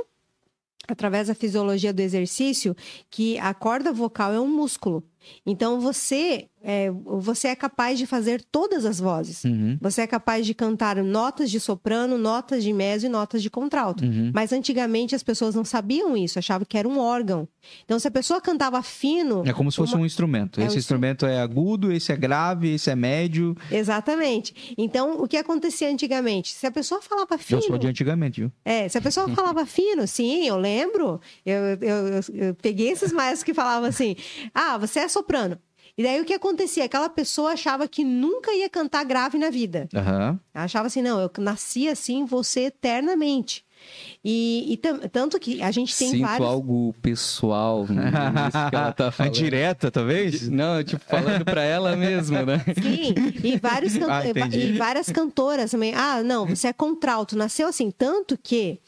[0.87, 2.75] através da fisiologia do exercício,
[3.09, 5.03] que a corda vocal é um músculo.
[5.45, 9.45] Então você é, você é capaz de fazer todas as vozes.
[9.45, 9.77] Uhum.
[9.79, 14.03] Você é capaz de cantar notas de soprano, notas de meso e notas de contralto.
[14.03, 14.31] Uhum.
[14.33, 17.47] Mas antigamente as pessoas não sabiam isso, achavam que era um órgão.
[17.85, 20.59] Então se a pessoa cantava fino, É como se fosse Uma- um instrumento.
[20.59, 23.55] É um esse instrumento é agudo, esse é grave, esse é médio.
[23.71, 24.73] exatamente.
[24.77, 26.51] Então o que acontecia antigamente?
[26.53, 28.51] Se a pessoa falava fino, Eu sou de antigamente, viu?
[28.63, 31.19] É, se a pessoa falava fino, sim, eu lembro.
[31.45, 34.15] Eu, eu, eu- eu peguei esses maestros que falavam assim:
[34.53, 35.57] ah, você é soprano.
[35.97, 36.85] E daí o que acontecia?
[36.85, 39.89] Aquela pessoa achava que nunca ia cantar grave na vida.
[39.91, 43.65] Ela achava assim: não, eu nasci assim, você eternamente.
[44.23, 46.47] E, e tanto que a gente tem Sinto vários.
[46.47, 49.33] algo pessoal nisso que ela tá falando.
[49.33, 50.49] direta, talvez?
[50.49, 52.61] Não, tipo, falando pra ela mesma, né?
[52.81, 55.93] Sim, e, vários can- Ah, e várias cantoras também.
[55.95, 57.37] Ah, não, você é contralto.
[57.37, 58.79] Nasceu assim, tanto que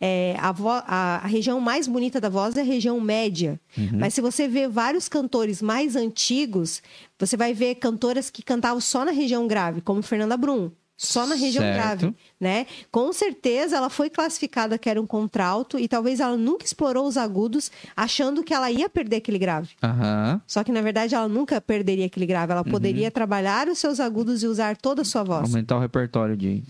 [0.00, 3.58] é, a, vo- a- a região mais bonita da voz é a região média.
[3.76, 3.98] Uhum.
[3.98, 6.82] Mas se você vê vários cantores mais antigos,
[7.18, 10.70] você vai ver cantoras que cantavam só na região grave, como Fernanda Brum.
[10.98, 11.76] Só na região Certo.
[11.76, 12.64] grave, né?
[12.90, 17.18] Com certeza ela foi classificada que era um contralto e talvez ela nunca explorou os
[17.18, 19.68] agudos, achando que ela ia perder aquele grave.
[19.82, 20.40] Aham.
[20.46, 22.50] Só que, na verdade, ela nunca perderia aquele grave.
[22.52, 25.42] Ela poderia trabalhar os seus agudos e usar toda a sua voz.
[25.50, 26.62] Aumentar o repertório de.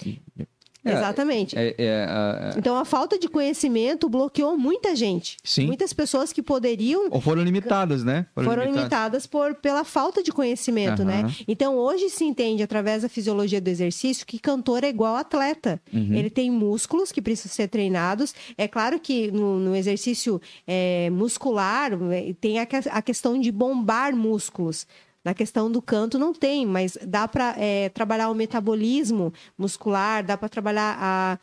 [0.87, 1.59] É, Exatamente.
[1.59, 5.37] É, é, Então, a falta de conhecimento bloqueou muita gente.
[5.43, 5.67] Sim.
[5.67, 8.27] Muitas pessoas que poderiam Ou foram limitadas, né?
[8.35, 11.23] foram limitadas por, pela falta de conhecimento, Aham.
[11.23, 11.35] né?
[11.49, 15.81] Então, hoje se entende, através da fisiologia do exercício, que cantor é igual atleta.
[15.93, 16.15] Uhum.
[16.15, 18.35] Ele tem músculos que precisam ser treinados.
[18.57, 24.15] É claro que no, no exercício é, muscular é, tem a, a questão de bombar
[24.15, 24.87] músculos.
[25.27, 27.57] Na questão do canto não tem, mas dá para
[27.93, 31.39] trabalhar o metabolismo muscular, dá para trabalhar a,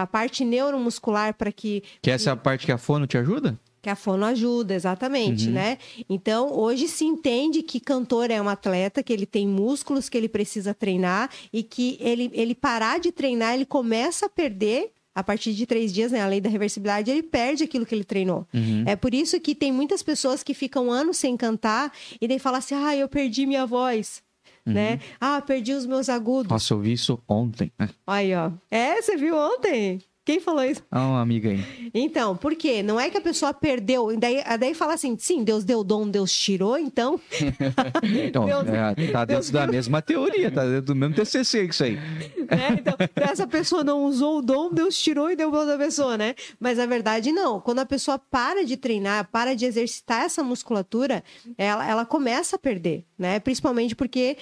[0.00, 3.56] a parte neuromuscular para que Que essa é a parte que a fono te ajuda?
[3.80, 5.52] que a fono ajuda, exatamente, Uhum.
[5.52, 5.76] né?
[6.08, 10.26] Então, hoje se entende que cantor é um atleta, que ele tem músculos que ele
[10.28, 14.90] precisa treinar e que ele, ele parar de treinar, ele começa a perder.
[15.14, 16.20] A partir de três dias, né?
[16.20, 18.46] A lei da reversibilidade, ele perde aquilo que ele treinou.
[18.52, 18.82] Uhum.
[18.86, 22.58] É por isso que tem muitas pessoas que ficam anos sem cantar e daí falam
[22.58, 24.22] assim: ah, eu perdi minha voz.
[24.66, 24.98] Né?
[25.20, 26.50] Ah, perdi os meus agudos.
[26.50, 26.54] Uhum.
[26.54, 27.70] Nossa, eu vi isso ontem.
[27.78, 27.90] né?
[28.06, 28.50] Aí, ó.
[28.70, 30.00] É, você viu ontem?
[30.24, 30.82] Quem falou isso?
[30.90, 31.90] Ah, uma amiga aí.
[31.92, 32.82] Então, por quê?
[32.82, 34.16] Não é que a pessoa perdeu.
[34.18, 37.20] Daí, daí fala assim, sim, Deus deu dom, Deus tirou, então.
[38.02, 39.72] Então, Deus- é, tá dentro Deus da viu.
[39.72, 41.94] mesma teoria, tá dentro do mesmo TCC isso aí.
[42.50, 42.78] né?
[42.78, 46.34] Então, essa pessoa não usou o dom, Deus tirou e deu para outra pessoa, né?
[46.58, 47.60] Mas a verdade não.
[47.60, 51.22] Quando a pessoa para de treinar, para de exercitar essa musculatura,
[51.58, 53.38] ela, ela começa a perder, né?
[53.40, 54.36] Principalmente porque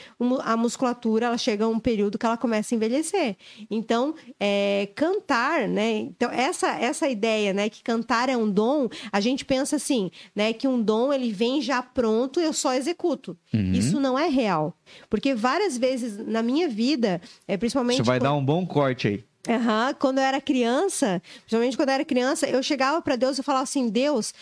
[0.44, 3.36] a musculatura ela chega a um período que ela começa a envelhecer.
[3.70, 5.92] Então, é, cantar, né?
[5.98, 10.52] Então, essa, essa ideia, né, que cantar é um dom, a gente pensa assim, né,
[10.52, 13.36] que um dom ele vem já pronto, eu só executo.
[13.52, 13.72] Uhum.
[13.72, 14.76] Isso não é real.
[15.10, 17.96] Porque várias vezes na minha vida, é, principalmente.
[17.96, 19.24] Você vai quando- dar um bom corte aí.
[19.48, 23.42] Aham, Quando eu era criança, principalmente quando eu era criança, eu chegava para Deus e
[23.42, 24.32] falava assim: Deus,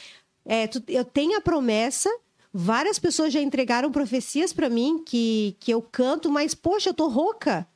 [0.45, 2.11] é, tu- eu tenho a promessa.
[2.53, 7.07] Várias pessoas já entregaram profecias para mim que, que eu canto, mas poxa, eu tô
[7.09, 7.67] rouca.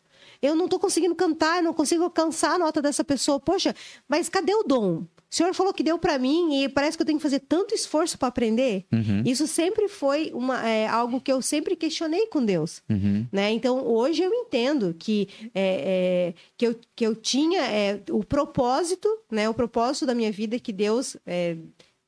[0.45, 3.41] Eu não tô conseguindo cantar, não consigo alcançar a nota dessa pessoa.
[3.41, 3.75] Poxa,
[4.09, 5.05] mas cadê o dom?
[5.35, 7.75] O senhor falou que deu para mim e parece que eu tenho que fazer tanto
[7.75, 8.85] esforço para aprender.
[8.93, 9.23] Uhum.
[9.25, 13.27] Isso sempre foi uma, é, algo que eu sempre questionei com Deus Uhum.
[13.33, 13.51] né?
[13.51, 19.09] Então, hoje eu entendo que, é, é, que, eu, que eu tinha é, o propósito,
[19.29, 19.49] né?
[19.49, 21.17] O propósito da minha vida que Deus...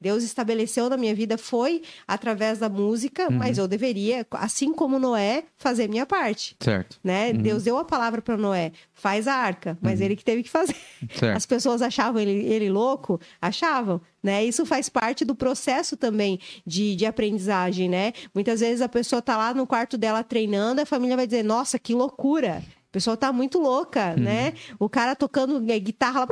[0.00, 3.38] Deus estabeleceu na minha vida foi através da música, Uhum.
[3.38, 6.98] mas eu deveria, assim como Noé, fazer minha parte, Certo.
[7.02, 7.32] né?
[7.32, 10.76] Deus deu a palavra para Noé, faz a arca, mas ele que teve que fazer.
[11.02, 11.08] Uhum.
[11.14, 11.36] Certo.
[11.36, 13.20] As pessoas achavam ele, ele louco?
[13.40, 14.44] Achavam, né?
[14.44, 18.12] Isso faz parte do processo também de, de aprendizagem, né?
[18.34, 21.78] Muitas vezes a pessoa tá lá no quarto dela treinando, a família vai dizer, nossa,
[21.78, 22.62] que loucura!
[22.88, 24.22] A pessoa tá muito louca, Uhum.
[24.22, 24.52] né?
[24.78, 26.26] O cara tocando eh, guitarra lá...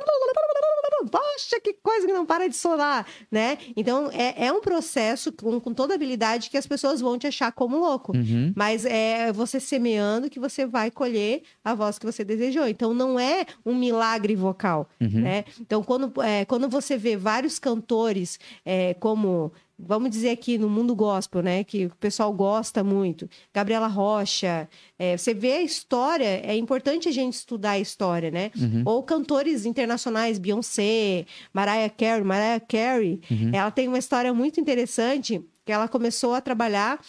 [1.08, 3.58] Poxa, que coisa que não para de sonar, né?
[3.76, 7.52] Então, é, é um processo com, com toda habilidade que as pessoas vão te achar
[7.52, 8.16] como louco.
[8.16, 8.52] Uhum.
[8.56, 12.66] Mas é você semeando que você vai colher a voz que você desejou.
[12.68, 15.20] Então não é um milagre vocal, Uhum.
[15.22, 15.44] né?
[15.60, 20.94] Então quando, é, quando você vê vários cantores é, como vamos dizer aqui no mundo
[20.94, 24.68] gospel, né, que o pessoal gosta muito, Gabriela Rocha,
[24.98, 28.50] é, você vê a história, é importante a gente estudar a história, né?
[28.56, 28.82] Uhum.
[28.84, 33.50] Ou cantores internacionais, Beyoncé, Mariah Carey, Mariah Carey, Uhum.
[33.52, 37.00] ela tem uma história muito interessante que ela começou a trabalhar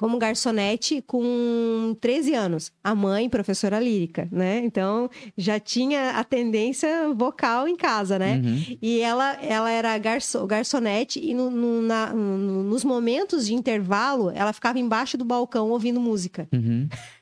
[0.00, 2.72] como garçonete com 13 anos.
[2.82, 4.62] A mãe, professora lírica, né?
[4.64, 8.40] Então, já tinha a tendência vocal em casa, né?
[8.42, 8.78] Uhum.
[8.80, 14.30] E ela, ela era garço, garçonete e no- no- na- no- nos momentos de intervalo,
[14.34, 16.48] ela ficava embaixo do balcão ouvindo música.
[16.50, 16.88] Uhum.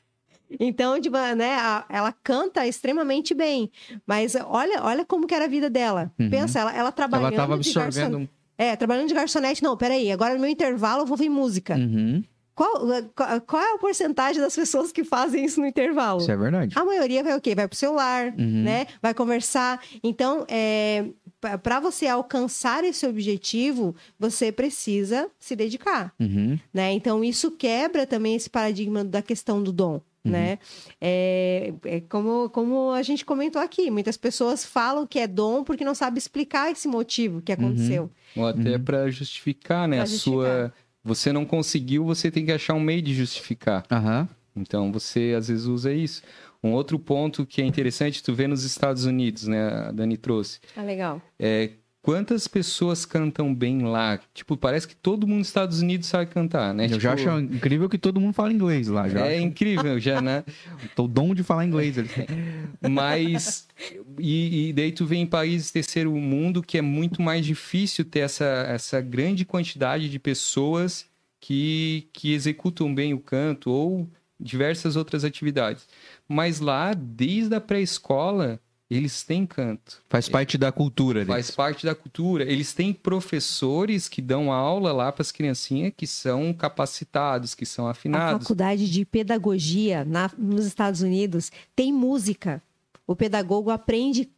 [0.59, 1.57] Então, tipo, né,
[1.89, 3.69] ela canta extremamente bem.
[4.07, 6.11] Mas olha, olha como que era a vida dela.
[6.19, 6.27] Uhum.
[6.29, 8.17] Pensa, ela, ela trabalhando Ela tava de absorvendo.
[8.19, 8.27] um
[8.57, 9.61] É, trabalhando de garçonete.
[9.61, 11.75] Não, peraí, agora no meu intervalo eu vou ouvir música.
[11.75, 12.23] Uhum.
[12.59, 16.19] Qual, qual, qual é a porcentagem das pessoas que fazem isso no intervalo?
[16.19, 16.77] Isso é verdade.
[16.77, 17.55] A maioria vai o quê?
[17.55, 18.63] Vai pro celular, Uhum.
[18.63, 18.85] né?
[19.01, 19.81] Vai conversar.
[20.03, 21.05] Então, é,
[21.63, 26.59] para você alcançar esse objetivo, você precisa se dedicar, Uhum.
[26.73, 26.91] né?
[26.91, 30.01] Então, isso quebra também esse paradigma da questão do dom.
[30.25, 30.59] né?
[31.01, 35.83] É, é como, como a gente comentou aqui, muitas pessoas falam que é dom porque
[35.85, 38.11] não sabe explicar esse motivo que aconteceu.
[38.35, 38.83] Ou até Uhum.
[38.83, 39.95] pra justificar, né?
[39.95, 40.43] Pra a justificar.
[40.45, 40.73] sua.
[41.03, 43.85] Você não conseguiu, você tem que achar um meio de justificar.
[43.91, 44.27] Aham.
[44.55, 46.21] Então você às vezes usa isso.
[46.61, 49.69] Um outro ponto que é interessante, tu vê nos Estados Unidos, né?
[49.69, 50.59] A Dani trouxe.
[50.75, 51.21] Ah, legal.
[51.39, 51.71] É
[52.01, 54.19] quantas pessoas cantam bem lá?
[54.33, 56.85] Tipo, parece que todo mundo nos Estados Unidos sabe cantar, né?
[56.85, 59.07] Eu Tipo, já acho incrível que todo mundo fala inglês lá.
[59.09, 59.45] Já É acho.
[59.45, 60.43] incrível já, né?
[60.97, 62.27] O dom de falar inglês eles têm.
[62.89, 63.67] Mas.
[64.17, 68.19] E, e daí tu vê em países terceiro mundo que é muito mais difícil ter
[68.19, 71.05] essa, essa grande quantidade de pessoas
[71.39, 74.09] que, que executam bem o canto ou
[74.39, 75.87] diversas outras atividades.
[76.27, 78.59] Mas lá, desde a pré-escola,
[78.89, 80.01] eles têm canto.
[80.09, 81.33] Faz parte da cultura deles.
[81.33, 82.43] Faz parte da cultura.
[82.43, 87.87] Eles têm professores que dão aula lá para as criancinhas que são capacitados, que são
[87.87, 88.43] A afinados.
[88.43, 92.61] faculdade de pedagogia na- nos Estados Unidos tem música.
[93.05, 94.23] O pedagogo aprende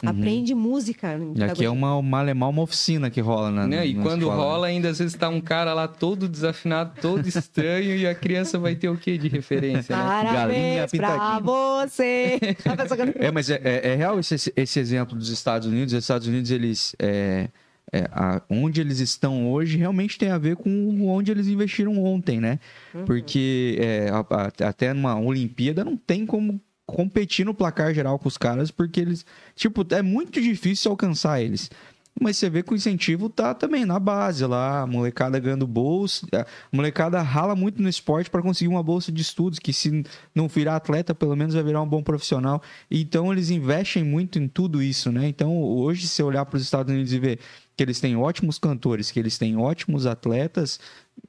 [0.00, 1.18] cantar, aprende música.
[1.36, 3.66] E aqui é uma, uma alemã, uma oficina que rola na.
[3.66, 3.86] Né?
[3.88, 4.42] E na quando escola.
[4.42, 8.58] rola, ainda às vezes tá um cara lá todo desafinado, todo estranho, e a criança
[8.58, 10.02] vai ter o quê de referência, né?
[10.02, 11.40] Galinha Parabéns pra pintadinha.
[11.40, 12.40] você!
[13.20, 15.92] Não- É, mas é, é- é real esse, esse exemplo dos Estados Unidos.
[15.94, 16.94] Os Estados Unidos, eles.
[16.98, 17.48] é,
[17.92, 22.40] é, a- onde eles estão hoje realmente tem a ver com onde eles investiram ontem,
[22.40, 22.60] né?
[23.04, 24.24] Porque é, a-
[24.64, 26.60] a- até numa Olimpíada não tem como
[26.90, 29.24] competir no placar geral com os caras, porque eles.
[29.54, 31.70] Tipo, é muito difícil alcançar eles.
[32.18, 36.26] Mas você vê que o incentivo tá também na base lá, a molecada ganhando bolsa,
[36.32, 40.04] a molecada rala muito no esporte para conseguir uma bolsa de estudos, que se
[40.34, 42.60] não virar atleta, pelo menos vai virar um bom profissional.
[42.90, 45.28] Então eles investem muito em tudo isso, né?
[45.28, 47.38] Então hoje, se olhar para os Estados Unidos e ver
[47.76, 50.78] que eles têm ótimos cantores, que eles têm ótimos atletas,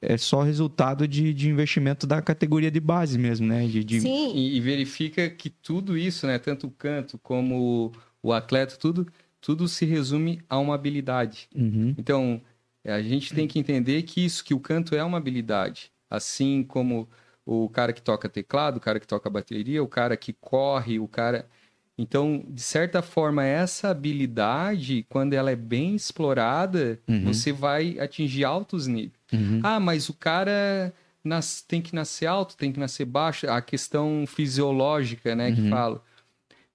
[0.02, 3.66] é só resultado de, de investimento da categoria de base mesmo, né?
[3.66, 6.38] De, de- Sim, E, e verifica que tudo isso, né?
[6.38, 9.06] Tanto o canto como o atleta, tudo,
[9.40, 11.48] tudo se resume a uma habilidade.
[11.54, 11.94] Uhum.
[11.96, 12.42] Então,
[12.84, 15.92] a gente tem que entender que isso, que o canto é uma habilidade.
[16.10, 17.08] Assim como
[17.46, 21.06] o cara que toca teclado, o cara que toca bateria, o cara que corre, o
[21.06, 21.46] cara.
[21.96, 27.24] Então, de certa forma, essa habilidade, quando ela é bem explorada, Uhum.
[27.24, 29.21] você vai atingir altos níveis.
[29.32, 29.60] Uhum.
[29.62, 30.92] Ah, mas o cara
[31.24, 33.48] nas- tem que nascer alto, tem que nascer baixo.
[33.48, 35.70] A questão fisiológica, né, que Uhum.
[35.70, 36.02] falo.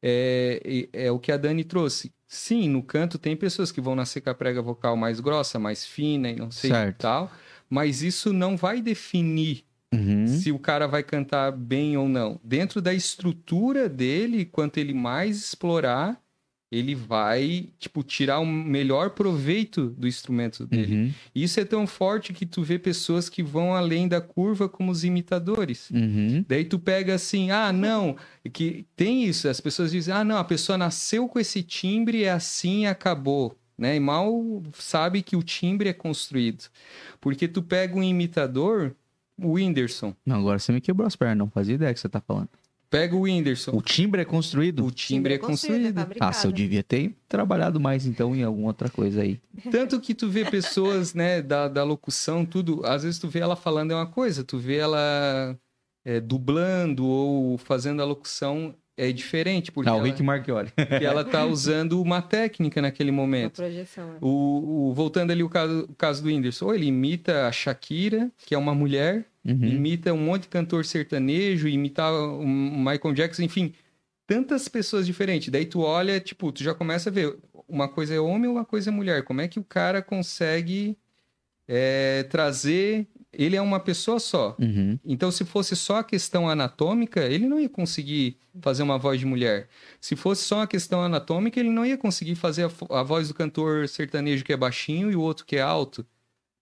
[0.01, 2.13] É, e- é o que a Dani trouxe.
[2.27, 5.85] Sim, no canto tem pessoas que vão nascer com a prega vocal mais grossa, mais
[5.85, 6.95] fina e não sei Certo.
[6.95, 7.31] e tal.
[7.69, 9.63] Mas isso não vai definir
[9.93, 10.27] Uhum.
[10.27, 12.39] se o cara vai cantar bem ou não.
[12.43, 16.21] Dentro da estrutura dele, quanto ele mais explorar,
[16.71, 20.95] ele vai, tipo, tirar o melhor proveito do instrumento dele.
[20.95, 21.13] Uhum.
[21.33, 25.05] Isso é tão forte que tu vê pessoas que vão além da curva como os
[25.05, 25.89] imitadores.
[25.91, 26.43] Uhum.
[26.47, 28.17] Daí tu pega assim, ah, não,
[28.51, 32.31] que tem isso, as pessoas dizem, ah, não, a pessoa nasceu com esse timbre, é
[32.31, 33.57] assim e acabou.
[33.77, 33.95] Né?
[33.95, 36.65] E mal sabe que o timbre é construído.
[37.21, 38.93] Porque tu pega um imitador,
[39.37, 40.13] o Whindersson.
[40.25, 42.49] Não, agora você me quebrou as pernas, não fazia ideia que você tá falando.
[42.89, 43.71] Pega o Whindersson.
[43.75, 44.85] O timbre é construído?
[44.85, 46.07] O timbre é construído.
[46.19, 49.41] Ah, se eu devia ter trabalhado mais então em alguma outra coisa aí.
[49.69, 53.55] Tanto que tu vê pessoas, né, da, da locução, tudo, às vezes tu vê ela
[53.55, 55.57] falando é uma coisa, tu vê ela
[56.05, 60.23] é, dublando ou fazendo a locução é diferente, porque Ah, o ela, Rick
[60.75, 63.57] porque ela tá usando uma técnica naquele Uma momento.
[63.57, 64.13] projeção.
[64.13, 64.17] é.
[64.19, 68.55] O, o- voltando ali o caso, o caso do Whindersson, ele imita a Shakira, que
[68.55, 69.63] é uma mulher, Uhum.
[69.65, 73.71] imita um monte de cantor sertanejo, imita o Michael Jackson, enfim,
[74.25, 75.47] tantas pessoas diferentes.
[75.49, 77.37] Daí tu olha, tipo, tu já começa a ver,
[77.67, 79.23] uma coisa é homem, uma coisa é mulher.
[79.23, 80.97] Como é que o cara consegue
[81.67, 83.07] é, trazer...
[83.33, 84.55] Ele é uma pessoa só.
[84.59, 84.97] Uhum.
[85.05, 89.27] Então, se fosse só a questão anatômica, ele não ia conseguir fazer uma voz de
[89.27, 89.67] mulher.
[90.01, 93.35] Se fosse só a questão anatômica, ele não ia conseguir fazer a, a voz do
[93.35, 96.03] cantor sertanejo que é baixinho e o outro que é alto,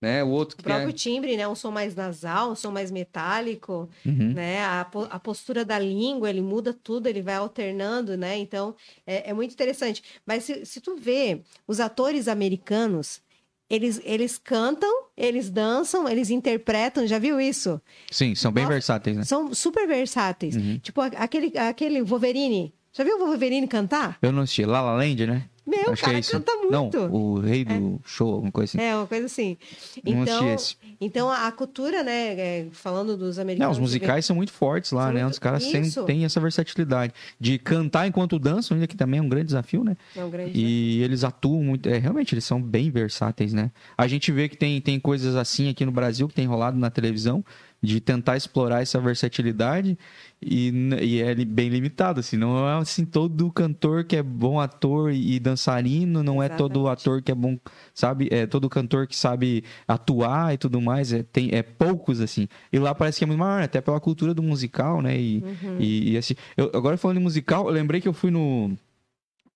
[0.02, 0.22] né?
[0.22, 0.74] O outro O que é...
[0.74, 1.48] próprio timbre, né?
[1.48, 4.34] Um som mais nasal, um som mais metálico, Uhum.
[4.34, 4.66] né?
[4.66, 8.38] A, po- a postura da língua, ele muda tudo, ele vai alternando, né?
[8.38, 8.76] Então,
[9.08, 10.04] é, é muito interessante.
[10.26, 13.22] Mas se, se tu vê os atores americanos,
[13.70, 17.82] eles, eles cantam, eles dançam, eles interpretam, já viu isso?
[18.12, 18.74] Sim, são bem Nossa.
[18.74, 19.24] versáteis, né?
[19.24, 20.56] São super versáteis.
[20.56, 20.80] Uhum.
[20.80, 22.74] Tipo, aquele, aquele Wolverine.
[22.94, 24.18] Já viu o Wolverine cantar?
[24.22, 24.66] Eu não assisti.
[24.66, 25.50] La La Land, né?
[25.68, 26.98] Meu, Acho que cara é canta Não, muito.
[27.00, 28.88] o rei do show, alguma coisa assim.
[28.88, 29.58] É, uma coisa assim.
[30.06, 30.56] Não Então,
[31.02, 33.78] então a cultura, né, é, falando dos Não, americanos...
[33.78, 35.22] os musicais são muito fortes lá, São né?
[35.24, 35.66] muito- Os caras
[36.06, 39.98] têm essa versatilidade de cantar enquanto dançam, ainda que também é um grande desafio, né?
[40.16, 40.52] É um grande...
[40.54, 41.90] E eles atuam muito.
[41.90, 43.72] É, realmente, eles são bem versáteis, né?
[43.98, 46.92] A gente vê que tem, tem coisas assim aqui no Brasil que tem rolado na
[46.92, 47.44] televisão.
[47.86, 49.98] De tentar explorar essa versatilidade
[50.42, 50.72] e,
[51.02, 55.40] e é bem limitado, assim, não é assim todo cantor que é bom ator e
[55.40, 57.02] dançarino, não é todo Exatamente.
[57.02, 57.58] ator que é bom,
[57.94, 62.48] sabe, é todo cantor que sabe atuar e tudo mais, é, tem, é poucos, assim,
[62.74, 63.66] e lá parece que é muito maior, né?
[63.66, 65.78] até pela cultura do musical, né, e, Uhum.
[65.80, 68.76] e, e, assim, eu, agora falando em musical, eu lembrei que eu fui no,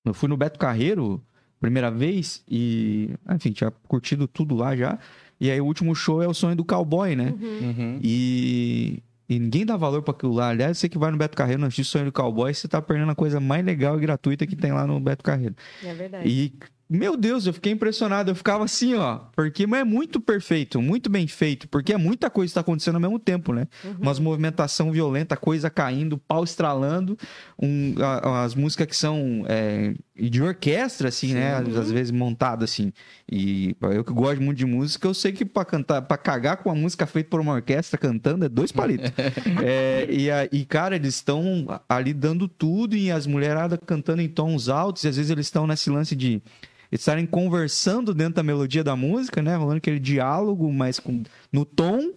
[0.05, 1.21] eu fui no Beto Carreiro,
[1.59, 4.97] primeira vez, e, enfim, tinha curtido tudo lá já,
[5.39, 7.99] e aí o último show é o sonho do cowboy, né, Uhum.
[8.01, 10.49] e, e ninguém dá valor pra aquilo lá.
[10.49, 13.11] Aliás, você que vai no Beto Carreiro, não assiste Sonho do Cowboy, você tá perdendo
[13.11, 15.55] a coisa mais legal e gratuita que tem lá no Beto Carreiro.
[15.83, 16.27] É verdade.
[16.27, 16.53] E,
[16.89, 18.31] meu Deus, eu fiquei impressionado.
[18.31, 19.19] Eu ficava assim, ó.
[19.35, 21.67] Porque é muito perfeito, muito bem feito.
[21.67, 23.67] Porque é muita coisa que tá acontecendo ao mesmo tempo, né?
[23.99, 27.15] Umas movimentação violenta, coisa caindo, pau estralando.
[27.61, 31.55] um- a- as músicas que são é, de orquestra, assim, né?
[31.57, 32.91] Às vezes montadas, assim.
[33.31, 36.69] E eu que gosto muito de música, eu sei que pra cantar, para cagar com
[36.69, 39.11] uma música feita por uma orquestra cantando é dois palitos.
[39.63, 44.27] É, e, a- e, cara, eles estão ali dando tudo e as mulheradas cantando em
[44.29, 46.41] tons altos, e às vezes eles estão nesse lance de
[46.91, 49.55] estarem conversando dentro da melodia da música, né?
[49.55, 52.13] Rolando aquele diálogo, mas com, no tom.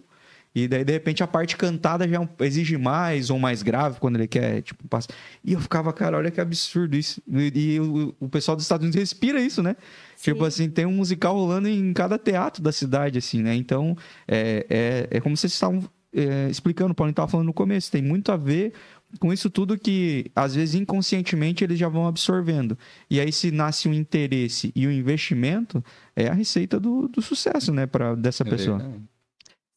[0.55, 4.27] E daí, de repente, a parte cantada já exige mais ou mais grave quando ele
[4.27, 5.07] quer, tipo, passa.
[5.43, 7.21] E eu ficava, cara, olha que absurdo isso.
[7.27, 9.75] E, e o, o pessoal dos Estados Unidos respira isso, né?
[10.21, 13.55] Tipo assim, tem um musical rolando em cada teatro da cidade, assim, né?
[13.55, 13.97] Então,
[14.27, 15.83] é, é, é como vocês estavam
[16.13, 18.73] é, explicando, o Paulinho estava falando no começo, tem muito a ver
[19.19, 22.77] com isso tudo que, às vezes, inconscientemente, eles já vão absorvendo.
[23.09, 25.83] E aí, se nasce um interesse e o investimento,
[26.15, 28.77] é a receita do, do sucesso, né, pra, dessa É pessoa.
[28.77, 29.03] verdade.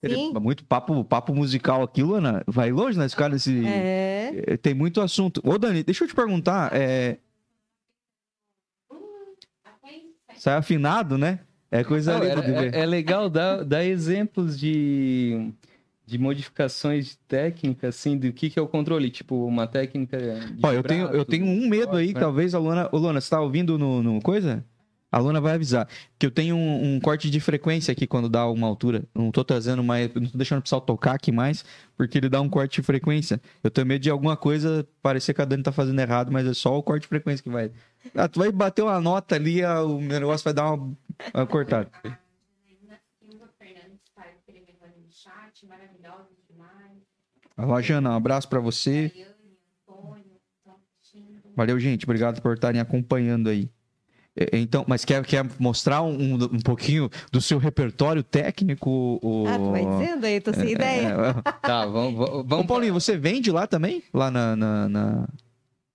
[0.09, 0.33] Sim.
[0.41, 2.45] Muito papo, papo musical aqui, Luana.
[2.47, 3.67] Vai longe na escala desse...
[3.67, 4.45] É.
[4.47, 5.41] É, Tem muito assunto.
[5.45, 6.71] Ô, Dani, deixa eu te perguntar.
[6.73, 7.17] É...
[10.37, 11.41] Sai afinado, né?
[11.71, 12.75] É coisa Não, linda era- de ver.
[12.75, 15.51] é, é legal dar, dar exemplos de,
[16.07, 19.11] de modificações de técnica, assim, do que, que é o controle.
[19.11, 20.17] Tipo, uma técnica.
[20.63, 22.21] Ó, eu tenho, eu tenho um medo aí, que né?
[22.21, 22.89] talvez a Luana.
[22.93, 24.65] Ô, Luana, você tá ouvindo no, no coisa?
[25.11, 25.89] A Luana vai avisar.
[26.19, 29.05] Que eu tenho um, um corte de frequência aqui quando dá uma altura.
[29.15, 30.13] Não tô trazendo mais.
[30.15, 31.65] Não tô deixando o pessoal tocar aqui mais,
[31.97, 33.41] porque ele dá um corte de frequência.
[33.65, 36.55] Eu tenho medo de alguma coisa parecer que a Dani tá fazendo errado, mas é
[36.55, 37.71] só o corte de frequência que vai.
[38.15, 40.97] Ah, tu vai bater uma nota ali, ah, o meu negócio vai dar uma,
[41.35, 41.91] uma cortada.
[43.19, 47.03] Silva Fernandes está escrevendo ali no chat, maravilhosa demais.
[47.57, 49.11] Alô, Jana, um abraço pra você.
[51.57, 52.05] Valeu, gente.
[52.05, 53.71] Obrigado por estarem acompanhando aí.
[54.37, 59.19] É, Então, mas quer, quer mostrar um, um pouquinho do seu repertório técnico?
[59.23, 59.45] O...
[59.47, 61.09] Ah, tu vai dizendo aí, tô sem ideia.
[61.09, 62.15] É, Tá, vamos,
[62.47, 64.03] vamos, Ô, Paulinho, você vende lá também?
[64.13, 64.55] Lá na.
[64.55, 65.29] na, na-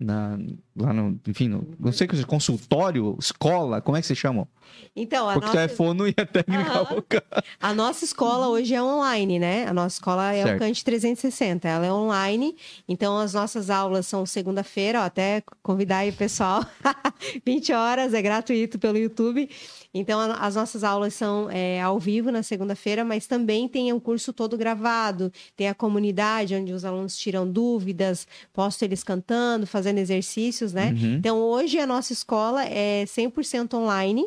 [0.01, 0.37] na-
[0.75, 1.19] lá no.
[1.27, 4.47] Enfim, no, não sei o que consultório, escola, como é que você chama?
[4.95, 7.21] Então, a Porque nossa, telefone e a técnica local.
[7.59, 9.65] a nossa escola hoje é online, né?
[9.67, 10.55] A nossa escola é Certo.
[10.55, 12.55] o Cante 360, ela é online.
[12.87, 16.65] Então, as nossas aulas são segunda-feira, até convidar aí o pessoal.
[17.45, 19.49] 20 horas, é gratuito pelo YouTube.
[19.93, 23.99] Então, a- as nossas aulas são é, ao vivo na segunda-feira, mas também tem o
[23.99, 25.31] curso todo gravado.
[25.55, 30.91] Tem a comunidade onde os alunos tiram dúvidas, posto eles cantando, fazendo exercícios, né?
[30.91, 31.15] Uhum.
[31.15, 34.25] Então, hoje a nossa escola é 100% online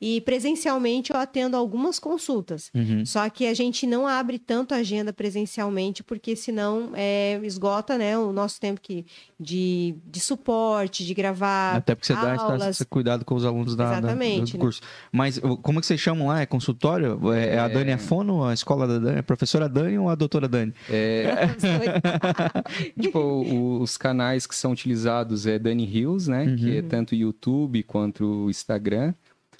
[0.00, 2.70] e presencialmente eu atendo algumas consultas.
[2.74, 3.04] Uhum.
[3.06, 8.16] Só que a gente não abre tanto a agenda presencialmente, porque senão é, esgota né,
[8.18, 9.06] o nosso tempo que,
[9.40, 12.66] de, de suporte, de gravar Até porque você dá aulas.
[12.76, 14.42] esse cuidado com os alunos da, da- do né?
[14.58, 14.80] curso.
[15.12, 16.40] Mas o- como é que vocês chamam lá?
[16.40, 17.20] É consultório?
[17.32, 17.68] É, é a É.
[17.68, 19.16] Dani é fono, a escola da Dani?
[19.16, 20.74] É a professora Dani ou a doutora Dani?
[20.90, 21.24] É,
[23.00, 26.56] tipo, os canais que são utilizados é Dani Hills, né?
[26.56, 29.14] Que é tanto o YouTube quanto o Instagram.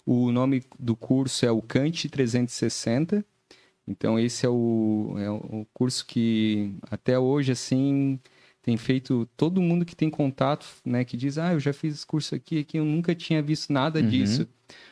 [0.05, 3.25] O nome do curso é o Cante 360.
[3.87, 8.19] Então, esse é o, é o curso que até hoje, assim,
[8.63, 11.05] tem feito todo mundo que tem contato, né?
[11.05, 14.01] Que diz, ah, eu já fiz esse curso aqui, aqui, eu nunca tinha visto nada
[14.01, 14.09] Uhum.
[14.09, 14.47] disso.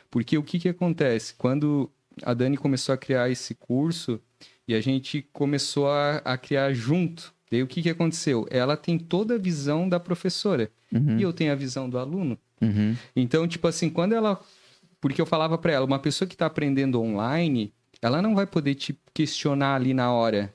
[0.09, 1.33] Porque o que que acontece?
[1.35, 1.91] Quando
[2.23, 4.19] a Dani começou a criar esse curso
[4.67, 8.47] e a gente começou a, a criar junto, daí o que que aconteceu?
[8.49, 11.19] Ela tem toda a visão da professora Uhum.
[11.19, 12.37] e eu tenho a visão do aluno.
[12.61, 12.95] Uhum.
[13.15, 14.39] Então, tipo assim, quando ela.
[15.01, 17.71] Porque eu falava pra ela, uma pessoa que tá aprendendo online,
[18.01, 20.51] ela não vai poder te questionar ali na hora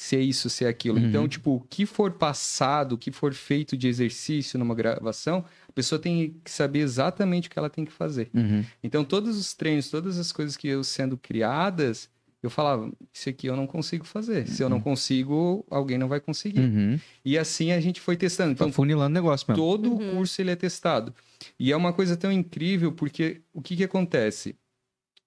[0.00, 0.98] se é isso, se é aquilo.
[0.98, 1.08] Uhum.
[1.08, 5.72] Então, tipo, o que for passado, o que for feito de exercício numa gravação, a
[5.72, 8.30] pessoa tem que saber exatamente o que ela tem que fazer.
[8.32, 8.64] Uhum.
[8.82, 12.08] Então, todos os treinos, todas as coisas que eu sendo criadas,
[12.42, 14.48] eu falava, isso aqui eu não consigo fazer.
[14.48, 16.60] Se eu não consigo, alguém não vai conseguir.
[16.60, 16.98] Uhum.
[17.22, 18.52] E assim a gente foi testando.
[18.52, 19.62] Então, Tá funilando o negócio mesmo.
[19.62, 21.14] todo o curso ele é testado.
[21.58, 24.56] E é uma coisa tão incrível porque o que, que acontece?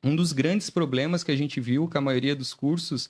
[0.03, 3.07] Um dos grandes problemas que a gente viu com a maioria dos cursos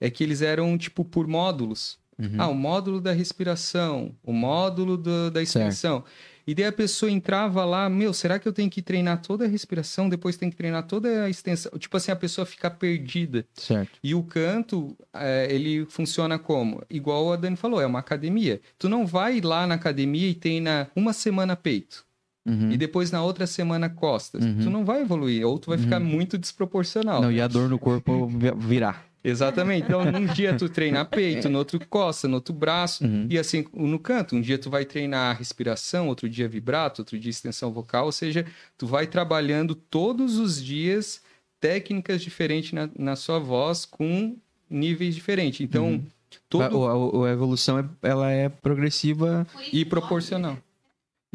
[0.00, 1.98] é que eles eram, tipo, por módulos.
[2.18, 2.34] Uhum.
[2.38, 6.02] Ah, o módulo da respiração, o módulo do- da extensão.
[6.46, 9.48] E daí a pessoa entrava lá, meu, será que eu tenho que treinar toda a
[9.48, 11.72] respiração, depois tem que treinar toda a extensão?
[11.78, 13.44] Tipo assim, a pessoa fica perdida.
[13.52, 13.98] Certo.
[14.02, 16.82] E o canto, é, ele funciona como?
[16.88, 18.60] Igual a Dani falou, é uma academia.
[18.78, 22.06] Tu não vai lá na academia e treina uma semana peito.
[22.46, 22.70] Uhum.
[22.70, 24.44] E depois na outra semana costas.
[24.44, 24.58] Uhum.
[24.62, 26.06] Tu não vai evoluir, ou tu vai ficar Uhum.
[26.06, 27.20] muito desproporcional.
[27.22, 29.04] Não, e a dor no corpo vi- virar.
[29.28, 29.84] Exatamente.
[29.86, 33.26] Então, num dia tu treina peito, no outro costa, no outro braço, Uhum.
[33.28, 34.36] e assim no canto.
[34.36, 38.46] Um dia tu vai treinar respiração, outro dia vibrato, outro dia extensão vocal, ou seja,
[38.78, 41.20] tu vai trabalhando todos os dias
[41.60, 44.36] técnicas diferentes na, na sua voz com
[44.70, 45.60] níveis diferentes.
[45.60, 46.04] Então, Uhum.
[46.48, 46.92] todo A,
[47.26, 49.46] a- a evolução é, ela é progressiva.
[49.72, 50.58] E proporcional.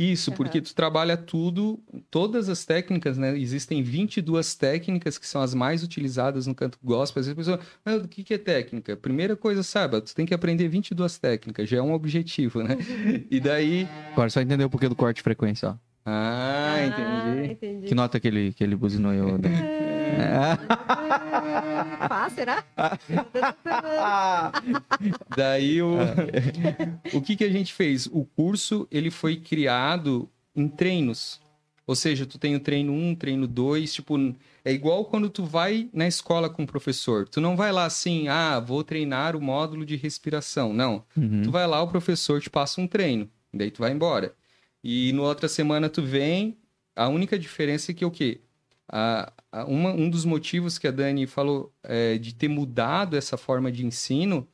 [0.01, 1.79] Isso, porque tu trabalha tudo,
[2.09, 3.37] todas as técnicas, né?
[3.37, 7.19] Existem 22 técnicas que são as mais utilizadas no canto gospel.
[7.19, 8.95] Às vezes a pessoa, ah, o que que é técnica?
[8.97, 12.77] Primeira coisa, saiba, tu tem que aprender 22 técnicas, já é um objetivo, né?
[13.29, 13.87] E daí...
[14.13, 15.75] Agora só entendeu o porquê do corte de frequência, ó.
[16.03, 17.51] Ah, entendi.
[17.53, 17.87] entendi.
[17.87, 19.37] Que nota que ele, que ele buzinou eu.
[19.37, 19.90] né?
[22.07, 22.63] Pá, será?
[25.35, 25.99] Daí o...
[26.01, 26.99] É.
[27.13, 28.07] o que que a gente fez?
[28.07, 31.39] O curso, ele foi criado em treinos.
[31.85, 34.17] Ou seja, tu tem o treino 1, treino 2, tipo,
[34.63, 37.27] é igual quando tu vai na escola com o professor.
[37.27, 40.73] Tu não vai lá assim, ah, vou treinar o módulo de respiração.
[40.73, 41.03] Não.
[41.17, 41.41] Uhum.
[41.43, 43.29] Tu vai lá, o professor te passa um treino.
[43.53, 44.33] Daí tu vai embora.
[44.83, 46.57] E no outra semana tu vem,
[46.95, 48.41] a única diferença é que o quê?
[48.89, 53.37] A, a- uma- um dos motivos que a Dani falou é, de ter mudado essa
[53.37, 54.47] forma de ensino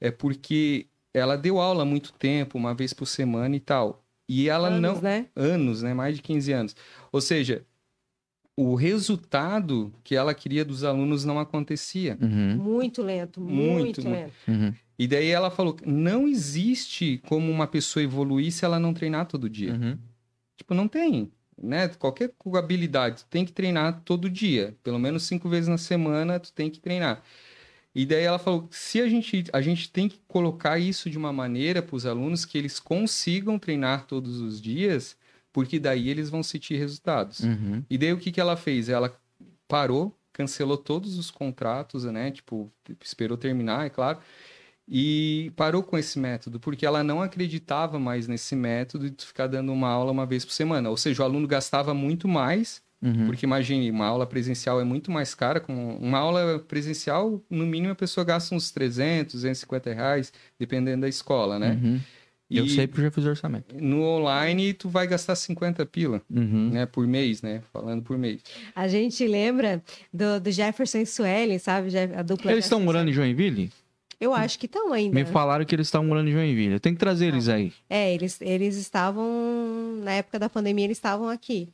[0.00, 4.02] é porque ela deu aula há muito tempo, uma vez por semana e tal.
[4.28, 5.00] E ela Anos, não.
[5.02, 5.26] né?
[5.36, 5.92] Anos, né?
[5.92, 6.74] Mais de 15 anos.
[7.12, 7.64] Ou seja,
[8.56, 12.16] o resultado que ela queria dos alunos não acontecia.
[12.20, 12.56] Uhum.
[12.56, 14.08] Muito lento, Muito, muito, muito.
[14.10, 14.32] lento.
[14.48, 14.74] Uhum.
[14.98, 19.50] E daí ela falou: não existe como uma pessoa evoluir se ela não treinar todo
[19.50, 19.72] dia.
[19.74, 19.98] Uhum.
[20.56, 21.30] Tipo, não tem.
[21.62, 21.88] Né?
[21.88, 24.76] Qualquer habilidade, tu tem que treinar todo dia.
[24.82, 27.22] Pelo menos cinco vezes na semana, tu tem que treinar.
[27.94, 31.32] E daí ela falou: se a gente, a gente tem que colocar isso de uma
[31.32, 35.16] maneira para os alunos que eles consigam treinar todos os dias,
[35.52, 37.40] porque daí eles vão sentir resultados.
[37.40, 37.84] Uhum.
[37.88, 38.88] E daí o que, que ela fez?
[38.88, 39.14] Ela
[39.68, 42.30] parou, cancelou todos os contratos, né?
[42.30, 44.18] Tipo, esperou terminar, é claro.
[44.94, 49.46] E parou com esse método, porque ela não acreditava mais nesse método de tu ficar
[49.46, 50.90] dando uma aula uma vez por semana.
[50.90, 53.24] Ou seja, o aluno gastava muito mais, Uhum.
[53.26, 55.58] porque imagine, uma aula presencial é muito mais cara.
[55.60, 61.08] Com uma aula presencial, no mínimo, a pessoa gasta uns 300, 250 reais, dependendo da
[61.08, 61.80] escola, né?
[61.82, 61.98] Uhum.
[62.50, 63.74] Eu E sei porque eu já fiz orçamento.
[63.80, 66.68] no online, tu vai gastar 50 pila, Uhum.
[66.70, 66.84] né?
[66.84, 67.62] Por mês, né?
[67.72, 68.42] Falando por mês.
[68.76, 69.82] A gente lembra
[70.12, 71.88] do, do Jefferson e Suelen, sabe?
[72.14, 72.80] A dupla Eles estão Jefferson.
[72.84, 73.72] morando em Joinville?
[74.22, 75.12] Eu acho que estão ainda.
[75.12, 76.74] Me falaram que eles estão morando em Joinville.
[76.74, 77.72] Eu tenho que trazer eles aí.
[77.90, 79.26] É, eles, eles estavam,
[80.00, 81.68] na época da pandemia, eles estavam aqui.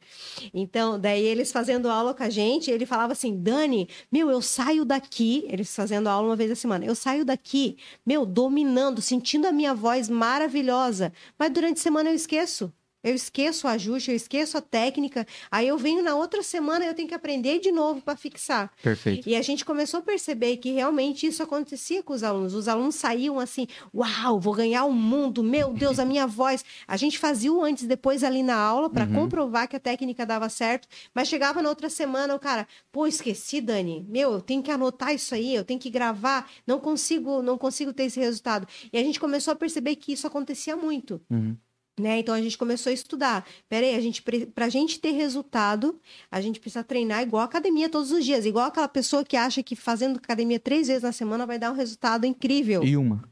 [0.55, 4.87] Então, daí eles fazendo aula com a gente, ele falava assim, Dani, meu, eu saio
[4.87, 7.77] daqui, eles fazendo aula uma vez a semana, eu saio daqui,
[8.07, 12.73] meu, dominando, sentindo a minha voz maravilhosa, mas durante a semana eu esqueço.
[13.03, 16.95] Eu esqueço o ajuste, eu esqueço a técnica, aí eu venho na outra semana eu
[16.95, 18.73] tenho que aprender de novo para fixar.
[18.83, 19.29] Perfeito.
[19.29, 22.55] E a gente começou a perceber que realmente isso acontecia com os alunos.
[22.55, 26.65] Os alunos saíam assim: Uau, vou ganhar o mundo, meu Deus, a minha voz.
[26.87, 29.15] A gente fazia o antes e depois ali na aula para Uhum.
[29.15, 33.61] comprovar que a técnica dava certo, mas chegava na outra semana o cara, pô, esqueci,
[33.61, 34.05] Dani.
[34.09, 37.93] Meu, eu tenho que anotar isso aí, eu tenho que gravar, não consigo, não consigo
[37.93, 38.67] ter esse resultado.
[38.93, 41.21] E a gente começou a perceber que isso acontecia muito.
[41.31, 41.57] Uhum.
[41.99, 42.21] Né?
[42.21, 43.45] Então a gente começou a estudar.
[43.69, 44.23] Peraí, a gente
[44.55, 45.99] pra gente ter resultado,
[46.31, 49.75] a gente precisa treinar igual academia todos os dias, igual aquela pessoa que acha que
[49.75, 52.85] fazendo academia três vezes na semana vai dar um resultado incrível.
[52.85, 53.23] E uma.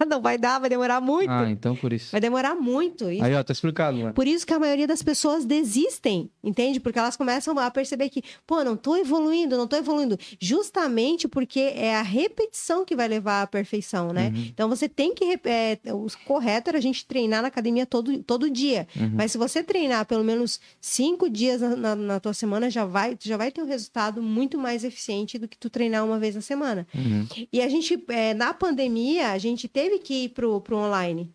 [0.08, 1.30] Não vai dar, vai demorar muito.
[1.30, 2.10] Ah, então por isso.
[2.12, 3.10] Vai demorar muito.
[3.10, 6.80] E Aí, ó, tá explicado, por isso que a maioria das pessoas desistem, entende?
[6.80, 10.18] Porque elas começam a perceber que, pô, não tô evoluindo, não tô evoluindo.
[10.40, 14.32] Justamente porque é a repetição que vai levar à perfeição, né?
[14.34, 14.44] Uhum.
[14.48, 15.38] Então você tem que.
[15.44, 18.86] É, o correto era a gente treinar na academia todo, todo dia.
[18.96, 19.12] Uhum.
[19.14, 23.16] Mas se você treinar pelo menos cinco dias na, na, na tua semana, já vai,
[23.20, 26.40] já vai ter um resultado muito mais eficiente do que tu treinar uma vez na
[26.40, 26.86] semana.
[26.94, 27.26] Uhum.
[27.52, 31.32] E a gente, é, na pandemia, a gente teve que ir pro, pro online.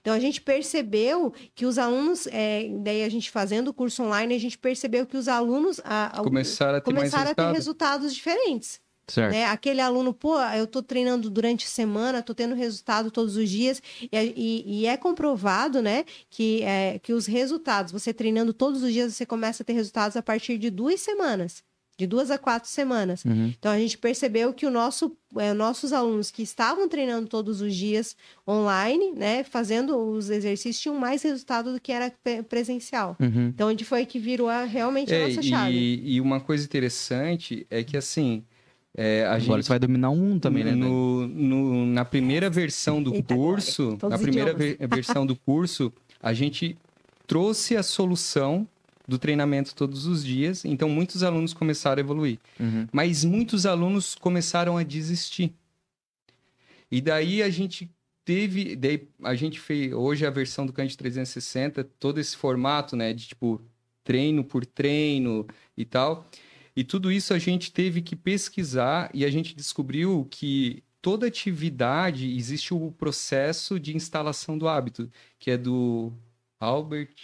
[0.00, 4.34] Então a gente percebeu que os alunos, é, daí a gente fazendo o curso online,
[4.34, 7.54] a gente percebeu que os alunos a- a- Começaram a ter começaram a ter resultado.
[7.54, 8.80] resultados diferentes.
[9.06, 9.32] Certo.
[9.32, 9.44] Né?
[9.46, 13.80] Aquele aluno, pô, eu tô treinando durante a semana, tô tendo resultado todos os dias,
[14.02, 18.92] e, e- e é comprovado, né, que, é, que os resultados, você treinando todos os
[18.92, 21.62] dias, você começa a ter resultados a partir de duas semanas.
[21.98, 23.24] De duas a quatro semanas.
[23.24, 23.52] Uhum.
[23.58, 27.74] Então a gente percebeu que o nosso, é, nossos alunos que estavam treinando todos os
[27.74, 28.16] dias
[28.46, 33.16] online, né, fazendo os exercícios, tinham mais resultado do que era pre- presencial.
[33.20, 33.48] Uhum.
[33.48, 35.74] Então onde foi que virou a- realmente a É, nossa chave.
[35.76, 38.44] e, e uma coisa interessante é que assim,
[38.96, 40.72] é, a Agora gente você vai dominar mundo também, né?
[40.76, 44.76] No, no- na primeira versão do Eita, curso, na primeira idiomas.
[44.78, 45.92] ve- versão do curso,
[46.22, 46.76] a gente
[47.26, 48.66] trouxe a solução
[49.08, 52.38] do treinamento todos os dias, então muitos alunos começaram a evoluir.
[52.60, 52.86] Uhum.
[52.92, 55.54] Mas muitos alunos começaram a desistir.
[56.90, 57.90] E daí a gente
[58.22, 63.14] teve, daí a gente fez hoje a versão do Cante 360, todo esse formato, né,
[63.14, 63.62] de tipo
[64.04, 66.26] treino por treino e tal.
[66.76, 72.36] E tudo isso a gente teve que pesquisar e a gente descobriu que toda atividade
[72.36, 76.12] existe o processo de instalação do hábito, que é do
[76.60, 77.14] Albert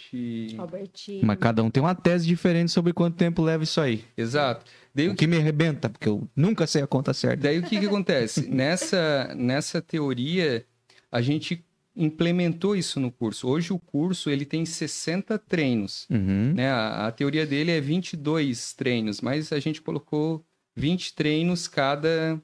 [0.57, 1.25] Albertinho.
[1.25, 4.03] Mas cada um tem uma tese diferente sobre quanto tempo leva isso aí.
[4.15, 4.65] Exato.
[4.93, 7.43] Daí O que me arrebenta, porque eu nunca sei a conta certa.
[7.43, 8.47] Daí o que, que acontece?
[8.49, 10.65] nessa, nessa teoria,
[11.11, 13.47] a gente implementou isso no curso.
[13.47, 16.07] Hoje o curso ele tem 60 treinos.
[16.09, 16.53] Uhum.
[16.53, 16.69] Né?
[16.69, 20.45] A, a teoria dele é 22 treinos, mas a gente colocou
[20.75, 22.41] 20 treinos cada,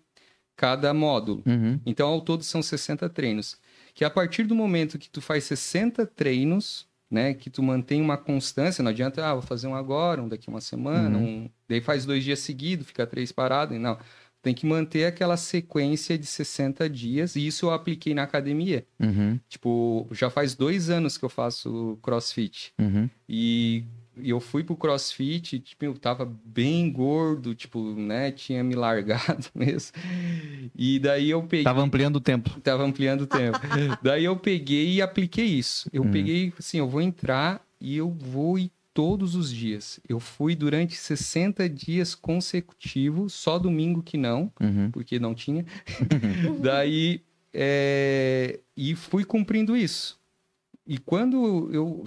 [0.56, 1.44] cada módulo.
[1.46, 1.80] Uhum.
[1.86, 3.58] Então, ao todo, são 60 treinos.
[4.02, 7.36] Que a partir do momento que tu faz 60 treinos, né?
[7.36, 10.60] Que tu mantém uma constância, não adianta, ah, vou fazer um agora, um daqui uma
[10.60, 11.48] semana, um...
[11.70, 13.78] daí faz dois dias seguidos, fica três parado.
[13.78, 14.00] Não,
[14.42, 18.88] tem que manter aquela sequência de 60 dias, e isso eu apliquei na academia.
[19.00, 19.40] Uhum.
[19.48, 22.74] Tipo, já faz dois anos que eu faço crossfit.
[22.80, 23.08] Uhum.
[23.30, 23.84] E,
[24.18, 28.32] e eu fui pro crossfit, tipo, eu tava bem gordo, tipo, né?
[28.32, 29.92] Tinha me largado mesmo.
[30.76, 31.64] E daí eu peguei.
[31.64, 32.50] Tava ampliando o tempo.
[32.62, 33.60] Tava ampliando o tempo.
[34.04, 35.90] Daí eu peguei e apliquei isso.
[35.94, 36.12] Eu Hum.
[36.12, 40.00] peguei, assim, eu vou entrar e eu vou ir todos os dias.
[40.08, 44.92] Eu fui durante 60 dias consecutivos, só domingo que não, Uhum.
[44.92, 45.66] porque não tinha.
[46.62, 47.22] Daí,
[47.54, 50.20] é, e fui cumprindo isso.
[50.86, 52.04] E quando eu,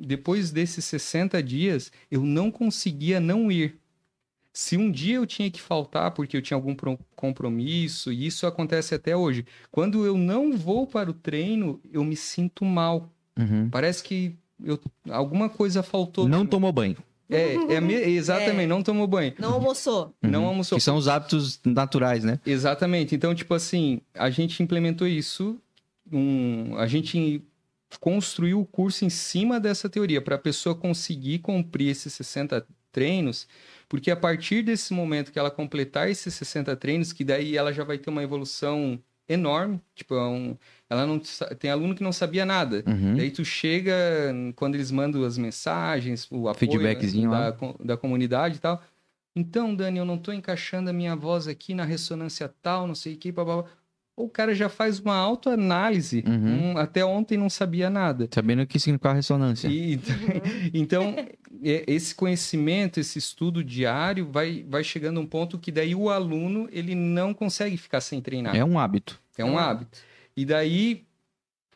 [0.00, 3.76] depois desses 60 dias, eu não conseguia não ir.
[4.52, 8.46] Se um dia eu tinha que faltar porque eu tinha algum pro- compromisso, e isso
[8.46, 13.12] acontece até hoje, quando eu não vou para o treino, eu me sinto mal.
[13.38, 13.68] Uhum.
[13.70, 14.34] Parece que
[14.64, 14.78] eu,
[15.10, 16.28] alguma coisa faltou.
[16.28, 16.96] Não tomou banho.
[17.30, 17.78] É, é
[18.10, 18.66] exatamente, É.
[18.66, 19.34] não tomou banho.
[19.38, 20.12] Não almoçou.
[20.20, 20.48] Não Uhum.
[20.48, 20.78] almoçou.
[20.78, 22.40] Que são os hábitos naturais, né?
[22.44, 23.14] Exatamente.
[23.14, 25.56] Então, tipo assim, a gente implementou isso,
[26.10, 27.42] um, a gente
[28.00, 33.46] construiu o curso em cima dessa teoria, para a pessoa conseguir cumprir esses 60 treinos,
[33.88, 37.84] porque a partir desse momento que ela completar esses 60 treinos, que daí ela já
[37.84, 38.98] vai ter uma evolução
[39.28, 40.56] enorme, tipo, é um,
[40.88, 41.20] ela não
[41.58, 42.82] tem aluno que não sabia nada.
[42.86, 43.14] Uhum.
[43.16, 43.94] Daí tu chega,
[44.56, 48.82] quando eles mandam as mensagens, o apoio Feedbackzinho da, da comunidade e tal.
[49.36, 53.14] Então, Dani, eu não tô encaixando a minha voz aqui na ressonância tal, não sei
[53.14, 53.32] o que.
[54.24, 56.24] O cara já faz uma autoanálise.
[56.26, 56.72] Uhum.
[56.72, 58.28] Um, até ontem não sabia nada.
[58.32, 59.68] Sabendo o que significa ressonância.
[59.68, 59.98] E-
[60.74, 61.14] então,
[61.62, 66.10] é- esse conhecimento, esse estudo diário vai, vai chegando a um ponto que daí o
[66.10, 68.56] aluno ele não consegue ficar sem treinar.
[68.56, 69.20] É um hábito.
[69.36, 69.98] É um hábito.
[70.36, 71.04] E daí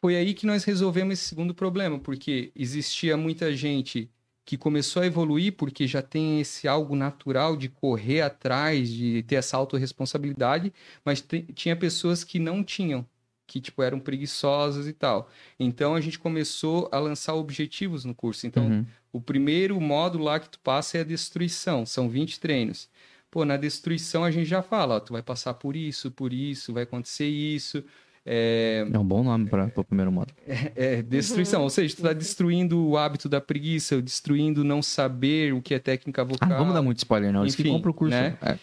[0.00, 4.10] foi aí que nós resolvemos esse segundo problema, porque existia muita gente
[4.44, 9.36] que começou a evoluir porque já tem esse algo natural de correr atrás, de ter
[9.36, 10.72] essa autorresponsabilidade,
[11.04, 11.24] mas
[11.54, 13.06] tinha pessoas que não tinham,
[13.46, 15.30] que tipo eram preguiçosas e tal.
[15.58, 18.46] Então a gente começou a lançar objetivos no curso.
[18.46, 18.86] Então Uhum.
[19.12, 22.88] o primeiro módulo lá que tu passa é a destruição, são 20 treinos.
[23.30, 26.72] Pô, na destruição a gente já fala, ó, tu vai passar por isso, por isso,
[26.72, 27.82] vai acontecer isso.
[28.24, 30.32] É, É um bom nome para o primeiro modo.
[30.46, 35.60] é destruição, ou seja, tu tá destruindo o hábito da preguiça, destruindo não saber o
[35.60, 36.48] que é técnica Ah, vocal.
[36.48, 37.42] não vamos dar muito spoiler, não.
[37.42, 38.14] Eles que Enfim, compram o curso.
[38.14, 38.36] né?
[38.40, 38.58] É.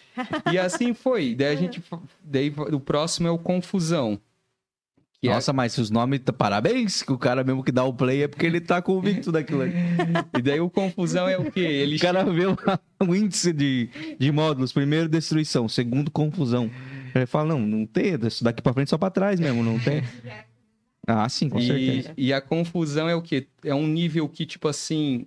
[0.52, 1.34] E assim foi.
[1.34, 1.82] Daí a gente.
[2.24, 4.18] Daí o próximo é o confusão.
[5.20, 6.20] Que é- Nossa, mas se os nomes.
[6.38, 9.60] Parabéns, que o cara mesmo que dá o play é porque ele tá convicto daquilo
[9.60, 9.74] ali.
[10.38, 11.60] E daí o confusão é o quê?
[11.60, 12.56] Ele O cara vê o,
[13.06, 14.72] o índice de, de módulos.
[14.72, 15.68] Primeiro, destruição.
[15.68, 16.70] Segundo, confusão.
[17.14, 18.14] Ele fala, não, não tem.
[18.26, 20.02] Isso daqui pra frente só pra trás mesmo, não tem.
[21.06, 22.14] Ah, sim, com E, certeza.
[22.16, 23.48] e a confusão é o quê?
[23.64, 25.26] É um nível que, tipo assim,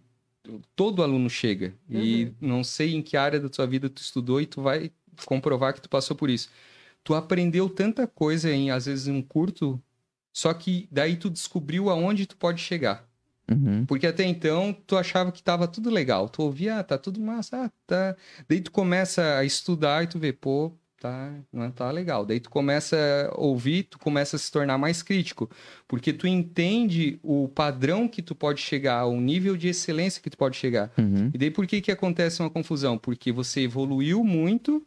[0.76, 1.73] todo aluno chega.
[1.89, 4.91] E não sei em que área da tua vida tu estudou e tu vai
[5.26, 6.47] comprovar que tu passou por isso.
[7.03, 9.81] Tu aprendeu tanta coisa em, às vezes, em um curto,
[10.31, 13.05] só que daí tu descobriu aonde tu pode chegar.
[13.51, 13.85] Uhum.
[13.85, 16.30] Porque até então tu achava que tava tudo legal.
[16.30, 18.15] Tu ouvia, ah, tá tudo massa, ah, tá.
[18.47, 20.72] Daí tu começa a estudar e tu vê, pô,
[21.03, 22.25] tá, não tá legal.
[22.25, 22.95] Daí tu começa
[23.30, 25.49] a ouvir, tu começa a se tornar mais crítico,
[25.88, 30.38] porque tu entende o padrão que tu pode chegar, o nível de excelência que tu
[30.38, 30.91] pode chegar.
[30.97, 31.30] Uhum.
[31.34, 32.97] E daí por que que acontece uma confusão?
[32.97, 34.81] Porque você evoluiu muito,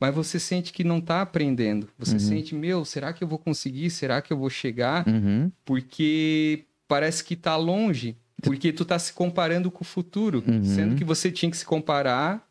[0.00, 1.88] mas você sente que não tá aprendendo.
[1.98, 2.18] Você Uhum.
[2.18, 3.90] sente, meu, será que eu vou conseguir?
[3.90, 5.06] Será que eu vou chegar?
[5.06, 5.52] Uhum.
[5.64, 10.64] Porque parece que tá longe, porque tu tá se comparando com o futuro, Uhum.
[10.64, 12.42] sendo que você tinha que se comparar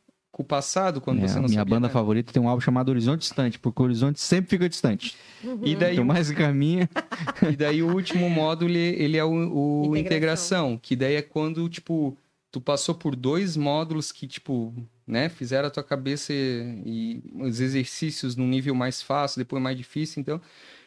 [0.41, 1.93] com o passado, quando É, você não minha sabia banda nada.
[1.93, 5.15] favorita tem um álbum chamado Horizonte Distante, porque o horizonte sempre fica distante.
[5.63, 6.89] E daí, Então mais caminha.
[7.51, 10.01] e daí o último módulo, ele ele é o, o Integração.
[10.01, 10.80] integração.
[10.81, 12.18] que daí é quando, tipo,
[12.51, 14.73] tu passou por dois módulos que, tipo,
[15.07, 19.77] né, fizeram a tua cabeça e, e os exercícios num nível mais fácil, depois mais
[19.77, 20.41] difícil, então...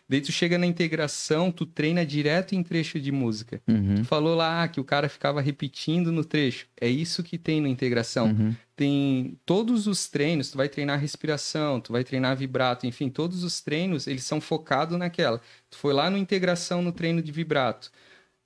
[0.07, 3.63] Daí tu chega na integração, tu treina direto em trecho de música.
[3.67, 3.97] Uhum.
[3.97, 6.67] Tu falou lá que o cara ficava repetindo no trecho.
[6.79, 8.27] É isso que tem na integração.
[8.27, 8.55] Uhum.
[8.77, 13.61] Tem todos os treinos, tu vai treinar respiração, tu vai treinar vibrato, enfim, todos os
[13.61, 15.41] treinos, eles são focados naquela.
[15.71, 17.91] Tu foi lá no integração no treino de vibrato.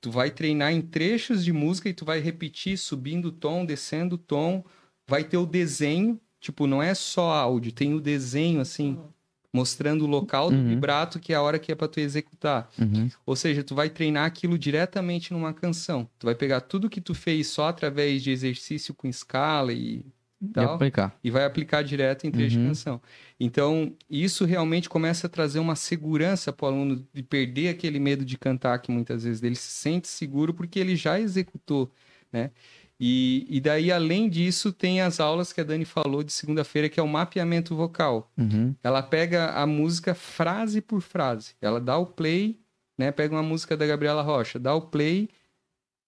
[0.01, 4.15] Tu vai treinar em trechos de música e tu vai repetir subindo o tom, descendo
[4.15, 4.65] o tom.
[5.09, 8.97] Vai ter o desenho, tipo, não é só áudio, tem o desenho assim,
[9.53, 10.69] mostrando o local do Uhum.
[10.69, 12.71] vibrato que é a hora que é para tu executar.
[12.79, 13.09] Uhum.
[13.25, 16.09] Ou seja, tu vai treinar aquilo diretamente numa canção.
[16.19, 20.05] Tu vai pegar tudo que tu fez só através de exercício com escala e
[20.41, 21.19] E tal, aplicar.
[21.25, 22.63] e vai aplicar direto em trecho Uhum.
[22.63, 23.03] de canção.
[23.41, 28.25] Então, isso realmente começa a trazer uma segurança para o aluno de perder aquele medo
[28.25, 31.91] de cantar que muitas vezes ele se sente seguro porque ele já executou,
[32.33, 32.51] né?
[33.01, 36.99] E, e daí, além disso, tem as aulas que a Dani falou de segunda-feira, que
[36.99, 38.31] é o mapeamento vocal.
[38.37, 38.75] Uhum.
[38.83, 41.55] Ela pega a música frase por frase.
[41.61, 42.61] Ela dá o play,
[42.99, 43.13] né?
[43.13, 45.29] Pega uma música da Gabriela Rocha, dá o play,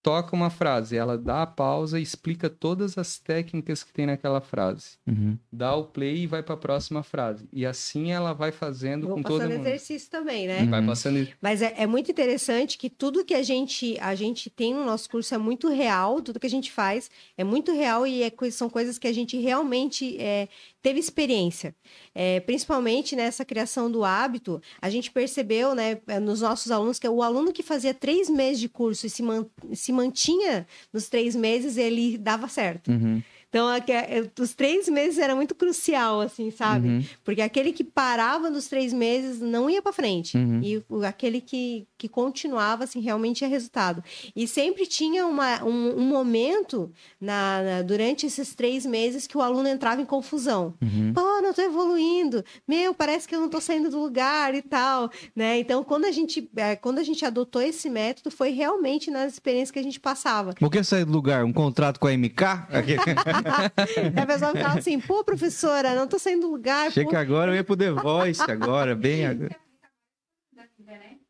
[0.02, 0.96] toca uma frase.
[0.96, 4.98] Ela dá a pausa e explica todas as técnicas que tem naquela frase.
[5.06, 5.38] Uhum.
[5.52, 7.48] Dá o play e vai para a próxima frase.
[7.52, 9.66] E assim ela vai fazendo Vou com todo passando mundo.
[9.66, 10.62] exercício também, né?
[10.62, 10.70] Uhum.
[10.70, 11.28] Vai passando.
[11.40, 15.08] Mas é, é muito interessante que tudo que a gente, a gente tem no nosso
[15.10, 18.70] curso é muito real, tudo que a gente faz é muito real e é, são
[18.70, 20.48] coisas que a gente realmente é,
[20.82, 21.74] teve experiência.
[22.14, 27.22] É, principalmente nessa criação do hábito, a gente percebeu né, nos nossos alunos que o
[27.22, 31.76] aluno que fazia três meses de curso e se, man- se mantinha nos três meses,
[31.76, 32.90] ele dava certo.
[32.90, 33.22] Uhum.
[33.50, 36.88] Então, aque- é, os três meses era muito crucial, assim, sabe?
[36.88, 37.04] Uhum.
[37.24, 40.36] Porque aquele que parava nos três meses não ia para frente.
[40.38, 40.60] Uhum.
[40.62, 44.04] E aquele que, que continuava, assim, realmente tinha resultado.
[44.36, 49.42] E sempre tinha uma, um, um momento na, na- durante esses três meses que o
[49.42, 50.72] aluno entrava em confusão.
[50.80, 51.12] Uhum.
[51.12, 52.44] Pô, não tô evoluindo.
[52.68, 55.58] Meu, parece que eu não tô saindo do lugar e tal, né?
[55.58, 59.72] Então, quando a gente, é, quando a gente adotou esse método, foi realmente nas experiências
[59.72, 60.54] que a gente passava.
[60.54, 61.44] Por que sair do lugar?
[61.44, 62.44] Um contrato com a MK?
[64.20, 66.90] A pessoa ficava assim, pô, professora, não tô saindo do lugar.
[66.92, 67.16] Chega pô.
[67.16, 69.56] agora, eu ia pro The Voice agora, bem agora.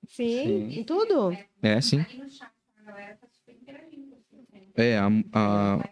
[0.08, 0.80] Sim, Sim.
[0.80, 1.36] em tudo.
[1.62, 2.04] É, sim.
[4.74, 5.88] É, a, a,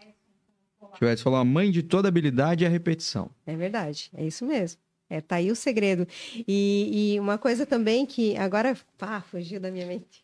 [0.97, 3.29] que o Edson falou, a mãe de toda habilidade é a repetição.
[3.45, 4.81] É verdade, é isso mesmo.
[5.09, 6.07] É, tá aí o segredo.
[6.47, 10.23] E, e uma coisa também que agora, pá, fugiu da minha mente.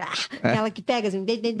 [0.00, 0.52] Ah, É.
[0.52, 1.24] Aquela que pega assim.
[1.24, 1.54] de- de-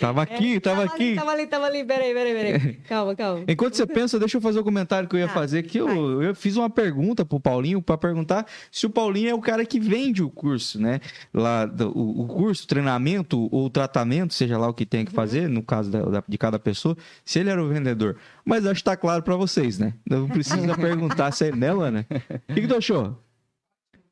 [0.00, 1.14] Tava aqui, tava ali, aqui.
[1.14, 1.84] Tava ali, tava ali.
[1.84, 2.74] Peraí, peraí, peraí.
[2.88, 3.44] Calma, calma.
[3.48, 6.22] Enquanto você pensa, deixa eu fazer o comentário que eu ia Ah, fazer, que eu,
[6.22, 9.78] eu fiz uma pergunta pro Paulinho para perguntar se o Paulinho é o cara que
[9.80, 11.00] vende o curso, né?
[11.32, 15.62] Lá, o, o curso, treinamento ou tratamento, seja lá o que tem que fazer, no
[15.62, 18.16] caso da- da- de cada pessoa, se ele era o vendedor.
[18.44, 19.94] Mas acho que tá claro para vocês, né?
[20.08, 22.06] Não precisa perguntar se é, né, Lana?
[22.48, 23.16] O que, que tu achou?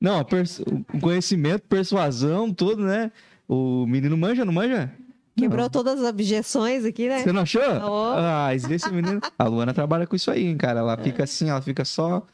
[0.00, 3.10] Não, o conhecimento, persuasão, tudo, né?
[3.48, 4.92] O menino manja, não manja?
[5.36, 7.20] Quebrou todas as objeções aqui, né?
[7.20, 7.62] Você não achou?
[7.62, 8.14] Oh.
[8.16, 9.20] Ah, esse menino.
[9.38, 10.80] A Luana trabalha com isso aí, hein, cara.
[10.80, 12.26] Ela fica assim, ela fica só.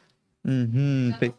[0.45, 1.13] Uhum.
[1.19, 1.35] pe-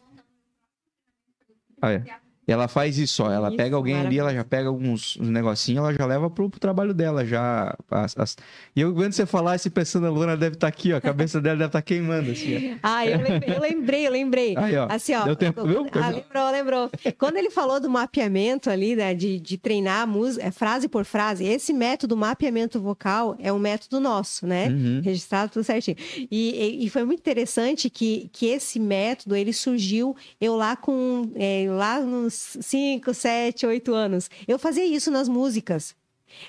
[1.82, 2.04] Olha.
[2.48, 3.30] E ela faz isso, ó.
[3.30, 6.48] Ela Isso, pega alguém ali, ela já pega alguns uns negocinhos, ela já leva pro,
[6.48, 7.74] pro trabalho dela, já.
[7.90, 8.36] as- as-
[8.74, 10.96] E eu vendo você falar, esse pensando, a Luana deve estar aqui, ó.
[10.96, 12.76] A cabeça dela deve estar queimando, assim, ó.
[12.84, 14.54] Ah, eu lembrei, eu lembrei, eu lembrei.
[14.56, 14.86] Aí, ó.
[14.88, 15.24] Assim, ó.
[15.24, 15.86] Deu tempo, viu?
[15.92, 16.90] Ah, lembrou, lembrou.
[17.18, 21.04] Quando ele falou do mapeamento ali, né, de, de treinar a música, é, frase por
[21.04, 24.68] frase, esse método mapeamento vocal é um método nosso, né?
[24.68, 25.00] Uhum.
[25.02, 25.96] Registrado tudo certinho.
[26.30, 31.28] E, e- e foi muito interessante que, que esse método, ele surgiu eu lá com,
[31.34, 34.30] é, lá nos 5, 7, 8 anos.
[34.46, 35.94] Eu fazia isso nas músicas.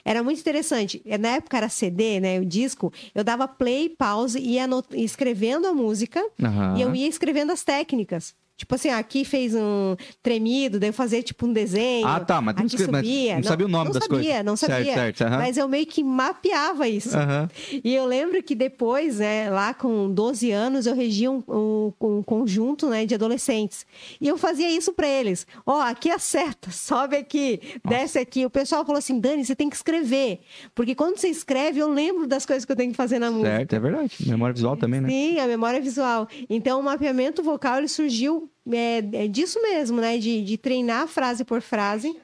[0.03, 1.01] Era muito interessante.
[1.19, 2.39] Na época era CD, né?
[2.39, 2.91] O disco.
[3.13, 6.77] Eu dava play, pause e ia escrevendo a música Aham.
[6.77, 8.35] e eu ia escrevendo as técnicas.
[8.57, 12.07] Tipo assim, aqui fez um tremido, daí eu fazia tipo um desenho.
[12.07, 13.35] Ah, tá, mas tu não aqui escreve- mas subia.
[13.35, 14.45] não sabia o nome não das sabia, coisas.
[14.45, 15.37] Não sabia, Certo, certo, aham.
[15.37, 17.15] Mas eu meio que mapeava isso.
[17.15, 17.47] Aham.
[17.83, 22.23] E eu lembro que depois, né, lá com 12 anos, eu regia um, um- um
[22.23, 23.85] conjunto né, de adolescentes.
[24.19, 25.45] E eu fazia isso pra eles.
[25.63, 28.43] Ó, aqui acerta, sobe aqui, desce aqui.
[28.43, 30.39] O pessoal falou assim, Dani, você tem que escrever.
[30.73, 33.49] Porque quando você escreve, eu lembro das coisas que eu tenho que fazer na música.
[33.57, 34.15] Certo, é verdade.
[34.25, 35.07] Memória visual também, né?
[35.09, 36.27] Sim, a memória visual.
[36.49, 40.17] Então, o mapeamento vocal ele surgiu é, é disso mesmo, né?
[40.17, 42.15] De, de treinar frase por frase.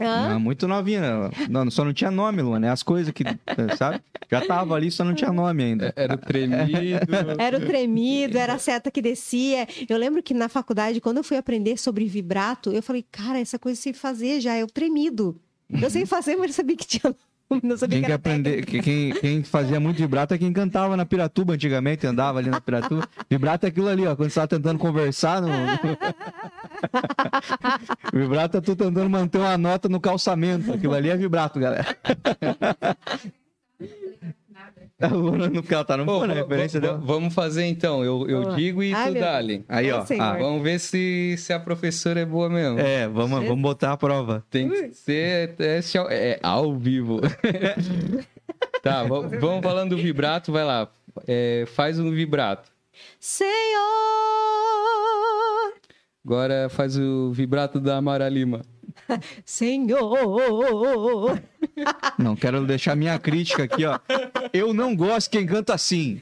[0.00, 1.00] Ah, muito novinha.
[1.00, 1.30] né?
[1.48, 2.66] Não, só não tinha nome, Luana.
[2.66, 3.22] É as coisas que,
[3.78, 4.02] sabe?
[4.28, 5.92] Já tava ali, só não tinha nome ainda.
[5.94, 6.64] Era o tremido.
[7.38, 9.68] Era o tremido, era a seta que descia.
[9.88, 13.58] Eu lembro que na faculdade, quando eu fui aprender sobre vibrato, eu falei, cara, essa
[13.58, 15.40] coisa eu sei fazer já, é o tremido.
[15.70, 17.16] Eu sei fazer, mas não sabia que tinha nome,
[17.62, 21.04] não sabia Quem que aprender, que- quem, quem fazia muito vibrato é quem cantava na
[21.04, 23.06] Piratuba antigamente, andava ali na Piratuba.
[23.30, 25.40] Vibrato é aquilo ali, ó, quando você tá tentando conversar.
[25.42, 25.48] No...
[28.12, 30.72] vibrato é tu tentando manter uma nota no calçamento.
[30.72, 31.86] Aquilo ali é vibrato, galera.
[35.00, 36.98] A Luana no ela tá no Pô, fone, a va- referência dela.
[37.04, 38.04] Vamos fazer então.
[38.04, 38.54] Eu, eu Vamos lá.
[38.56, 39.64] digo e Ai, tu dá-lhe.
[39.68, 40.04] Aí, ó.
[40.06, 40.22] Senhor.
[40.22, 42.78] ah, Vamos ver se, se a professora é boa mesmo.
[42.78, 44.44] é, vamos, vamos botar a prova.
[44.48, 47.20] Tem que ser teste ao, é, ao vivo.
[48.82, 50.88] tá, va- vamos falando do vibrato, vai lá.
[51.26, 52.70] É, faz um vibrato.
[53.18, 53.50] Senhor!
[56.24, 58.62] Agora faz o vibrato da Mara Lima.
[59.44, 61.42] Senhor!
[62.18, 63.98] Não, quero deixar minha crítica aqui, ó.
[64.52, 66.20] Eu não gosto quem canta assim.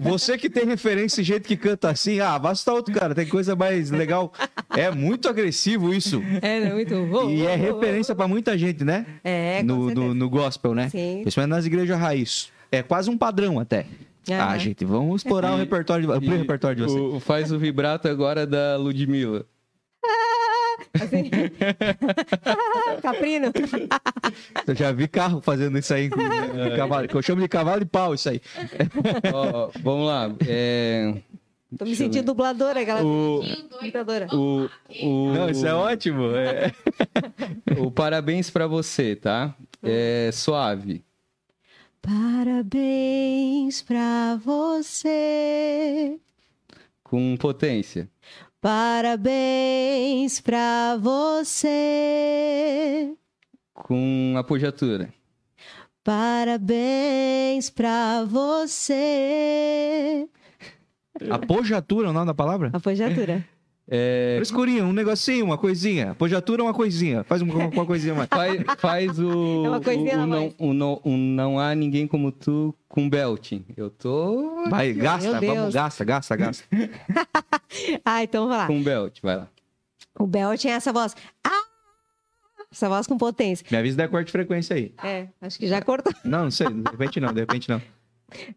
[0.00, 3.54] Você que tem referência de jeito que canta assim, ah, basta outro cara, tem coisa
[3.54, 4.32] mais legal.
[4.70, 6.22] É muito agressivo isso.
[6.40, 6.72] É, né?
[6.72, 7.28] muito bom.
[7.28, 9.04] E é referência pra muita gente, né?
[9.22, 10.88] É, com no, no, no gospel, né?
[10.88, 11.20] Sim.
[11.22, 12.50] Principalmente nas igrejas raiz.
[12.70, 13.86] É quase um padrão até.
[14.34, 17.00] Ah, gente, vamos explorar o E- repertório de, o repertório de vocês.
[17.14, 19.44] o- faz o vibrato agora da Ludmilla.
[20.94, 21.30] Assim.
[23.02, 23.52] Caprino.
[24.66, 26.76] Eu já vi carro fazendo isso aí, inclusive.
[26.76, 28.40] Cavalo, que eu chamo de cavalo de pau, isso aí.
[29.32, 30.30] Ó, ó, vamos lá.
[30.46, 31.14] É,
[31.76, 33.42] Tô me sentindo dubladora, aquela o,
[34.32, 34.68] o,
[35.02, 36.30] o, Não, isso é ótimo.
[36.34, 36.72] É.
[37.78, 39.54] o parabéns pra você, tá?
[39.82, 41.04] É suave.
[42.08, 46.18] Parabéns pra você.
[47.04, 48.08] Com potência.
[48.62, 53.14] Parabéns pra você.
[53.74, 55.12] Com apojatura.
[56.02, 60.26] Parabéns pra você.
[61.28, 62.70] Apojatura é o nome da palavra?
[62.72, 63.44] Apojatura.
[63.90, 66.10] É, Frescurinha, um negocinho, uma coisinha.
[66.10, 67.24] Apojatura é uma coisinha.
[67.24, 68.28] Faz uma, uma coisinha mais.
[68.28, 72.06] faz, faz o, É uma coisinha o, o não, o não, o não há ninguém
[72.06, 73.64] como tu com belting.
[73.76, 76.64] Eu tô Vai, gasta, vamos, gasta, gasta, gasta.
[78.04, 78.66] Ah, então vai lá.
[78.66, 79.48] com belt, vai lá.
[80.18, 81.14] O Bel tinha essa voz.
[81.44, 81.64] Ah!
[82.72, 83.64] Essa voz com potência.
[83.70, 84.92] Me avisa da corte de frequência aí.
[85.02, 86.12] É, acho que já cortou.
[86.24, 87.80] Não, não sei, de repente não, de repente não.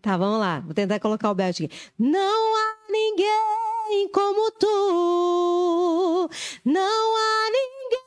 [0.01, 0.59] Tá, vamos lá.
[0.59, 1.69] Vou tentar colocar o belt aqui.
[1.97, 3.70] Não há ninguém
[4.13, 6.29] como tu.
[6.65, 8.05] Não há ninguém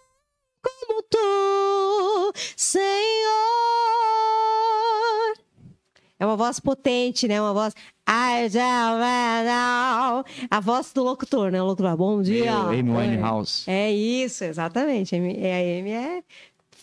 [0.63, 2.95] como tu, Senhor.
[6.19, 7.41] É uma voz potente, né?
[7.41, 7.75] Uma voz.
[8.07, 10.25] Vai, não.
[10.51, 11.63] A voz do locutor, né?
[11.63, 11.97] O locutor.
[11.97, 12.53] Bom dia.
[12.55, 12.97] Amy É.
[12.97, 13.71] Winehouse.
[13.71, 15.15] É isso, exatamente.
[15.15, 16.23] A Amy é, a Amy é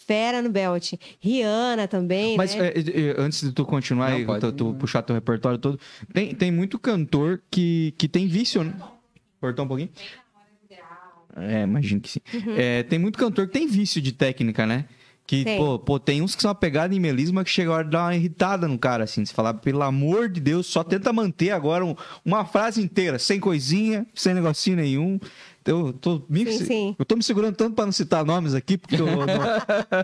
[0.06, 0.94] fera no belt.
[1.20, 2.68] Rihanna também, Mas né?
[2.68, 5.80] é, é, antes de tu continuar Não, tu, tu puxar teu repertório todo,
[6.14, 8.74] tem, tem muito cantor que, que tem vício, né?
[9.40, 9.90] Cortou um pouquinho?
[11.36, 12.20] É, imagino que sim.
[12.34, 12.56] Uhum.
[12.58, 14.86] É, tem muito cantor que tem vício de técnica, né?
[15.26, 15.58] Que, Tem.
[15.58, 18.04] pô, pô, tem uns que são apegados em melisma que chega a hora de dar
[18.06, 19.24] uma irritada no cara, assim.
[19.24, 21.96] Você falar, pelo amor de Deus, só tenta manter agora um-
[22.26, 25.18] uma frase inteira, sem coisinha, sem negocinho nenhum.
[25.64, 26.96] Eu tô, me, Sim, sim.
[26.98, 29.08] eu tô me segurando tanto pra não citar nomes aqui, porque eu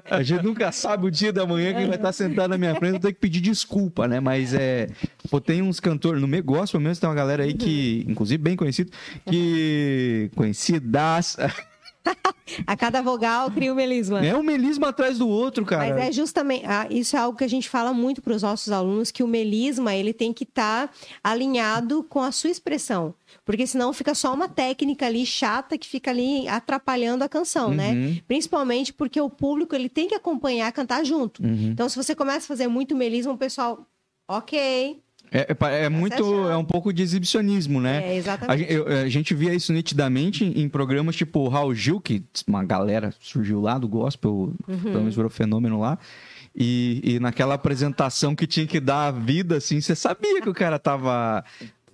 [0.09, 2.95] a gente nunca sabe o dia da manhã quem vai estar sentado na minha frente,
[2.95, 4.19] eu tenho que pedir desculpa, né?
[4.19, 4.87] Mas é.
[5.31, 8.55] Pô, tem uns cantores, no meio gospel mesmo, tem uma galera aí que, inclusive bem
[8.55, 8.91] conhecido,
[9.25, 10.29] que.
[10.35, 11.37] Conhecidas.
[12.65, 14.25] A cada vogal cria o melisma.
[14.25, 15.93] É um melisma atrás do outro, cara.
[15.93, 18.71] Mas é justamente, ah, isso é algo que a gente fala muito para os nossos
[18.71, 20.89] alunos, que o melisma ele tem que estar
[21.23, 23.13] alinhado com a sua expressão.
[23.45, 27.75] Porque senão fica só uma técnica ali chata que fica ali atrapalhando a canção, Uhum.
[27.75, 28.21] né?
[28.27, 31.43] Principalmente porque o público ele tem que acompanhar, cantar junto.
[31.43, 31.69] Uhum.
[31.73, 33.85] Então, se você começa a fazer muito melisma, o pessoal,
[34.27, 35.01] ok.
[35.31, 36.13] É, é é muito.
[36.17, 36.49] chato.
[36.49, 38.03] É um pouco de exibicionismo, né?
[38.05, 38.59] É, A exatamente.
[38.59, 42.63] gente, eu- a gente via isso nitidamente em programas tipo o Raul Gil, que uma
[42.63, 44.77] galera surgiu lá do gospel, Uhum.
[44.79, 45.97] pelo menos virou fenômeno lá.
[46.59, 50.53] E, e naquela apresentação que tinha que dar a vida, assim, você sabia que o
[50.53, 51.43] cara tava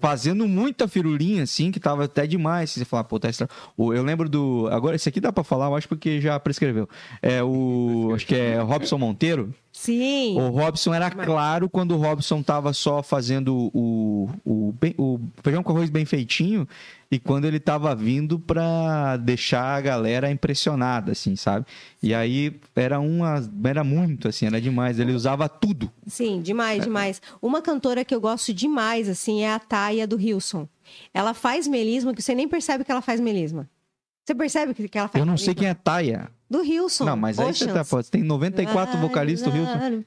[0.03, 2.71] fazendo muita firulinha, assim, que tava até demais.
[2.71, 3.47] Você fala, pô, tá extra...
[3.77, 4.67] Eu lembro do.
[4.69, 6.89] Agora, esse aqui dá pra falar, eu acho, porque já prescreveu.
[7.21, 8.11] É o.
[8.13, 9.53] Acho que é Robson Monteiro.
[9.71, 10.37] Sim.
[10.37, 15.71] O Robson era claro quando o Robson tava só fazendo o, o, o feijão com
[15.71, 16.67] arroz bem feitinho
[17.11, 21.65] e quando ele tava vindo pra deixar a galera impressionada, assim, sabe?
[22.01, 23.35] E aí era uma.
[23.63, 24.99] Era muito, assim, era demais.
[24.99, 25.91] Ele usava tudo.
[26.07, 27.21] Sim, demais, demais.
[27.41, 30.67] Uma cantora que eu gosto demais, assim, é a Taia do Hilson.
[31.13, 33.69] Ela faz melisma que você nem percebe que ela faz melisma.
[34.25, 35.61] Você percebe que ela faz Eu não sei melisma?
[35.61, 36.29] quem é Taia.
[36.53, 37.05] Do Hilson.
[37.05, 37.81] Não, mas aí você tá.
[37.83, 40.03] Você tem 94 vocalistas do Hilson.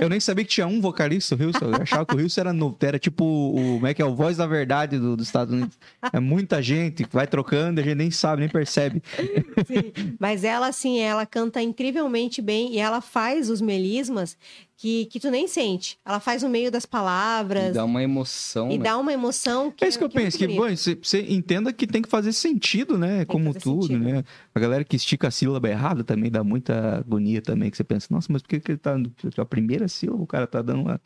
[0.00, 1.66] Eu nem sabia que tinha um vocalista do Wilson.
[1.66, 4.14] Eu achava que o Wilson era, no, era tipo o, como é que é, o
[4.14, 5.78] voz da verdade do- dos Estados Unidos.
[6.12, 9.02] É muita gente, vai trocando, a gente nem sabe, nem percebe.
[9.66, 10.14] Sim.
[10.18, 14.36] Mas ela, assim, ela canta incrivelmente bem e ela faz os melismas
[14.78, 15.98] que, que tu nem sente.
[16.04, 18.84] Ela faz no meio das E palavras dá uma emoção, e né?
[18.84, 20.70] dá uma emoção que é isso que eu é penso, que muito bonito.
[20.70, 23.24] bom, você, você entenda que tem que fazer sentido, né?
[23.24, 24.04] Como fazer tudo, sentido.
[24.04, 24.22] né?
[24.54, 28.08] A galera que estica a sílaba errada também dá muita agonia também, que você pensa,
[28.10, 28.96] nossa, mas por que, que ele tá.
[29.38, 31.00] A primeira sílaba, o cara tá dando uma,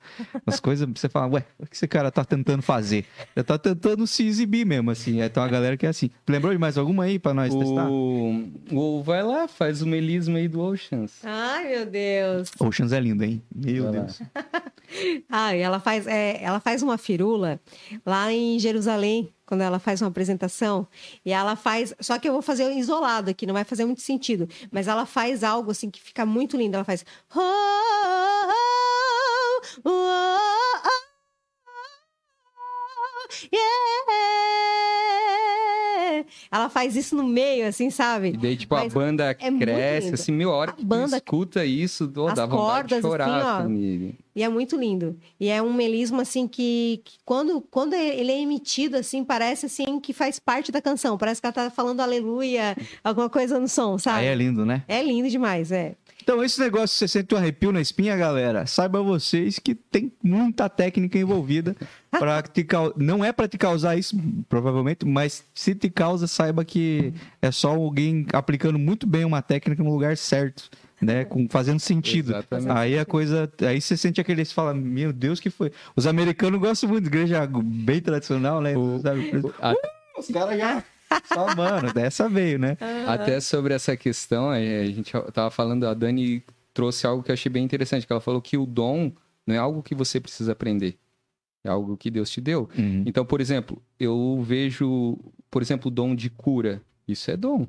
[0.47, 3.05] umas coisas, você fala, ué, o que esse cara tá tentando fazer?
[3.34, 5.20] Ele tá tentando se exibir mesmo, assim.
[5.20, 6.10] Então a galera que é assim.
[6.28, 7.88] Lembrou de mais alguma aí pra nós testar?
[7.88, 8.48] O...
[8.70, 9.02] o...
[9.02, 11.20] Vai lá, faz o melisma aí do Oceans.
[11.24, 12.51] Ai, meu Deus.
[12.59, 13.42] Oceans é lindo, hein?
[13.55, 13.92] Meu Vai.
[13.92, 14.22] Deus.
[15.28, 17.60] Ah, e ela faz, é, ela faz uma firula
[18.05, 20.86] lá em Jerusalém, quando ela faz uma apresentação.
[21.27, 21.93] E ela faz.
[22.01, 24.48] Só que eu vou fazer isolado aqui, não vai fazer muito sentido.
[24.70, 26.77] Mas ela faz algo assim que fica muito lindo.
[26.77, 27.05] Ela faz.
[27.35, 27.40] "Oh,
[28.48, 28.52] oh,
[29.85, 30.81] oh, oh,
[31.66, 35.19] oh, yeah."
[36.51, 38.28] Ela faz isso no meio, assim, sabe?
[38.28, 40.14] E daí, tipo, Mas a banda é muito cresce, lindo.
[40.14, 44.14] assim, mil hora A que banda- escuta isso, oh, dá vontade de cordas, chorar, assim.
[44.34, 45.18] E é muito lindo.
[45.38, 49.98] E é um melismo, assim, que, que quando, quando ele é emitido, assim, parece, assim,
[50.01, 51.18] que faz parte da canção.
[51.18, 54.20] Parece que ela tá falando aleluia, alguma coisa no som, sabe?
[54.20, 54.84] Aí é lindo, né?
[54.86, 55.94] É lindo demais, é.
[56.22, 60.68] Então, esse negócio, você sente um arrepio na espinha, galera, saiba vocês que tem muita
[60.68, 61.74] técnica envolvida
[62.10, 62.66] para te
[62.96, 64.16] Não é para te causar isso,
[64.48, 69.82] provavelmente, mas se te causa, saiba que é só alguém aplicando muito bem uma técnica
[69.82, 70.68] no lugar certo,
[71.00, 71.24] né?
[71.24, 72.32] Com, fazendo sentido.
[72.32, 72.70] Exatamente.
[72.70, 73.50] Aí a coisa.
[73.66, 74.44] Aí você sente aquele.
[74.44, 75.70] Você fala, meu Deus, que foi.
[75.94, 78.76] Os americanos gostam muito de igreja bem tradicional, né?
[78.76, 79.00] O-?
[79.60, 79.74] A-
[80.18, 80.82] Os caras já.
[81.32, 82.76] Só, mano, dessa veio, né?
[83.06, 86.42] Até sobre essa questão, a a gente tava falando, a Dani
[86.72, 89.10] trouxe algo que eu achei bem interessante, que ela falou que o dom
[89.44, 90.96] não é algo que você precisa aprender,
[91.64, 92.68] é algo que Deus te deu.
[92.76, 93.04] Uhum.
[93.06, 95.18] Então, por exemplo, eu vejo,
[95.50, 96.82] por exemplo, o dom de cura.
[97.06, 97.66] Isso é dom.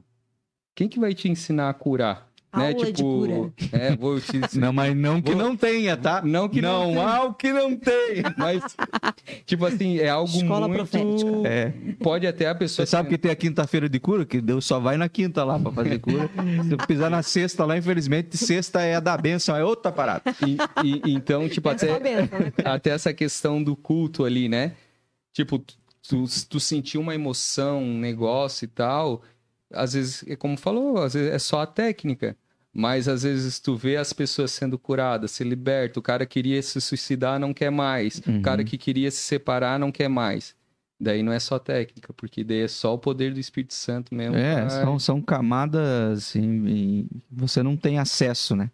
[0.74, 2.31] Quem que vai te ensinar a curar?
[2.56, 2.72] Né?
[2.74, 3.54] Aula de cura.
[3.72, 6.22] É, vou te Não, mas não que Vou- não tenha, tá?
[6.24, 7.08] Não que não não tenha.
[7.08, 7.92] há o que não tem.
[8.38, 8.62] Mas,
[9.46, 10.80] tipo assim, é algo Escola muito...
[10.80, 11.30] profética.
[11.48, 11.74] É.
[12.02, 12.86] Pode até a pessoa...
[12.86, 15.58] Você sabe que tem a quinta-feira de cura, que Deus só vai na quinta lá
[15.60, 16.30] pra fazer cura.
[16.68, 20.24] Se eu pisar na sexta lá, infelizmente, sexta é a da bênção, é outra parada.
[20.46, 22.00] E- e- então, tipo, É até...
[22.00, 22.30] né?
[22.66, 24.74] até essa questão do culto ali, né?
[25.34, 25.58] Tipo,
[26.08, 29.22] tu, tu sentir uma emoção, um negócio e tal,
[29.74, 32.36] às vezes, é como falou, às vezes é só a técnica.
[32.74, 36.80] Mas às vezes tu vê as pessoas sendo curadas, se liberta, o cara queria se
[36.80, 38.22] suicidar, não quer mais.
[38.26, 38.40] Uhum.
[38.40, 40.56] O cara que queria se separar, não quer mais.
[40.98, 44.38] Daí não é só técnica, porque daí é só o poder do Espírito Santo mesmo.
[44.38, 48.70] É, são, são camadas e você não tem acesso, né?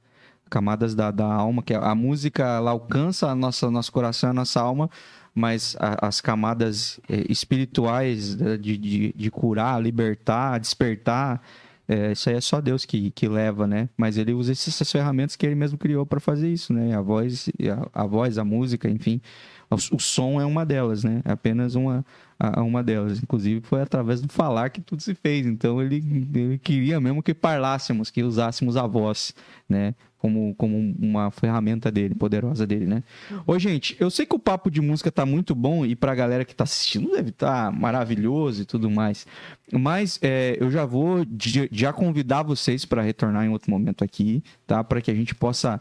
[0.50, 4.60] Camadas da, da alma, que a, a música alcança a nossa, nosso coração, a nossa
[4.62, 4.90] alma,
[5.38, 11.40] mas a- as camadas eh, espirituais né, de, de, de curar, libertar, despertar,
[11.88, 13.88] eh, isso aí é só Deus que, que leva, né?
[13.96, 16.96] Mas ele usa essas ferramentas que ele mesmo criou para fazer isso, né?
[16.96, 17.50] A voz,
[17.94, 19.22] a, a voz, a música, enfim.
[19.70, 21.22] O, o som é uma delas, né?
[21.24, 22.04] É apenas uma,
[22.40, 23.22] a uma delas.
[23.22, 25.46] Inclusive, foi através do falar que tudo se fez.
[25.46, 25.98] Então, ele,
[26.34, 29.34] ele queria mesmo que parlássemos, que usássemos a voz,
[29.70, 29.94] né?
[30.18, 33.04] Como, como uma ferramenta dele, poderosa dele, né?
[33.46, 36.44] Ô, gente, eu sei que o papo de música tá muito bom e pra galera
[36.44, 39.28] que tá assistindo deve estar maravilhoso e tudo mais.
[39.72, 44.44] Mas é, eu já vou de- já convidar vocês para retornar em outro momento aqui,
[44.66, 44.84] tá?
[44.84, 45.80] Para que a gente possa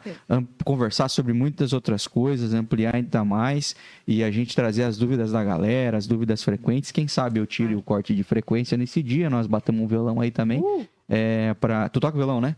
[0.65, 3.75] conversar sobre muitas outras coisas, ampliar ainda mais
[4.07, 6.91] e a gente trazer as dúvidas da galera, as dúvidas frequentes.
[6.91, 10.31] Quem sabe eu tire o corte de frequência nesse dia, nós batemos um violão aí
[10.31, 10.63] também.
[11.09, 11.89] É, pra...
[11.89, 12.55] Tu toca violão, né?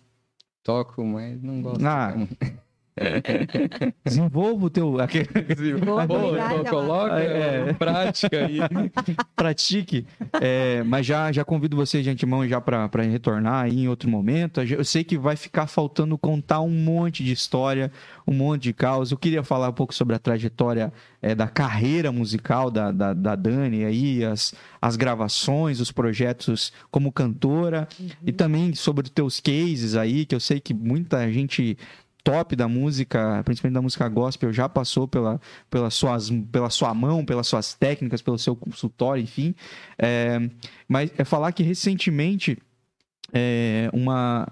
[0.69, 1.83] Toco, mas não gosto.
[1.87, 2.15] Ah,
[4.05, 4.95] Desenvolva o teu.
[5.47, 6.05] Desenvolva.
[6.05, 7.71] Então coloca É.
[7.71, 8.59] em prática aí.
[9.37, 10.07] pratique.
[10.41, 14.61] É, mas já, já convido vocês de antemão já para retornar aí em outro momento.
[14.63, 17.91] Eu sei que vai ficar faltando contar um monte de história,
[18.27, 19.11] um monte de caos.
[19.11, 23.37] Eu queria falar um pouco sobre a trajetória é, da carreira musical da, da, da
[23.37, 27.89] Dani aí, as, as gravações, os projetos como cantora
[28.25, 31.77] e também sobre os teus cases aí, que eu sei que muita gente
[32.25, 35.41] top da música, principalmente da música gospel, já passou pela,
[35.71, 39.55] pela, suas, pela sua mão, pelas suas técnicas, pelo seu consultório, enfim.
[39.99, 40.39] É,
[40.87, 42.59] mas é falar que recentemente
[43.33, 44.47] é, uma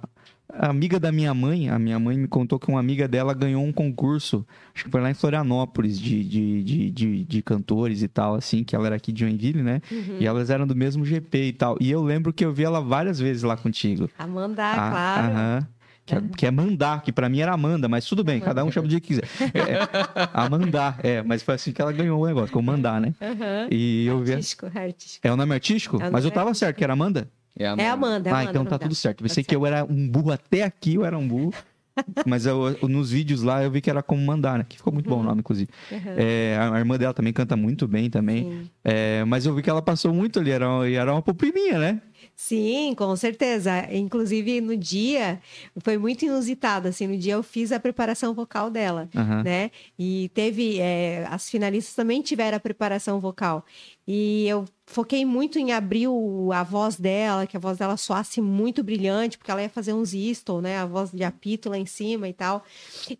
[0.58, 3.72] amiga da minha mãe, a minha mãe me contou que uma amiga dela ganhou um
[3.72, 8.34] concurso, acho que foi lá em Florianópolis, de, de, de, de, de cantores e tal,
[8.34, 9.82] assim, que ela era aqui de Joinville, né?
[9.90, 10.16] Uhum.
[10.20, 11.76] E elas eram do mesmo GP e tal.
[11.80, 14.08] E eu lembro que eu vi ela várias vezes lá contigo.
[14.18, 15.32] Amanda, Ah, claro.
[15.32, 15.68] aham.
[16.06, 18.70] Que é, que é mandar, que pra mim era Amanda, mas tudo bem, cada um
[18.70, 19.24] chama do jeito que quiser.
[19.52, 23.12] É, Amandar, é, mas foi assim que ela ganhou o negócio, com mandar, né?
[23.20, 23.68] Aham.
[23.70, 24.32] E eu vi.
[24.34, 25.26] Artístico, artístico.
[25.26, 25.96] É o nome artístico?
[25.96, 27.28] É o nome mas eu tava certo, que era Amanda?
[27.58, 28.50] É a É Amanda, é ah, Amanda.
[28.50, 29.18] então o tá tudo certo.
[29.18, 31.52] Tá Pensei que eu era um burro até aqui, eu era um burro.
[32.26, 34.66] Mas eu- eu- nos vídeos lá eu vi que era como mandar, né?
[34.68, 35.70] Que ficou muito bom o nome, inclusive.
[35.90, 35.98] Uhum.
[36.18, 38.70] É, a a irmã dela também canta muito bem também.
[38.84, 42.00] É, mas eu vi que ela passou muito ali, era, uma- era uma pupilinha, né?
[42.38, 43.88] Sim, com certeza.
[43.90, 45.40] Inclusive, no dia,
[45.82, 49.42] foi muito inusitado, assim, no dia eu fiz a preparação vocal dela, Aham.
[49.42, 49.70] né?
[49.98, 53.64] E teve, é, as finalistas também tiveram a preparação vocal.
[54.08, 58.40] E eu foquei muito em abrir o- a voz dela, que a voz dela soasse
[58.40, 60.78] muito brilhante, porque ela ia fazer uns istos, né?
[60.78, 62.64] A voz de apito lá em cima e tal.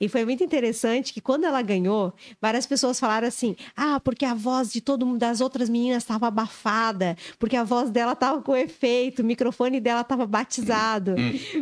[0.00, 4.32] E foi muito interessante que quando ela ganhou, várias pessoas falaram assim: ah, porque a
[4.32, 8.54] voz de todo mundo, das outras meninas estava abafada, porque a voz dela estava com
[8.54, 11.16] efeito, o microfone dela estava batizado.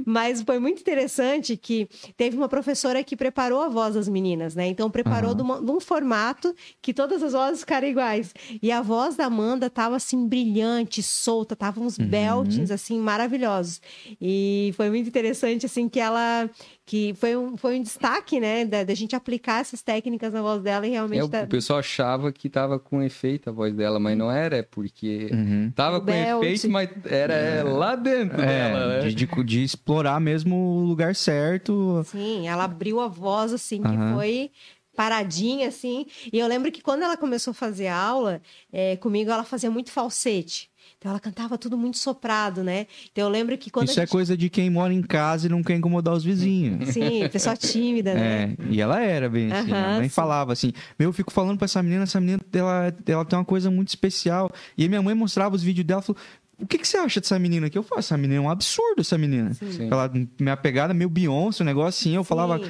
[0.05, 4.67] Mas foi muito interessante que teve uma professora que preparou a voz das meninas, né?
[4.67, 5.37] Então preparou Aham.
[5.37, 8.35] de, uma- de um formato que todas as vozes ficaram iguais.
[8.63, 12.07] E a voz da Amanda tava assim brilhante, solta, tava uns Uhum.
[12.09, 13.81] beltings assim maravilhosos.
[14.21, 16.49] E foi muito interessante assim que ela
[16.87, 20.61] que foi um, foi um destaque, né, da, da gente aplicar essas técnicas na voz
[20.63, 23.75] dela e realmente É, o tá- o pessoal achava que tava com efeito a voz
[23.75, 25.73] dela, mas não era, é porque Uhum.
[25.75, 26.43] tava O com belt.
[26.45, 29.09] efeito, mas era é, lá dentro dela, É, né?
[29.09, 32.03] de, de- de explorar mesmo o lugar certo.
[32.05, 34.51] Sim, ela abriu a voz assim, que foi
[34.95, 36.07] paradinha assim.
[36.33, 38.41] E eu lembro que quando ela começou a fazer aula,
[38.73, 40.71] é, comigo ela fazia muito falsete.
[40.99, 42.87] Então ela cantava tudo muito soprado, né?
[43.13, 44.11] Então eu lembro que quando Isso é gente...
[44.11, 46.89] coisa de quem mora em casa e não quer incomodar os vizinhos.
[46.95, 48.57] Sim, pessoa tímida, né?
[48.59, 49.71] É, e ela era bem assim.
[49.71, 50.09] A mãe sim.
[50.09, 53.45] falava assim: Meu, eu fico falando pra essa menina, essa menina ela, ela tem uma
[53.45, 54.51] coisa muito especial.
[54.79, 56.23] E aí minha mãe mostrava os vídeos dela e falou:
[56.59, 57.77] O que, que você acha dessa menina aqui?
[57.77, 59.53] Eu falo: Essa menina é um absurdo, essa menina.
[59.53, 59.89] Sim.
[59.91, 60.11] Ela,
[60.41, 62.15] minha pegada é meio Beyoncé, um negócio assim.
[62.15, 62.61] Eu falava.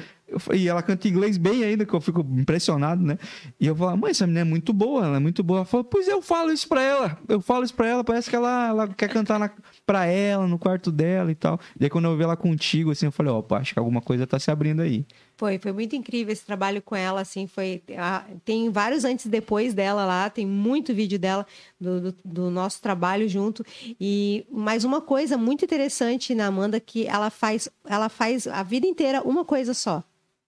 [0.53, 3.17] E ela canta inglês bem ainda, que eu fico impressionado, né?
[3.59, 5.59] E eu falava, mãe, essa menina é muito boa, ela é muito boa.
[5.59, 7.17] Ela falou, pois eu falo isso pra ela.
[7.27, 9.49] Eu falo isso pra ela, parece que ela, ela quer cantar na,
[9.85, 11.59] pra ela, no quarto dela e tal.
[11.79, 14.25] E aí quando eu vi ela contigo, assim, eu falei, opa, acho que alguma coisa
[14.27, 15.05] tá se abrindo aí.
[15.37, 17.83] Foi, foi muito incrível esse trabalho com ela, assim, foi...
[17.97, 21.45] ah, Tem vários antes e depois dela lá, tem muito vídeo dela,
[21.79, 23.61] do, do, do nosso trabalho junto.
[23.99, 28.87] E mais uma coisa muito interessante na Amanda, que ela faz, ela faz a vida
[28.87, 30.01] inteira uma coisa só,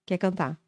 [0.08, 0.58] que é cantar.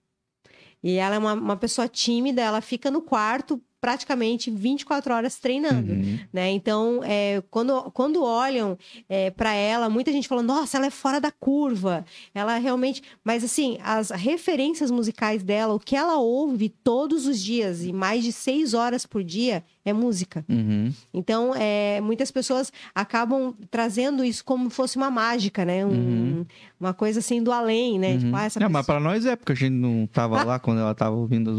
[0.82, 5.92] E ela é uma, uma pessoa tímida, ela fica no quarto praticamente 24 horas treinando
[5.92, 6.18] Uhum.
[6.30, 6.50] né?
[6.50, 8.76] Então, é, quando, quando olham
[9.36, 12.04] para ela, muita gente falando, nossa, ela é fora da curva.
[12.34, 13.02] Ela realmente.
[13.24, 18.22] Mas, assim, as referências musicais dela, o que ela ouve todos os dias e mais
[18.22, 20.44] de seis horas por dia é música.
[20.48, 20.92] Uhum.
[21.12, 25.84] Então, é, muitas pessoas acabam trazendo isso como fosse uma mágica, né?
[25.86, 26.46] Um- Uhum.
[26.78, 28.16] Uma coisa assim do além, né?
[28.18, 28.98] Tipo, ah, essa É, mas pessoa...
[29.00, 31.58] pra nós é, porque a gente não tava lá quando ela tava ouvindo as...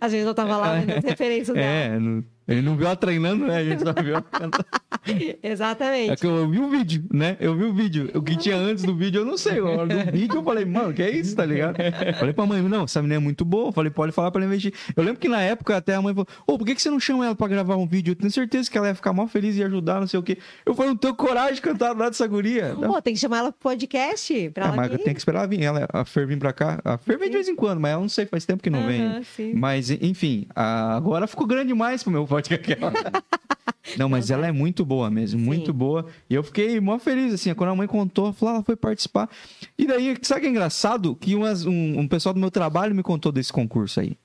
[0.00, 1.66] A gente não tava lá vendo as referências dela.
[1.66, 3.56] É, não- ele não viu ela treinando, né?
[3.58, 4.24] A gente só viu ela.
[5.42, 6.10] Exatamente.
[6.10, 7.36] É que eu vi o vídeo, né?
[7.40, 8.10] Eu vi o vídeo.
[8.14, 9.60] O que tinha antes do vídeo, eu não sei.
[9.60, 11.76] Na hora do vídeo, eu falei, mano, que é isso, tá ligado?
[12.18, 13.72] Falei pra mãe, não, essa menina é muito boa.
[13.72, 14.72] Falei, pode falar pra ela investir.
[14.96, 16.98] Eu lembro que na época até a mãe falou, ô, por que, que você não
[17.00, 18.12] chama ela pra gravar um vídeo?
[18.12, 20.38] Eu tenho certeza que ela ia ficar mal feliz e ajudar, não sei o quê.
[20.64, 22.74] Eu falei, não tenho coragem de cantar do lado dessa guria.
[22.74, 24.98] Pô, tem que chamar ela pro podcast pra Ah, ela mas vir.
[24.98, 25.62] tem que esperar ela vir.
[25.62, 26.80] Ela, a Fer vir pra cá.
[26.84, 28.86] A Fer vem de vez em quando, mas ela não sei, faz tempo que não
[28.86, 29.22] vem.
[29.22, 29.54] Sim.
[29.54, 32.76] Mas, enfim, a- agora ficou grande demais pro meu podcast.
[33.96, 35.72] Não, mas ela é muito boa mesmo, muito Sim.
[35.78, 36.06] boa.
[36.28, 39.28] E eu fiquei mó feliz, assim, quando a mãe contou, falou, ela foi participar.
[39.78, 41.14] E daí, sabe o que é engraçado?
[41.16, 44.16] Que umas- um, um pessoal do meu trabalho me contou desse concurso aí.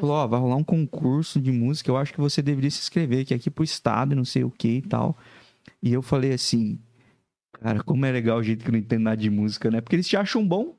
[0.00, 3.24] Falou, ó, vai rolar um concurso de música, eu acho que você deveria se inscrever,
[3.24, 5.16] que é aqui pro estado, e não sei o que e tal.
[5.82, 6.78] E eu falei assim,
[7.60, 9.80] cara, como é legal o jeito que não entende nada de música, né?
[9.80, 10.74] Porque eles te acham bom.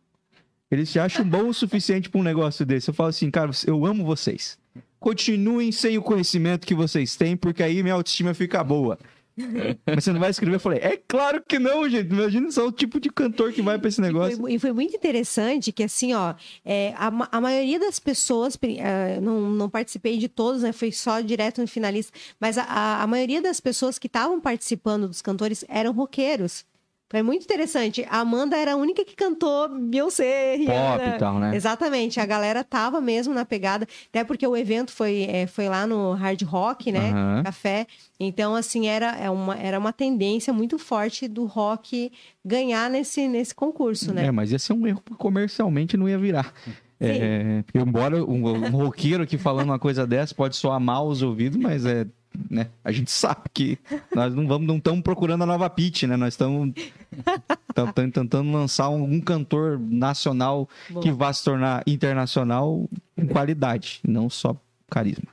[0.71, 2.89] Eles te acham bom o suficiente pra um negócio desse.
[2.89, 4.57] Eu falo assim, cara, eu amo vocês.
[4.99, 8.97] Continuem sem o conhecimento que vocês têm, porque aí minha autoestima fica boa.
[9.85, 10.55] Mas você não vai escrever?
[10.55, 12.11] Eu falei, é claro que não, gente.
[12.11, 14.37] Imagina só o tipo de cantor que vai pra esse E negócio.
[14.37, 16.33] foi, e foi muito interessante que, assim, ó,
[16.65, 20.73] é, a, a maioria das pessoas, eh, não, não participei de todos, né?
[20.73, 25.07] Foi só direto no finalista, mas a, a, a maioria das pessoas que estavam participando
[25.07, 26.65] dos cantores eram roqueiros.
[27.09, 28.05] Foi muito interessante.
[28.07, 30.99] A Amanda era a única que cantou Beyoncé, Rihanna.
[30.99, 31.55] Pop e tal, né?
[31.55, 35.87] Exatamente, a galera tava mesmo na pegada, até porque o evento foi, eh, foi lá
[35.87, 37.09] no Hard Rock, né?
[37.09, 37.43] Aham.
[37.43, 37.87] Café.
[38.19, 42.11] Então, assim, era, é uma, era uma tendência muito forte do rock
[42.45, 44.27] ganhar nesse, nesse concurso, né?
[44.27, 46.53] É, mas ia ser um erro comercialmente não ia virar.
[46.99, 51.21] É, porque embora um, um roqueiro aqui falando uma coisa dessa pode soar mal aos
[51.21, 52.05] ouvidos, mas é,
[52.49, 53.77] né, a gente sabe que
[54.13, 56.15] nós não vamos, não estamos procurando a nova pitch, né?
[56.15, 56.73] Nós estamos
[57.73, 60.99] tam- tam- tentando lançar um, um cantor nacional Bom.
[60.99, 62.87] que vá se tornar internacional
[63.17, 64.55] em qualidade, não só
[64.89, 65.27] carisma.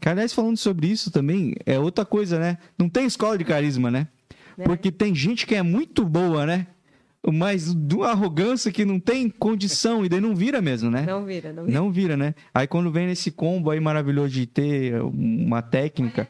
[0.00, 2.58] Que, aliás, falando sobre isso também, é outra coisa, né?
[2.78, 4.08] Não tem escola de carisma, né?
[4.56, 4.64] Né?
[4.64, 6.66] Porque tem gente que é muito boa, né?
[7.32, 11.02] Mas de uma arrogância que não tem condição, e daí não vira mesmo, né?
[11.06, 11.80] Não vira, não vira.
[11.80, 12.34] Não vira, né?
[12.52, 16.28] Aí quando vem nesse combo aí maravilhoso de ter uma técnica.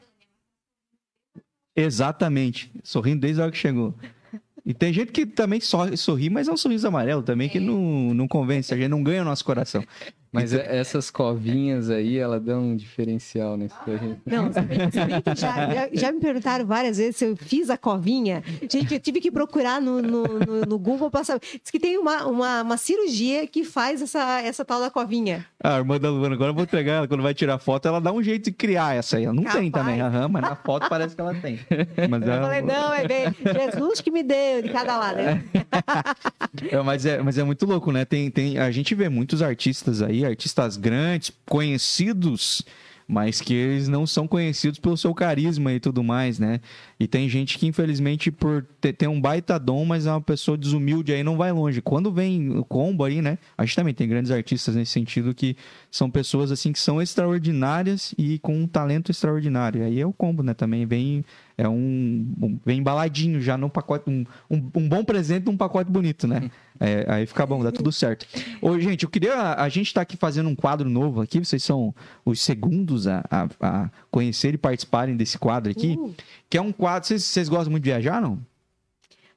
[1.74, 2.70] Exatamente.
[2.84, 3.94] Sorrindo desde a hora que chegou.
[4.64, 8.26] E tem gente que também sorri, mas é um sorriso amarelo também, que não, não
[8.26, 9.84] convence, a gente não ganha o nosso coração.
[10.34, 14.20] Mas é- essas covinhas aí, ela dá um diferencial nesse pra gente.
[14.26, 17.70] Não, se bem, se bem que já, já, me perguntaram várias vezes se eu fiz
[17.70, 18.42] a covinha.
[18.70, 21.40] Gente, eu tive que procurar no, no, no, no Google para saber.
[21.62, 25.46] Diz que tem uma, uma, uma cirurgia que faz essa, essa tal da covinha.
[25.62, 28.12] A irmã da Luana, agora eu vou entregar ela, quando vai tirar foto, ela dá
[28.12, 29.24] um jeito de criar essa aí.
[29.24, 29.86] Ela não tem Capaz.
[29.86, 31.58] também, aham, mas na foto parece que ela tem.
[32.10, 33.24] Mas Eu ela- falei, não, é bem,
[33.54, 35.16] Jesus que me deu de cada lado.
[35.16, 35.44] né?
[36.70, 38.04] É, mas, é, mas é muito louco, né?
[38.04, 42.64] Tem, tem, a gente vê muitos artistas aí, artistas grandes, conhecidos,
[43.06, 46.58] mas que eles não são conhecidos pelo seu carisma e tudo mais, né?
[46.98, 50.56] E tem gente que, infelizmente, por ter, ter um baita dom, mas é uma pessoa
[50.56, 51.82] desumilde aí, não vai longe.
[51.82, 53.36] Quando vem o combo aí, né?
[53.58, 55.54] A gente também tem grandes artistas nesse sentido que
[55.90, 59.84] são pessoas, assim, que são extraordinárias e com um talento extraordinário.
[59.84, 60.54] Aí é o combo, né?
[60.54, 61.24] Também vem...
[61.58, 64.08] É um, um- Vem embaladinho já num pacote.
[64.10, 66.50] Um, um, um bom presente num pacote bonito, né?
[66.80, 68.26] É, aí fica bom, dá tudo certo.
[68.60, 69.54] Ô, gente, eu queria.
[69.54, 71.38] A gente tá aqui fazendo um quadro novo aqui.
[71.38, 71.94] Vocês são
[72.24, 75.96] os segundos a, a, a conhecer e participarem desse quadro aqui.
[75.98, 76.14] Uh,
[76.50, 77.06] Que é um quadro.
[77.06, 78.38] Vocês, vocês gostam muito de viajar, não?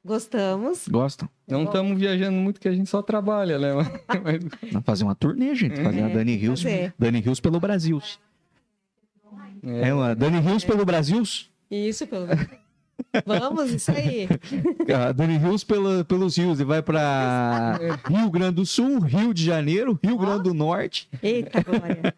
[0.04, 0.88] gostamos.
[0.88, 1.28] Gostam?
[1.46, 3.68] Não estamos viajando muito que a gente só trabalha, né?
[4.24, 5.76] Mas- Vamos fazer uma turnê, gente.
[5.82, 6.62] Fazer uma É, Dani tem que Hills.
[6.62, 6.94] fazer.
[6.98, 8.00] Dani Hills pelo Brasil.
[9.62, 11.22] É uma Dani Hills pelo Brasil.
[11.70, 12.26] Isso, pelo
[13.24, 14.28] Vamos, isso aí.
[14.94, 16.60] A Dani Hills pela, pelos rios.
[16.60, 21.08] E vai pra Rio Grande do Sul, Rio de Janeiro, Rio Grande do Norte.
[21.22, 22.14] Eita, glória.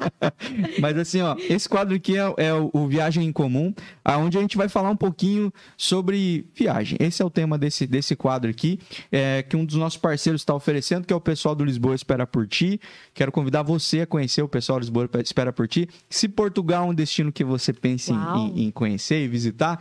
[0.80, 3.72] Mas assim, ó, esse quadro aqui é, é o, o Viagem em Comum,
[4.04, 6.96] aonde a gente vai falar um pouquinho sobre viagem.
[7.00, 8.78] Esse é o tema desse, desse quadro aqui,
[9.10, 12.26] é, que um dos nossos parceiros está oferecendo, que é o pessoal do Lisboa Espera
[12.26, 12.80] por Ti.
[13.14, 15.88] Quero convidar você a conhecer o pessoal do Lisboa Espera por Ti.
[16.10, 19.80] Se Portugal é um destino que você pense em- em conhecer e visitar,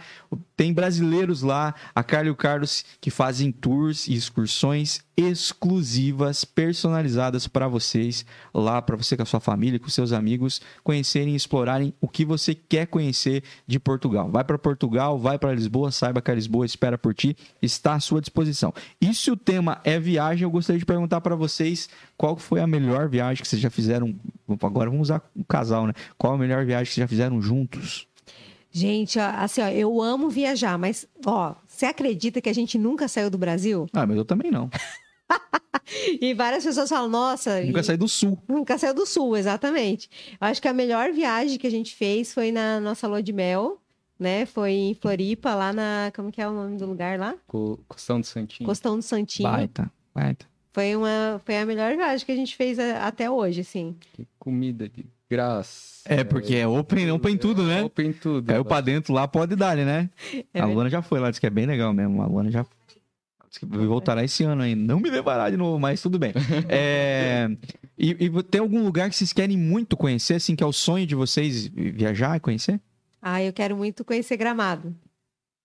[0.55, 7.47] tem brasileiros lá, a Carla e o Carlos, que fazem tours e excursões exclusivas, personalizadas
[7.47, 11.93] para vocês, lá para você com a sua família, com seus amigos, conhecerem e explorarem
[12.01, 14.29] o que você quer conhecer de Portugal.
[14.29, 17.99] Vai para Portugal, vai para Lisboa, saiba que a Lisboa espera por ti, está à
[17.99, 18.73] sua disposição.
[18.99, 22.67] E se o tema é viagem, eu gostaria de perguntar para vocês qual foi a
[22.67, 24.15] melhor viagem que vocês já fizeram.
[24.61, 25.93] Agora vamos usar o casal, né?
[26.17, 28.07] Qual a melhor viagem que vocês já fizeram juntos?
[28.77, 33.07] Gente, ó, assim, ó, eu amo viajar, mas, ó, você acredita que a gente nunca
[33.07, 33.87] saiu do Brasil?
[33.93, 34.69] Ah, mas eu também não.
[36.19, 38.37] E várias pessoas falam, nossa, Nunca e- saí do sul.
[38.47, 40.09] nunca saiu do sul, exatamente.
[40.41, 43.31] Eu acho que a melhor viagem que a gente fez foi na nossa lua de
[43.31, 43.79] mel,
[44.19, 44.45] né?
[44.45, 46.11] Foi em Floripa, lá na.
[46.15, 47.35] Como que é o nome do lugar lá?
[47.47, 48.65] Co- Costão do Santinho.
[48.67, 49.49] Costão do Santinho.
[49.49, 50.45] Baita, baita.
[50.73, 53.95] Foi, uma, foi a melhor viagem que a gente fez a- até hoje, assim.
[54.13, 56.01] Que comida de graça.
[56.05, 57.81] É, porque é open, open tudo, né?
[57.83, 58.47] Open tudo.
[58.47, 60.09] Caiu pra dentro lá, pode dar, né?
[60.53, 62.21] É a Luana já foi lá, disse que é bem legal mesmo.
[62.21, 62.65] A Luana já
[63.63, 64.93] voltará esse ano ainda.
[64.93, 66.33] Não me levará de novo, mas tudo bem.
[66.69, 67.47] É,
[67.97, 71.07] E, e tem algum lugar que vocês querem muito conhecer, assim, que é o sonho
[71.07, 72.79] de vocês viajar e conhecer?
[73.21, 74.93] Ah, eu quero muito conhecer Gramado.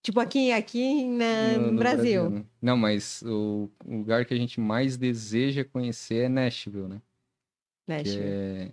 [0.02, 2.30] Tipo, aqui, aqui na- no, no Brasil.
[2.30, 2.42] né?
[2.62, 7.02] Não, mas o o lugar que a gente mais deseja conhecer é Nashville, né?
[7.86, 8.70] né, Que é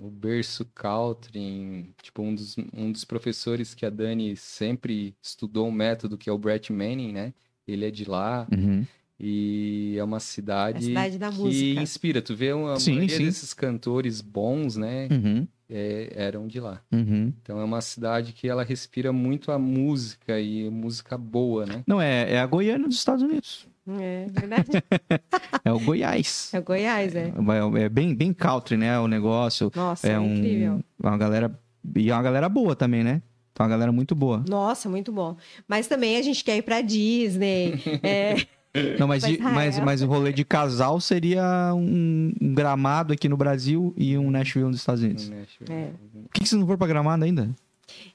[0.00, 5.72] o berço country, tipo um dos, um dos professores que a Dani sempre estudou um
[5.72, 7.34] método que é o Brett Manning, né?
[7.68, 8.46] Ele é de lá.
[8.50, 8.84] Uhum.
[9.22, 11.82] E é uma É cidade, a cidade da que música.
[11.82, 12.22] inspira.
[12.22, 13.24] Tu vê uma Sim, maioria sim.
[13.26, 15.08] desses cantores bons, né?
[15.10, 16.80] Uhum, é, eram de lá.
[16.90, 17.30] uhum.
[17.42, 21.84] Então é uma cidade que ela respira muito a música e música boa, né?
[21.86, 23.68] Não, é, é a Goiânia dos Estados Unidos.
[23.88, 24.68] É verdade.
[25.64, 26.50] É o Goiás.
[26.54, 27.32] É o Goiás, é.
[27.78, 28.98] É, é bem, bem country, né?
[28.98, 29.70] O negócio.
[29.74, 30.80] Nossa, é é um, incrível.
[31.02, 31.60] uma galera.
[31.96, 33.20] E é uma galera boa também, né?
[33.52, 34.42] Então, uma galera muito boa.
[34.48, 35.36] Nossa, muito bom.
[35.68, 37.74] Mas também a gente quer ir pra Disney.
[38.02, 38.36] é,
[38.98, 43.36] Não, mas, de- mas, mas o rolê de casal seria um, um gramado aqui no
[43.36, 45.28] Brasil e um Nashville nos Estados Unidos.
[45.28, 45.44] Né?
[45.68, 45.90] É.
[46.22, 47.50] Por que, que vocês não foram pra gramado ainda?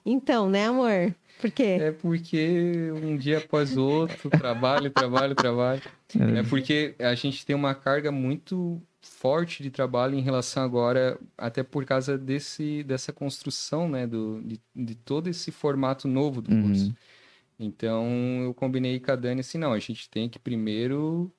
[0.06, 1.14] Então, né, amor?
[1.40, 1.78] Por quê?
[1.82, 5.82] É porque um dia após o outro, trabalho, trabalho, trabalho.
[6.18, 11.62] É porque a gente tem uma carga muito forte de trabalho em relação agora, até
[11.62, 16.64] por causa desse, dessa construção, né, do, de, de todo esse formato novo do Uhum.
[16.64, 16.96] curso.
[17.60, 18.08] Então,
[18.44, 21.32] eu combinei com a Dani assim, não, a gente tem que primeiro...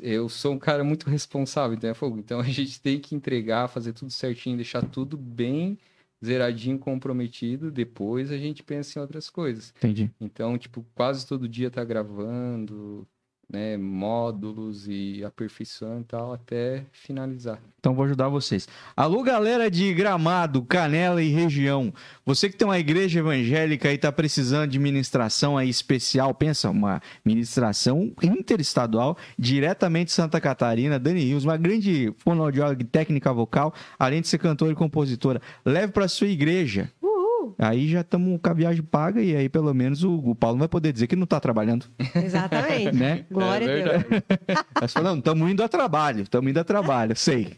[0.00, 2.18] Eu sou um cara muito responsável, então é fogo.
[2.18, 5.78] Então, a gente tem que entregar, fazer tudo certinho, deixar tudo bem
[6.24, 7.70] zeradinho, comprometido.
[7.70, 9.72] Depois a gente pensa em outras coisas.
[9.76, 10.10] Entendi.
[10.20, 13.06] Então, tipo, quase todo dia tá gravando,
[13.52, 17.60] né, módulos e aperfeiçoando e tal, até finalizar.
[17.78, 18.66] Então vou ajudar vocês.
[18.96, 21.92] Alô, galera de Gramado, Canela e região.
[22.24, 27.02] Você que tem uma igreja evangélica e tá precisando de ministração aí especial, pensa, uma
[27.24, 34.22] ministração interestadual, diretamente de Santa Catarina, Dani Rios, uma grande fonoaudióloga e técnica vocal, além
[34.22, 35.42] de ser cantora e compositora.
[35.64, 36.90] Leve para sua igreja.
[37.02, 37.11] Uhul!
[37.64, 40.60] Aí já estamos com a viagem paga e aí pelo menos o, o Paulo não
[40.60, 42.90] vai poder dizer que não tá trabalhando, Exatamente.
[42.96, 43.24] né?
[43.30, 44.22] Glória É a Deus.
[44.80, 47.56] Mas falando, estamos indo a trabalho, estamos indo a trabalho, sei.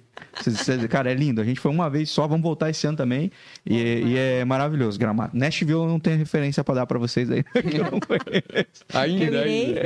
[0.91, 1.41] Cara, é lindo.
[1.41, 3.31] A gente foi uma vez só, vamos voltar esse ano também.
[3.67, 5.37] E, e é maravilhoso, gramado.
[5.37, 8.85] Nashville eu não tenho referência para dar para vocês aí, que eu não conheço.
[8.95, 9.81] Ainda, ainda.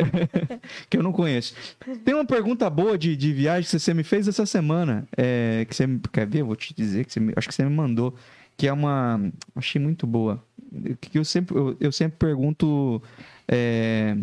[0.90, 1.55] Que eu não conheço.
[2.05, 5.07] Tem uma pergunta boa de, de viagem que você me fez essa semana.
[5.16, 6.40] é, que você me- quer ver?
[6.40, 8.15] Eu vou te dizer que você me- acho que você me mandou.
[8.59, 9.32] Que é uma.
[9.55, 10.44] Achei muito boa.
[11.01, 13.01] Que eu sempre, eu, eu sempre pergunto.
[13.47, 14.16] é,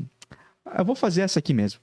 [0.77, 1.79] eu vou fazer essa aqui mesmo.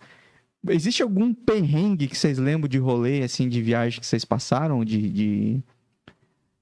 [0.69, 4.85] Existe algum perrengue que vocês lembram de rolê, assim, de viagem que vocês passaram?
[4.85, 5.63] De, de,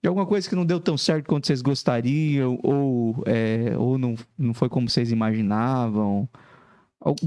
[0.03, 2.59] de alguma coisa que não deu tão certo quanto vocês gostariam?
[2.63, 6.29] Ou, é, ou não, não foi como vocês imaginavam?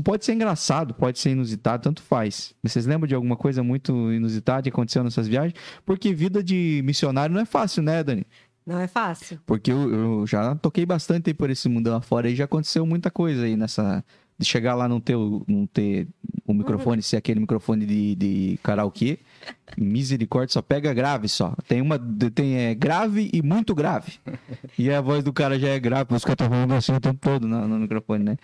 [0.03, 2.53] Pode ser engraçado, pode ser inusitado, tanto faz.
[2.61, 5.55] Mas Vocês lembram de alguma coisa muito inusitada que aconteceu nessas viagens?
[5.83, 8.25] Porque vida de missionário não é fácil, né, Dani?
[8.65, 9.39] Não é fácil.
[9.45, 13.43] Porque eu, eu já toquei bastante por esse mundão afora e já aconteceu muita coisa
[13.43, 14.03] aí nessa.
[14.37, 16.07] De chegar lá não ter o, não ter
[16.45, 19.19] o microfone, ser aquele microfone de, de karaokê.
[19.77, 21.55] Misericórdia, só pega grave só.
[21.67, 21.99] Tem uma.
[22.33, 24.13] Tem é, grave e muito grave.
[24.77, 27.19] E a voz do cara já é grave, os caras estão falando assim o tempo
[27.19, 28.37] todo no, no microfone, né?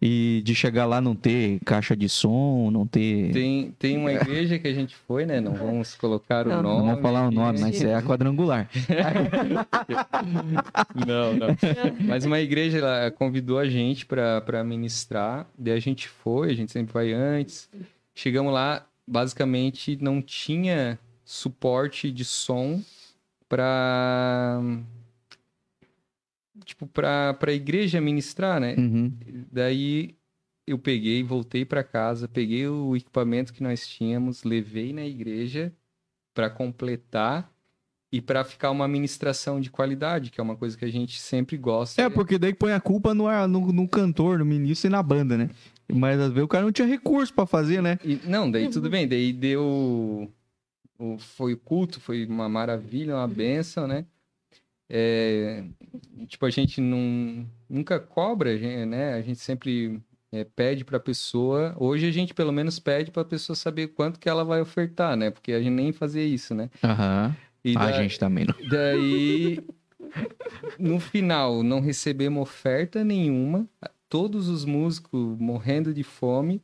[0.00, 3.32] E de chegar lá não ter caixa de som, não ter.
[3.32, 5.40] Tem, tem uma igreja que a gente foi, né?
[5.40, 6.78] Não vamos colocar o Não, nome.
[6.78, 8.68] Não vamos falar o nome, mas é a quadrangular.
[11.06, 11.48] Não, não.
[12.06, 16.72] Mas uma igreja ela convidou a gente para ministrar, daí a gente foi, a gente
[16.72, 17.68] sempre vai antes.
[18.14, 22.82] Chegamos lá, basicamente não tinha suporte de som
[23.48, 24.60] para
[26.64, 28.74] tipo para para igreja ministrar, né?
[28.76, 29.12] Uhum.
[29.52, 30.16] Daí
[30.66, 35.72] eu peguei, voltei para casa, peguei o equipamento que nós tínhamos, levei na igreja
[36.34, 37.50] para completar
[38.10, 41.56] e para ficar uma ministração de qualidade, que é uma coisa que a gente sempre
[41.56, 42.02] gosta.
[42.02, 45.36] É, porque daí põe a culpa no, no, no cantor, no ministro e na banda,
[45.36, 45.50] né?
[45.92, 47.98] Mas às vezes o cara não tinha recurso pra fazer, né?
[48.04, 50.30] E- não, daí tudo bem, daí deu.
[50.98, 54.04] o- foi o culto, foi uma maravilha, uma benção, né?
[54.88, 55.64] É,
[56.28, 59.14] tipo, a gente não, nunca cobra, a né?
[59.14, 60.00] A gente sempre
[60.32, 61.74] é, pede pra pessoa.
[61.78, 65.30] Hoje a gente pelo menos pede pra pessoa saber quanto que ela vai ofertar, né?
[65.30, 66.70] Porque a gente nem fazia isso, né?
[66.84, 67.34] Aham.
[67.64, 68.54] E A da- gente também não.
[68.68, 69.58] Daí,
[70.78, 73.68] no final, não recebemos oferta nenhuma.
[74.08, 76.62] Todos os músicos morrendo de fome.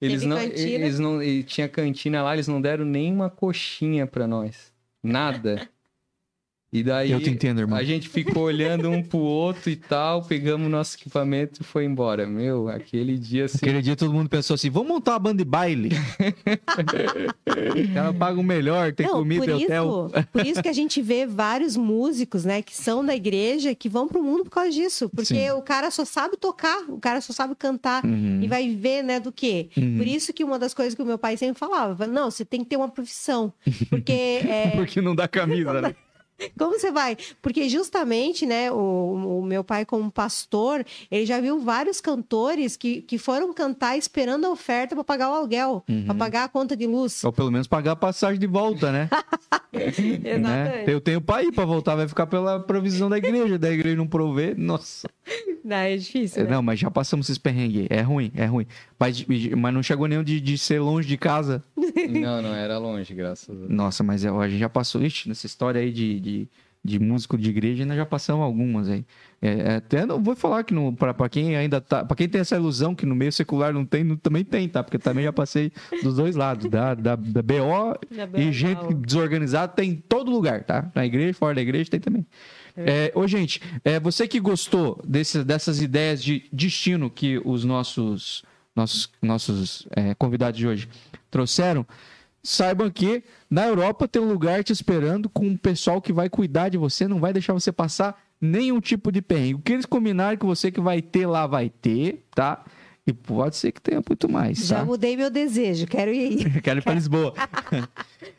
[0.00, 0.62] Eles Teve não, cantina?
[0.62, 4.72] eles não, tinha cantina lá, eles não deram nem uma coxinha pra nós.
[5.02, 5.68] Nada.
[6.70, 7.78] E daí Eu te entendo, irmão.
[7.78, 12.26] a gente ficou olhando um pro outro e tal, pegamos nosso equipamento e foi embora.
[12.26, 13.56] Meu, aquele dia assim.
[13.56, 15.88] Aquele dia todo mundo pensou assim: vamos montar uma banda de baile.
[17.46, 20.10] o cara paga o melhor, tem Não, comida por e hotel.
[20.14, 23.88] isso, por isso que a gente vê vários músicos, né, que são da igreja, que
[23.88, 25.08] vão pro mundo por causa disso.
[25.08, 25.50] Porque Sim.
[25.52, 28.04] o cara só sabe tocar, o cara só sabe cantar.
[28.04, 28.40] Uhum.
[28.42, 29.70] E vai viver, né, do quê?
[29.74, 29.96] Uhum.
[29.96, 32.60] Por isso que uma das coisas que o meu pai sempre falava, não, você tem
[32.62, 33.52] que ter uma profissão.
[33.88, 34.12] Porque
[34.46, 35.94] é, Porque não dá camisa, né?
[36.58, 37.16] Como você vai?
[37.42, 43.02] Porque justamente, né, o, o meu pai como pastor, ele já viu vários cantores que,
[43.02, 46.04] que foram cantar esperando a oferta para pagar o aluguel, Uhum.
[46.06, 47.24] para pagar a conta de luz.
[47.24, 49.08] Ou pelo menos pagar a passagem de volta, né?
[50.40, 50.84] né?
[50.86, 53.58] Eu tenho pra ir pra voltar, vai ficar pela provisão da igreja.
[53.58, 55.08] Da igreja não prover, nossa.
[55.64, 56.50] Não, é difícil, né?
[56.50, 57.86] Não, mas já passamos esses perrengues.
[57.90, 58.66] É ruim, é ruim.
[58.98, 59.24] Mas,
[59.56, 61.62] mas não chegou nenhum de, de ser longe de casa.
[62.08, 63.70] Não, não, era longe, graças a Deus.
[63.70, 65.02] Nossa, mas é, a gente já passou.
[65.02, 66.27] Ixi, nessa história aí de, de,
[66.84, 69.04] de músico de igreja, nós já passamos algumas aí.
[69.42, 70.72] É, é, até não vou falar que
[71.14, 72.04] pra quem ainda tá.
[72.04, 74.82] Pra quem tem essa ilusão que no meio secular não tem, no- também tem, tá?
[74.82, 75.72] Porque também já passei
[76.02, 76.70] dos dois lados.
[76.70, 77.98] Da, da, da BO
[78.32, 80.90] Da e gente desorganizada tem em todo lugar, tá?
[80.94, 82.24] Na igreja, fora da igreja, tem também.
[82.76, 88.44] É, ô, gente, é, você que gostou desse, dessas ideias de destino que os nossos,
[88.74, 90.88] nossos, nossos é, convidados de hoje
[91.30, 91.84] trouxeram,
[92.50, 96.68] saibam que na Europa tem um lugar te esperando com um pessoal que vai cuidar
[96.68, 99.54] de você, não vai deixar você passar nenhum tipo de perrengue.
[99.54, 102.64] O que eles combinarem com você que vai ter lá, vai ter, tá?
[103.06, 104.84] E pode ser que tenha muito mais, Já tá?
[104.84, 106.44] mudei meu desejo, quero ir.
[106.62, 107.32] Quero ir pra Lisboa.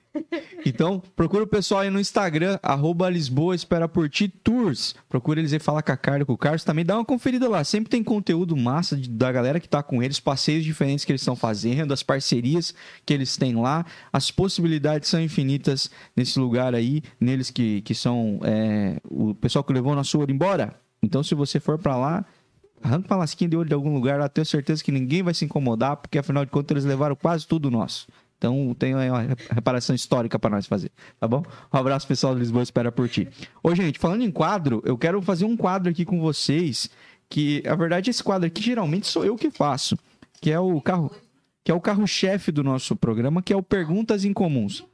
[0.65, 4.93] Então, procura o pessoal aí no Instagram, arroba Lisboa Espera Por Ti Tours.
[5.07, 6.63] Procura eles aí, fala com a Carla, com o Carlos.
[6.63, 7.63] Também dá uma conferida lá.
[7.63, 11.21] Sempre tem conteúdo massa de- da galera que tá com eles, passeios diferentes que eles
[11.21, 12.73] estão fazendo, as parcerias
[13.05, 13.85] que eles têm lá.
[14.11, 19.73] As possibilidades são infinitas nesse lugar aí, neles que, que são é, o pessoal que
[19.73, 20.75] levou nosso ouro embora.
[21.01, 22.25] Então, se você for pra lá,
[22.83, 25.45] arranca uma lasquinha de ouro de algum lugar, lá tenho certeza que ninguém vai se
[25.45, 28.07] incomodar, porque afinal de contas eles levaram quase tudo nosso.
[28.39, 30.89] Então tem uma reparação histórica para nós fazer,
[31.19, 31.43] tá bom?
[31.73, 33.27] Um abraço pessoal do Lisboa, espera por ti.
[33.61, 36.89] Ô gente, falando em quadro, eu quero fazer um quadro aqui com vocês,
[37.29, 39.97] que a verdade esse quadro aqui geralmente sou eu que faço,
[40.39, 41.11] que é o carro,
[41.65, 44.85] que é o carro-chefe do nosso programa, que é o Perguntas Incomuns.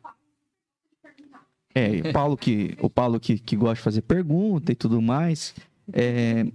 [1.76, 5.54] É, o Paulo que o Paulo que, que gosta de fazer pergunta e tudo mais.
[5.94, 6.48] É,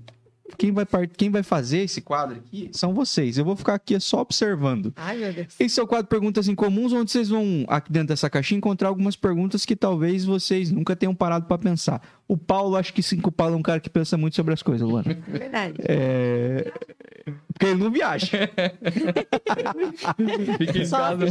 [0.56, 3.38] quem vai part- quem vai fazer esse quadro aqui são vocês.
[3.38, 4.92] Eu vou ficar aqui só observando.
[4.96, 5.48] Ai, meu Deus.
[5.58, 9.16] Esse é o quadro Perguntas Incomuns, onde vocês vão, aqui dentro dessa caixinha, encontrar algumas
[9.16, 12.00] perguntas que talvez vocês nunca tenham parado para pensar.
[12.30, 14.54] O Paulo, acho que sim, que o Paulo é um cara que pensa muito sobre
[14.54, 15.18] as coisas, Luana.
[15.26, 15.74] Verdade.
[15.80, 16.72] É...
[17.52, 18.28] Porque ele não viaja.
[20.56, 21.26] Fica em casa.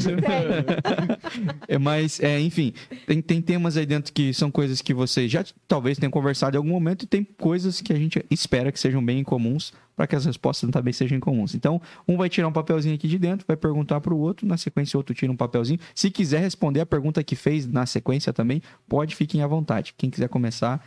[1.70, 2.74] É, mas, é, enfim,
[3.08, 6.60] tem, tem temas aí dentro que são coisas que vocês já talvez tenham conversado em
[6.60, 10.16] algum momento e tem coisas que a gente espera que sejam bem incomuns para que
[10.16, 11.54] as respostas também sejam incomuns.
[11.54, 14.56] Então, um vai tirar um papelzinho aqui de dentro, vai perguntar para o outro, na
[14.56, 15.78] sequência o outro tira um papelzinho.
[15.94, 19.94] Se quiser responder a pergunta que fez na sequência também, pode, fiquem à vontade.
[19.98, 20.82] Quem quiser começar,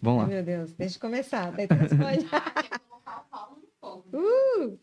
[0.00, 0.28] vamos lá.
[0.28, 1.50] Meu Deus, deixa eu começar.
[1.50, 2.24] Daí tu responde.
[4.12, 4.78] Uh!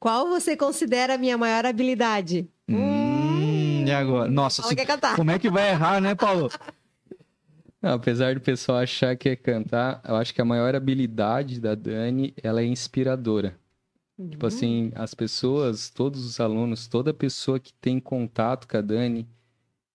[0.00, 2.50] Qual você considera a minha maior habilidade?
[2.68, 4.28] Hum, e agora?
[4.28, 5.14] Nossa, se- que quer cantar.
[5.14, 6.50] como é que vai errar, né, Paulo?
[7.80, 11.74] Não, apesar do pessoal achar que é cantar, eu acho que a maior habilidade da
[11.74, 13.58] Dani, ela é inspiradora.
[14.30, 19.28] Tipo assim, as pessoas, todos os alunos, toda pessoa que tem contato com a Dani,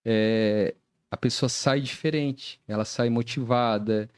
[0.04, 0.74] é,
[1.10, 2.60] a pessoa sai diferente.
[2.68, 4.08] Ela sai motivada,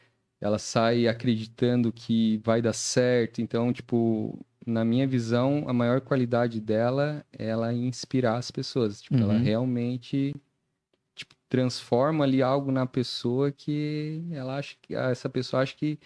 [0.41, 3.41] ela sai acreditando que vai dar certo.
[3.41, 9.01] Então, tipo, na minha visão, a maior qualidade dela é ela inspirar as pessoas.
[9.01, 9.43] Tipo, ela Uhum.
[9.43, 10.41] realmente tipo,
[11.55, 16.01] transforma ali algo na pessoa que ela acha que essa pessoa acha que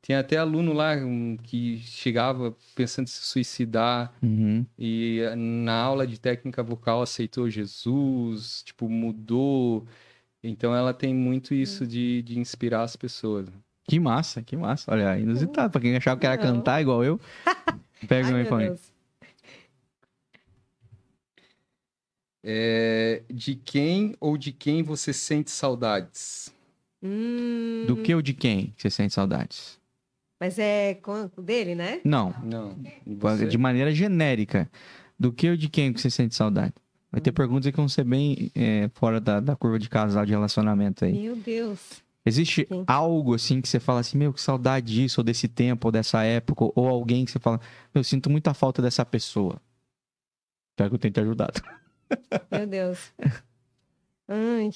[0.00, 4.64] tem até aluno lá um, que chegava pensando em se suicidar Uhum.
[4.78, 9.86] e eh, na aula de técnica vocal aceitou Jesus, tipo, mudou.
[10.42, 13.46] Então ela tem muito isso de, de inspirar as pessoas.
[13.86, 14.90] Que massa, que massa.
[14.90, 15.70] Olha, inusitado.
[15.72, 16.42] Pra quem achava que era Não.
[16.56, 17.20] cantar igual eu,
[18.08, 18.66] pega um meu iPhone.
[18.68, 18.93] Deus.
[22.46, 26.52] É, de quem ou de quem você sente saudades?
[27.02, 29.80] Hum, Do que ou de quem que você sente saudades?
[30.38, 32.00] Mas é com o dele, né?
[32.04, 32.76] Não, Não.
[33.06, 33.46] Você?
[33.46, 34.70] de maneira genérica.
[35.18, 36.74] Do que ou de quem que você sente saudade?
[37.10, 40.32] Vai ter perguntas que vão ser bem é, fora da, da curva de casal de
[40.32, 41.12] relacionamento aí.
[41.12, 42.02] Meu Deus.
[42.26, 42.84] Existe Sim.
[42.86, 46.24] algo assim que você fala assim, meu, que saudade disso, ou desse tempo, ou dessa
[46.24, 47.58] época, ou alguém que você fala,
[47.94, 49.60] meu, eu sinto muita falta dessa pessoa.
[50.72, 51.62] Espero que eu tenha te ajudado.
[52.50, 53.12] Meu Deus.
[54.28, 54.70] Ai.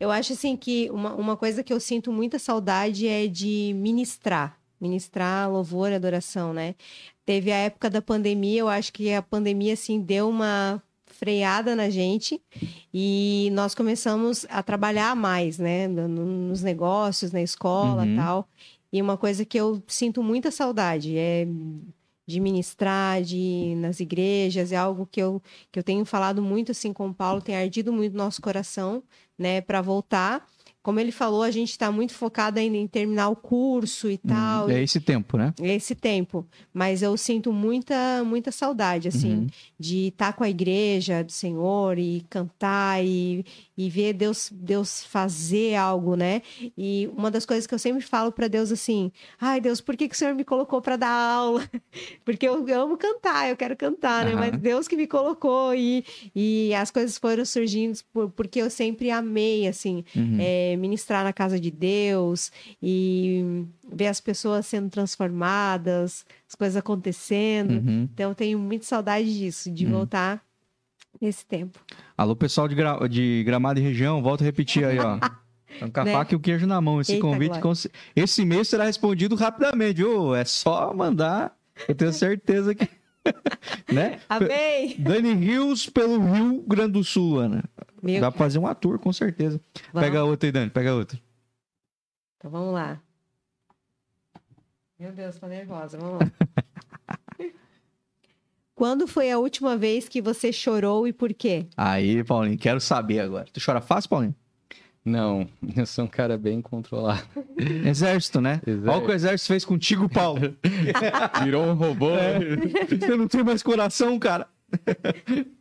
[0.00, 4.58] Eu acho assim que uma, uma coisa que eu sinto muita saudade é de ministrar.
[4.80, 6.74] Ministrar louvor e adoração, né?
[7.24, 11.88] Teve a época da pandemia, eu acho que a pandemia, assim, deu uma freada na
[11.88, 12.40] gente
[12.92, 15.88] e nós começamos a trabalhar mais, né?
[15.88, 18.12] No- no- nos negócios, na escola Uhum.
[18.12, 18.48] e tal.
[18.92, 21.46] E uma coisa que eu sinto muita saudade é
[22.26, 25.40] de ministrar, de ir nas igrejas, é algo que eu
[25.70, 29.02] que eu tenho falado muito assim com o Paulo, tem ardido muito no nosso coração,
[29.38, 30.46] né, para voltar
[30.82, 34.68] como ele falou, a gente está muito focado ainda em terminar o curso e tal.
[34.68, 35.52] Hum, é esse tempo, né?
[35.60, 36.46] esse tempo.
[36.72, 39.46] Mas eu sinto muita, muita saudade, assim, Uhum.
[39.76, 43.44] de estar com a igreja do Senhor e cantar e,
[43.76, 46.40] e ver Deus, Deus fazer algo, né?
[46.76, 50.08] E uma das coisas que eu sempre falo para Deus assim: ai, Deus, por que,
[50.08, 51.68] que o Senhor me colocou para dar aula?
[52.24, 54.32] Porque eu amo cantar, eu quero cantar, né?
[54.32, 54.40] Aham.
[54.52, 56.04] Mas Deus que me colocou e,
[56.34, 60.36] e as coisas foram surgindo por- porque eu sempre amei, assim, Uhum.
[60.40, 62.50] é, ministrar na casa de Deus
[62.82, 67.72] e ver as pessoas sendo transformadas, as coisas acontecendo.
[67.86, 68.08] Uhum.
[68.12, 69.92] Então, eu tenho muita saudade disso, de Uhum.
[69.92, 70.44] voltar
[71.20, 71.78] nesse tempo.
[72.16, 73.06] Alô, pessoal de, gra...
[73.08, 75.18] de Gramado e região, volta a repetir aí, ó.
[75.18, 75.38] Tá
[75.92, 76.12] com a Né?
[76.12, 77.00] faca e o queijo na mão.
[77.00, 80.34] Esse Eita, convite, ce- esse mês será respondido rapidamente, viu?
[80.34, 81.54] É só mandar.
[81.86, 82.88] Eu tenho certeza que.
[83.92, 84.20] né?
[84.28, 84.94] Amém!
[84.98, 87.64] Dani Rios pelo Rio Grande do Sul, Ana.
[88.02, 89.60] Meu Dá pra fazer um ator, com certeza.
[89.92, 90.06] Vamos.
[90.08, 91.18] Pega outra aí, Dani, pega outra.
[92.38, 93.00] Então, vamos lá.
[94.98, 95.98] Meu Deus, tô nervosa.
[95.98, 96.32] Vamos lá.
[98.76, 101.64] Quando foi a última vez que você chorou e por quê?
[101.74, 103.46] Aí, Paulinho, quero saber agora.
[103.50, 104.34] Tu chora fácil, Paulinho?
[105.02, 107.26] Não, eu sou um cara bem controlado.
[107.56, 108.60] Exército, né?
[108.66, 108.90] Exército.
[108.90, 110.54] Olha o que o exército fez contigo, Paulo.
[111.42, 112.10] Virou um robô.
[112.90, 114.46] Você não tem mais coração, cara.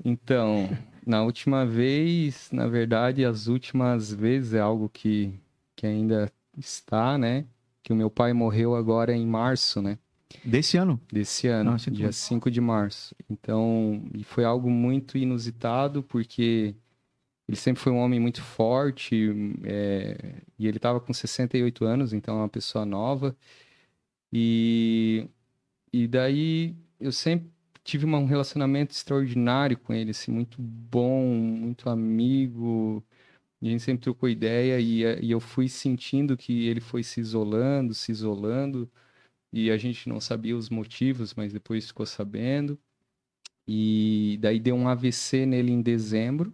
[0.03, 0.69] Então,
[1.07, 5.33] na última vez, na verdade, as últimas vezes é algo que,
[5.73, 7.45] que ainda está, né?
[7.81, 9.97] Que o meu pai morreu agora em março, né?
[10.43, 10.99] Desse ano.
[11.11, 12.11] Desse ano, Nossa, dia então.
[12.11, 13.15] 5 de março.
[13.29, 16.75] Então, foi algo muito inusitado, porque
[17.47, 19.29] ele sempre foi um homem muito forte,
[19.63, 23.35] é, e ele estava com 68 anos, então é uma pessoa nova.
[24.33, 25.29] E,
[25.93, 27.49] e daí eu sempre
[27.83, 33.03] tive um relacionamento extraordinário com ele, assim, muito bom, muito amigo.
[33.61, 37.19] E a gente sempre trocou ideia e, e eu fui sentindo que ele foi se
[37.19, 38.89] isolando, se isolando.
[39.55, 42.77] E a gente não sabia os motivos, mas depois ficou sabendo.
[43.65, 46.53] E daí deu um AVC nele em dezembro.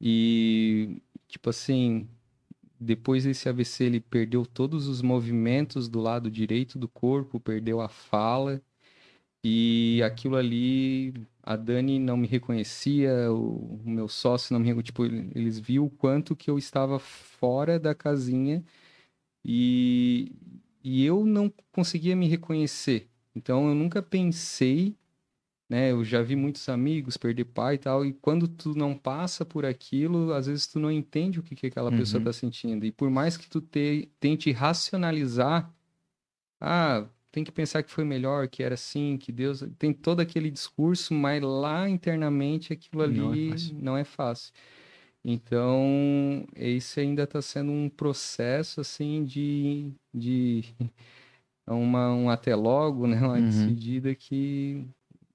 [0.00, 2.08] E, tipo assim,
[2.80, 7.88] depois desse AVC ele perdeu todos os movimentos do lado direito do corpo, perdeu a
[7.88, 8.60] fala.
[9.44, 14.92] E aquilo ali, a Dani não me reconhecia, o, meu sócio não me reconhecia.
[14.92, 18.64] Tipo, eles viram o quanto que eu estava fora da casinha
[19.44, 20.32] e,
[20.88, 23.08] e eu não conseguia me reconhecer.
[23.34, 24.96] Então eu nunca pensei,
[25.68, 25.90] né?
[25.92, 29.66] Eu já vi muitos amigos perder pai e tal, e quando tu não passa por
[29.66, 32.24] aquilo, às vezes tu não entende o que, que aquela pessoa Uhum.
[32.26, 32.86] tá sentindo.
[32.86, 35.74] E por mais que tu te, tente racionalizar,
[36.60, 39.62] ah, tem que pensar que foi melhor, que era assim, que Deus.
[39.78, 43.76] Tem todo aquele discurso, mas lá internamente aquilo Não é ali fácil.
[43.82, 44.52] não é fácil.
[45.28, 50.62] Então, esse ainda está sendo um processo, assim, de, de
[51.66, 53.18] uma, um até logo, né?
[53.20, 53.42] Uma Uhum.
[53.44, 54.86] despedida que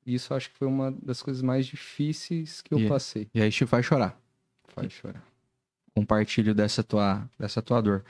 [0.05, 3.27] isso acho que foi uma das coisas mais difíceis que eu E- passei.
[3.33, 4.17] E aí te faz chorar.
[4.69, 5.21] Faz chorar.
[5.93, 8.05] Compartilho dessa tua, dessa tua dor.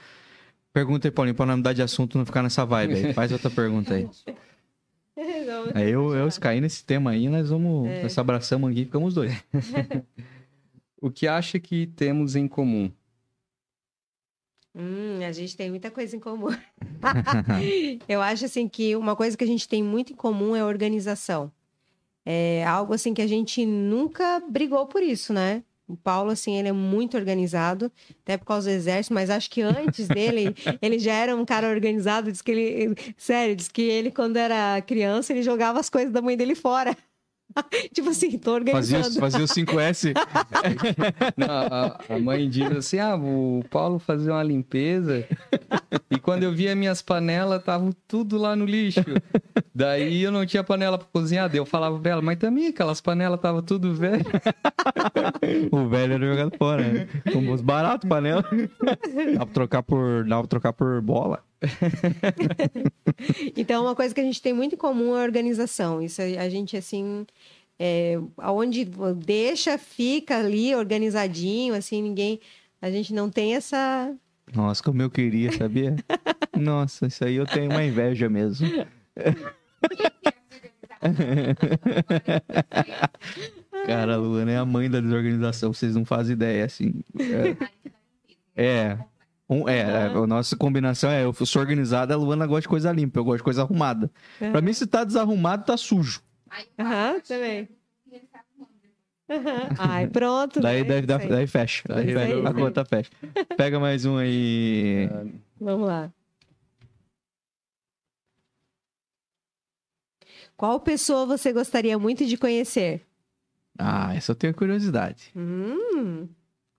[0.72, 3.12] Pergunta aí, Paulinho, pra não mudar de assunto não ficar nessa vibe aí.
[3.12, 4.08] Faz outra pergunta aí.
[5.74, 7.90] Aí eu, eu caí nesse tema aí, nós vamos.
[7.98, 8.02] É.
[8.02, 9.32] Nós abraçamos aqui e ficamos os dois.
[11.02, 12.88] O que acha que temos em comum?
[14.72, 16.46] Hum, a gente tem muita coisa em comum.
[18.08, 20.64] Eu acho assim que uma coisa que a gente tem muito em comum é a
[20.64, 21.50] organização.
[22.24, 25.64] É algo assim que a gente nunca brigou por isso, né?
[25.88, 27.90] O Paulo, assim, ele é muito organizado,
[28.22, 31.68] até por causa do exército, mas acho que antes dele, ele já era um cara
[31.68, 32.30] organizado.
[32.30, 36.22] Diz que ele, sério, diz que ele, quando era criança, ele jogava as coisas da
[36.22, 36.96] mãe dele fora.
[37.92, 39.08] tipo assim, tô Fazia, organizando.
[39.08, 40.14] os- fazia o 5S.
[41.36, 45.26] Não, a, a mãe diz assim: ah, o Paulo fazia uma limpeza
[46.10, 49.00] e quando eu via minhas panelas, estavam tudo lá no lixo.
[49.74, 51.48] Daí eu não tinha panela para cozinhar.
[51.48, 54.24] Daí eu falava pra ela, mas também aquelas panelas estavam tudo velho.
[55.72, 56.82] o velho era jogado fora.
[56.82, 57.08] Né?
[57.32, 58.44] Como os baratos, panela.
[59.34, 61.40] Dá pra trocar por, dá pra trocar por bola.
[63.56, 66.02] Então, uma coisa que a gente tem muito em comum é a organização.
[66.02, 67.24] Isso a gente, assim,
[67.78, 68.84] é, aonde
[69.24, 72.40] deixa, fica ali organizadinho, assim, ninguém.
[72.80, 74.12] A gente não tem essa.
[74.54, 75.94] Nossa, como eu queria, sabia?
[76.56, 78.66] Nossa, isso aí eu tenho uma inveja mesmo.
[83.86, 87.04] Cara, a Luana é a mãe da desorganização, vocês não fazem ideia, assim.
[88.56, 88.64] É.
[88.64, 88.98] é.
[89.52, 92.90] Um, é, é, a nossa combinação é, eu sou organizada, a Luana gosta de coisa
[92.90, 94.10] limpa, eu gosto de coisa arrumada.
[94.38, 96.22] Pra mim, se tá desarrumado, tá sujo.
[96.78, 97.68] Aham, também.
[99.78, 100.60] Ai, pronto.
[100.60, 101.02] Daí, né?
[101.02, 101.82] daí, daí fecha.
[101.86, 102.48] Tá Daí fecha.
[102.48, 103.10] A conta fecha.
[103.56, 105.08] Pega mais um aí.
[105.60, 106.12] Vamos lá.
[110.56, 113.06] Qual pessoa você gostaria muito de conhecer?
[113.78, 115.32] Ah, essa eu tenho curiosidade.
[115.34, 116.28] Hum,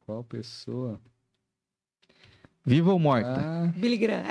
[0.05, 1.01] Qual pessoa?
[2.65, 3.35] Viva ou morta?
[3.39, 4.23] Ah, Billy Graham.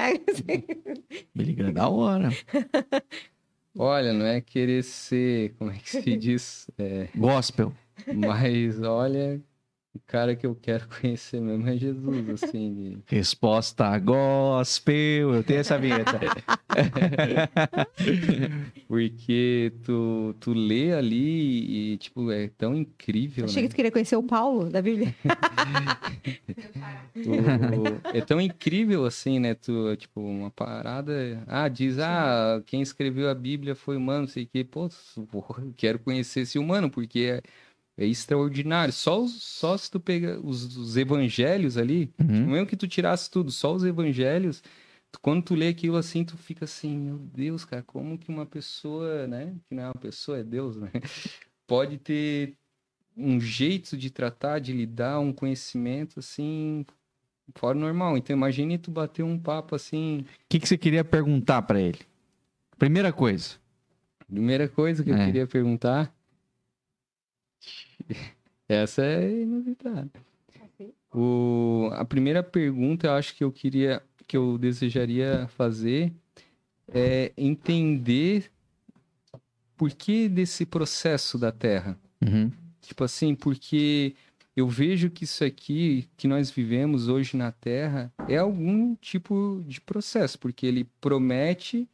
[1.35, 2.31] Billy Graham, da hora.
[3.77, 6.71] olha, não é querer ser, como é que se diz?
[6.79, 7.73] É, Gospel.
[8.15, 9.41] mas olha,
[9.95, 12.75] o cara que eu quero conhecer mesmo é Jesus, assim.
[12.75, 15.35] de- Resposta gospel.
[15.35, 16.19] Eu tenho essa vinheta.
[18.89, 23.69] Porque tu, tu lê ali e, tipo, é tão incrível, Achei né?
[23.69, 25.15] que tu queria conhecer o Paulo da Bíblia.
[27.23, 27.33] Tu-
[28.13, 29.55] é tão incrível assim, né?
[29.55, 31.43] Tu, tipo, uma parada.
[31.47, 34.65] Ah, diz, ah, quem escreveu a Bíblia foi humano, não sei o quê.
[34.65, 37.43] Pô, eu quero conhecer esse humano, porque é,
[38.03, 38.93] é extraordinário.
[38.93, 42.47] Só, só se tu pega os, os evangelhos ali, Uhum.
[42.51, 44.63] mesmo que tu tirasse tudo, só os evangelhos,
[45.11, 48.47] tu- quando tu lê aquilo assim, tu fica assim, meu Deus, cara, como que uma
[48.47, 49.55] pessoa, né?
[49.69, 50.91] Que não é uma pessoa, é Deus, né?
[51.67, 52.55] Pode ter
[53.17, 56.85] um jeito de tratar, de lidar, um conhecimento assim,
[57.57, 58.17] fora normal.
[58.17, 60.21] Então imagine tu bater um papo assim.
[60.21, 61.99] O que, que você queria perguntar pra ele?
[62.79, 63.51] Primeira coisa.
[64.27, 65.27] Primeira coisa que eu É.
[65.27, 66.13] queria perguntar.
[68.69, 70.11] Essa é inusitada.
[71.15, 76.13] O, a primeira pergunta eu acho que eu queria, que eu desejaria fazer
[76.89, 78.51] é entender
[79.77, 81.99] por que desse processo da Terra.
[82.25, 82.51] Uhum.
[82.81, 84.15] Tipo assim, porque
[84.57, 89.81] eu vejo que isso aqui que nós vivemos hoje na Terra é algum tipo de
[89.81, 91.89] processo, porque ele promete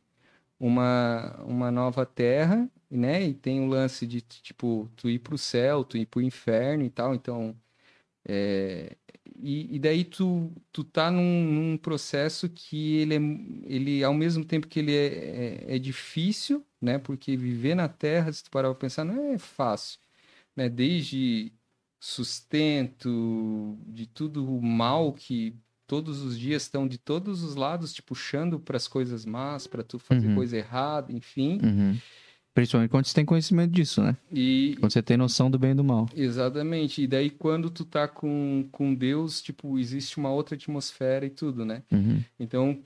[0.58, 3.24] uma, uma nova Terra, né?
[3.28, 6.90] E tem o lance de, tipo, tu ir pro céu, tu ir pro inferno e
[6.90, 7.14] tal.
[7.14, 7.56] Então,
[8.28, 8.96] é,
[9.36, 13.20] e, e daí tu, tu tá num, num processo que ele, é,
[13.66, 16.98] ele, ao mesmo tempo que ele é, é, é difícil, né?
[16.98, 19.98] Porque viver na Terra, se tu parar pra pensar, não é fácil
[20.56, 20.68] né?
[20.68, 21.52] Desde
[22.00, 25.54] sustento, de tudo o mal que
[25.86, 29.82] todos os dias estão de todos os lados te puxando para as coisas más, para
[29.82, 30.34] tu fazer Uhum.
[30.34, 31.58] coisa errada, enfim.
[31.62, 31.96] Uhum.
[32.58, 34.16] Principalmente quando você tem conhecimento disso, né?
[34.32, 36.08] E Quando você tem noção do bem e do mal.
[36.12, 37.00] exatamente.
[37.02, 41.64] E daí quando tu tá com, com Deus, tipo, existe uma outra atmosfera e tudo,
[41.64, 41.84] né?
[41.92, 42.20] Uhum.
[42.36, 42.82] Então,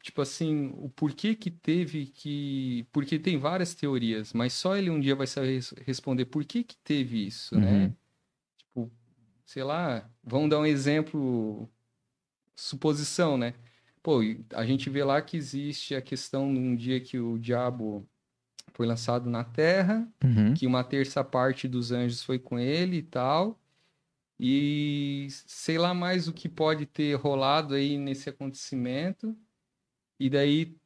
[0.00, 2.86] tipo assim, o porquê que teve que.
[2.92, 6.62] Porque tem várias teorias, mas só ele um dia vai saber res- responder por que
[6.62, 7.86] que teve isso, né?
[7.86, 7.92] Uhum.
[8.58, 8.92] Tipo,
[9.44, 11.68] sei lá, vamos dar um exemplo,
[12.54, 13.54] suposição, né?
[14.04, 14.20] Pô,
[14.54, 18.08] a gente vê lá que existe a questão de um dia que o diabo
[18.76, 20.52] foi lançado na Terra, Uhum.
[20.54, 23.58] que uma terça parte dos anjos foi com ele e tal.
[24.38, 29.34] E sei lá mais o que pode ter rolado aí nesse acontecimento.
[30.20, 30.76] E daí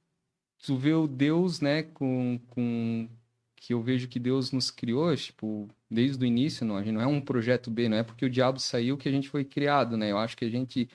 [0.64, 3.08] tu vê o Deus, né, com, com
[3.56, 7.00] que eu vejo que Deus nos criou, tipo, desde o início, não, a gente não
[7.00, 9.96] é um projeto B, não é porque o diabo saiu que a gente foi criado,
[9.96, 10.12] né?
[10.12, 10.88] Eu acho que a gente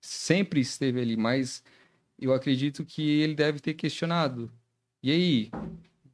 [0.00, 1.62] sempre esteve ali, mas
[2.18, 4.50] eu acredito que ele deve ter questionado.
[5.02, 5.50] E aí,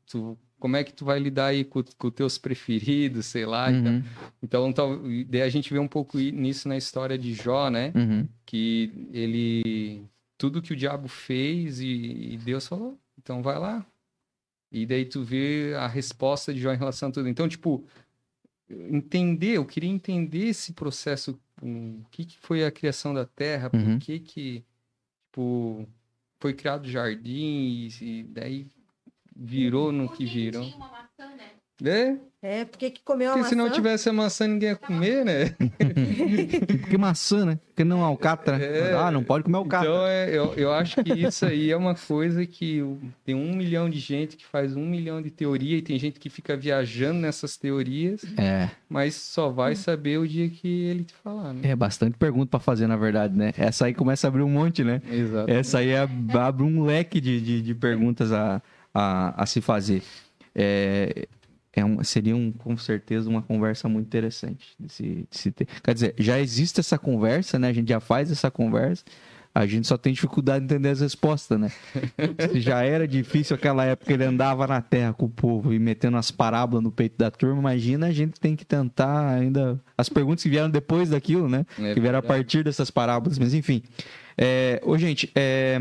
[0.06, 3.70] tu, como é que tu vai lidar aí com os teus preferidos, sei lá?
[3.70, 4.02] Então, Uhum.
[4.42, 4.98] então tal,
[5.28, 7.92] daí a gente vê um pouco nisso na história de Jó, né?
[7.94, 8.28] Uhum.
[8.46, 10.04] Que ele
[10.38, 13.86] tudo que o diabo fez e, e Deus falou, então vai lá.
[14.70, 17.28] E daí tu vê a resposta de Jó em relação a tudo.
[17.28, 17.84] Então, tipo,
[18.68, 23.78] entender, eu queria entender esse processo, o que, que foi a criação da Terra, por
[23.80, 23.98] Uhum.
[23.98, 24.64] que que,
[25.26, 25.86] tipo,
[26.40, 28.66] foi criado o jardim e, e daí
[29.36, 30.64] virou no que virou.
[31.80, 32.18] Né?
[32.40, 33.48] É, É, porque que comeu a porque maçã?
[33.48, 35.56] se não tivesse a maçã, ninguém ia comer, né?
[36.80, 37.58] Porque maçã, né?
[37.66, 38.56] Porque não alcatra.
[38.62, 38.94] É.
[38.94, 39.88] Ah, não pode comer alcatra.
[39.88, 42.80] Então, é, eu, eu acho que isso aí é uma coisa que
[43.24, 46.30] tem um milhão de gente que faz um milhão de teoria e tem gente que
[46.30, 51.52] fica viajando nessas teorias, É, mas só vai saber o dia que ele te falar,
[51.54, 51.60] né?
[51.64, 53.52] é bastante pergunta pra fazer, na verdade, né?
[53.58, 55.02] Essa aí começa a abrir um monte, né?
[55.10, 55.50] Exato.
[55.50, 56.06] Essa aí é-
[56.38, 58.62] abre um leque de, de, de perguntas a,
[58.94, 60.02] a, a se fazer.
[60.54, 61.26] É,
[61.72, 65.66] é um, seria um, com certeza uma conversa muito interessante de se, de se ter.
[65.82, 67.68] Quer dizer, já existe essa conversa, né?
[67.68, 69.04] A gente já faz essa conversa.
[69.52, 71.70] A gente só tem dificuldade de entender as respostas, né?
[72.54, 76.28] Já era difícil aquela época, ele andava na terra com o povo e metendo as
[76.28, 77.60] parábolas no peito da turma.
[77.60, 79.80] Imagina a gente tem que tentar ainda.
[79.96, 81.64] As perguntas que vieram depois daquilo, né?
[81.78, 83.80] É que vieram a partir dessas parábolas, mas enfim.
[84.36, 85.80] É, ô, gente, é,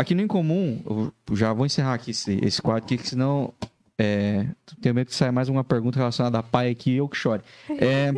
[0.00, 3.52] aqui no Incomum, eu já vou encerrar aqui esse, esse quadro aqui, que senão
[4.00, 4.46] É,
[4.80, 7.42] tenho medo que saia mais uma pergunta relacionada a pai aqui eu que chore.
[7.68, 8.12] É,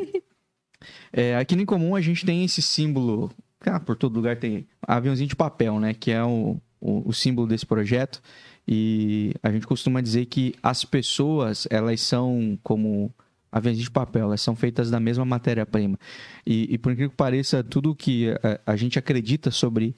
[1.10, 3.30] é, aqui no Incomum a gente tem esse símbolo.
[3.62, 5.94] Ah, por todo lugar tem aviãozinho de papel, né?
[5.94, 8.20] Que é o, o, o símbolo desse projeto.
[8.68, 13.10] E a gente costuma dizer que as pessoas, elas são como
[13.50, 15.98] aviãozinho de papel, elas são feitas da mesma matéria-prima.
[16.46, 19.96] E, e, por incrível que pareça, tudo que a, a, gente acredita sobre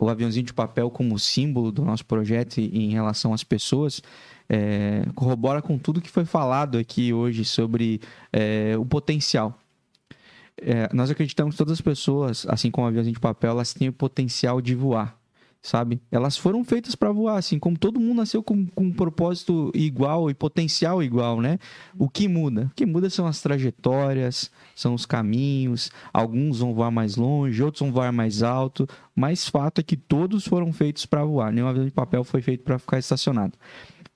[0.00, 4.02] o aviãozinho de papel como símbolo do nosso projeto em relação às pessoas,
[4.48, 8.00] é, corrobora com tudo que foi falado aqui hoje sobre
[8.32, 9.58] é, o potencial.
[10.56, 13.88] É, nós acreditamos que todas as pessoas, assim como o aviãozinho de papel, elas têm
[13.88, 15.19] o potencial de voar
[15.62, 16.00] sabe?
[16.10, 20.30] Elas foram feitas para voar, assim como todo mundo nasceu com, com um propósito igual
[20.30, 21.58] e potencial igual, né?
[21.98, 22.66] O que muda?
[22.72, 25.90] O que muda são as trajetórias, são os caminhos.
[26.12, 30.46] Alguns vão voar mais longe, outros vão voar mais alto, mas fato é que todos
[30.46, 31.52] foram feitos para voar.
[31.52, 33.52] Nenhum avião de papel foi feito para ficar estacionado.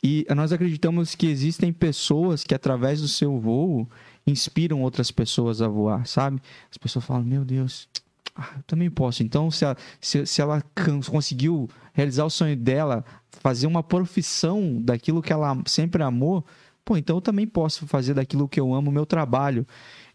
[0.03, 3.89] E nós acreditamos que existem pessoas que, através do seu voo,
[4.27, 6.43] inspiram outras pessoas a voar, sabe?
[6.71, 7.89] As pessoas falam: Meu Deus,
[8.35, 9.23] ah, também posso.
[9.23, 10.62] Então, se ela, se, se ela
[11.11, 16.44] conseguiu realizar o sonho dela, fazer uma profissão daquilo que ela sempre amou,
[16.85, 19.66] pô, então eu também posso fazer daquilo que eu amo o meu trabalho.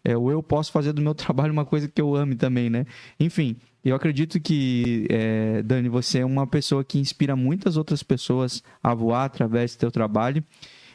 [0.04, 2.86] É, ou eu posso fazer do meu trabalho uma coisa que eu ame também, né?
[3.18, 8.62] Enfim, eu acredito que, é, Dani, você é uma pessoa que inspira muitas outras pessoas
[8.82, 10.44] a voar através do teu trabalho.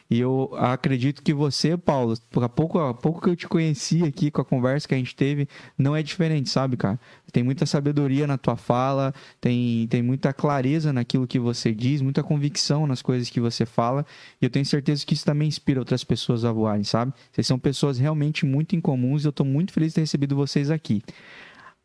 [0.08, 4.30] E eu acredito que você, Paulo, a pouco a pouco que eu te conheci aqui
[4.30, 6.98] com a conversa que a gente teve, não é diferente, sabe, cara?
[7.32, 12.22] Tem muita sabedoria na tua fala, tem, tem muita clareza naquilo que você diz, muita
[12.22, 14.06] convicção nas coisas que você fala.
[14.40, 17.12] E eu tenho certeza que isso também inspira outras pessoas a voarem, sabe?
[17.32, 20.70] Vocês são pessoas realmente muito incomuns e eu estou muito feliz de ter recebido vocês
[20.70, 21.02] aqui.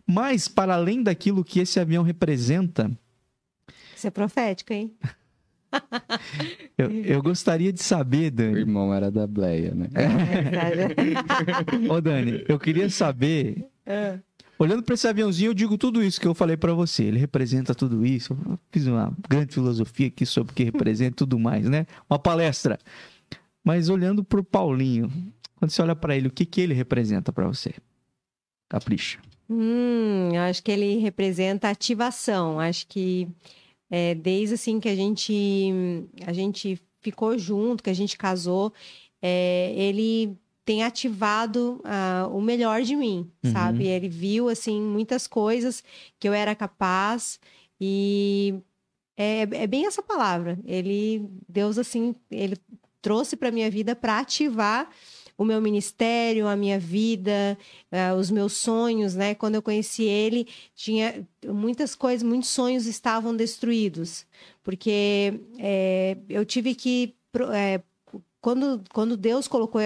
[0.05, 2.91] Mas, para além daquilo que esse avião representa.
[3.95, 4.93] Isso é profético, hein?
[6.77, 8.55] eu, eu, gostaria de saber, Dani.
[8.55, 9.87] O irmão era da Bleia, né?
[9.93, 11.91] É.
[11.91, 13.65] Ô, Dani, eu queria saber.
[13.85, 14.19] É.
[14.59, 17.05] Olhando para esse aviãozinho, eu digo tudo isso que eu falei para você.
[17.05, 18.37] Ele representa tudo isso.
[18.45, 21.87] Eu fiz uma grande filosofia aqui sobre o que representa e tudo mais, né?
[22.07, 22.77] Uma palestra.
[23.63, 25.11] Mas olhando para o Paulinho,
[25.55, 27.73] quando você olha para ele, o que, que ele representa para você?
[28.69, 29.19] Capricha.
[29.49, 32.59] Hum, eu acho que ele representa ativação.
[32.59, 33.27] Acho que
[33.91, 38.73] é, desde assim que a gente a gente ficou junto, que a gente casou,
[39.21, 43.51] é, ele tem ativado uh, o melhor de mim, uhum.
[43.51, 43.87] sabe?
[43.87, 45.83] Ele viu assim muitas coisas
[46.17, 47.39] que eu era capaz
[47.79, 48.55] e
[49.17, 50.57] é, é bem essa palavra.
[50.63, 52.55] Ele Deus assim, ele
[53.01, 54.89] trouxe para minha vida para ativar
[55.37, 57.57] o meu ministério, a minha vida,
[57.91, 59.35] uh, os meus sonhos, né?
[59.35, 64.25] Quando eu conheci ele, tinha muitas coisas, muitos sonhos estavam destruídos,
[64.63, 67.15] porque é, eu tive que
[67.53, 67.81] é,
[68.41, 69.79] quando, quando Deus colocou,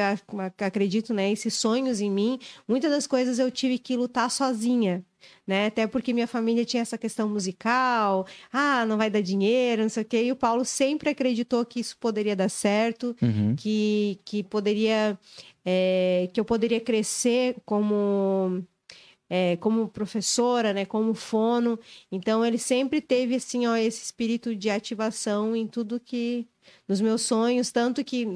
[0.59, 5.05] acredito, né, esses sonhos em mim, muitas das coisas eu tive que lutar sozinha,
[5.45, 5.67] né?
[5.67, 10.03] Até porque minha família tinha essa questão musical, ah, não vai dar dinheiro, não sei
[10.03, 10.23] o quê.
[10.23, 13.55] E o Paulo sempre acreditou que isso poderia dar certo, uhum.
[13.55, 15.17] que, que poderia,
[15.63, 18.63] é, que eu poderia crescer como
[19.29, 21.79] é, como professora, né, como fono.
[22.11, 26.47] Então ele sempre teve assim, ó, esse espírito de ativação em tudo que
[26.87, 28.27] nos meus sonhos, tanto que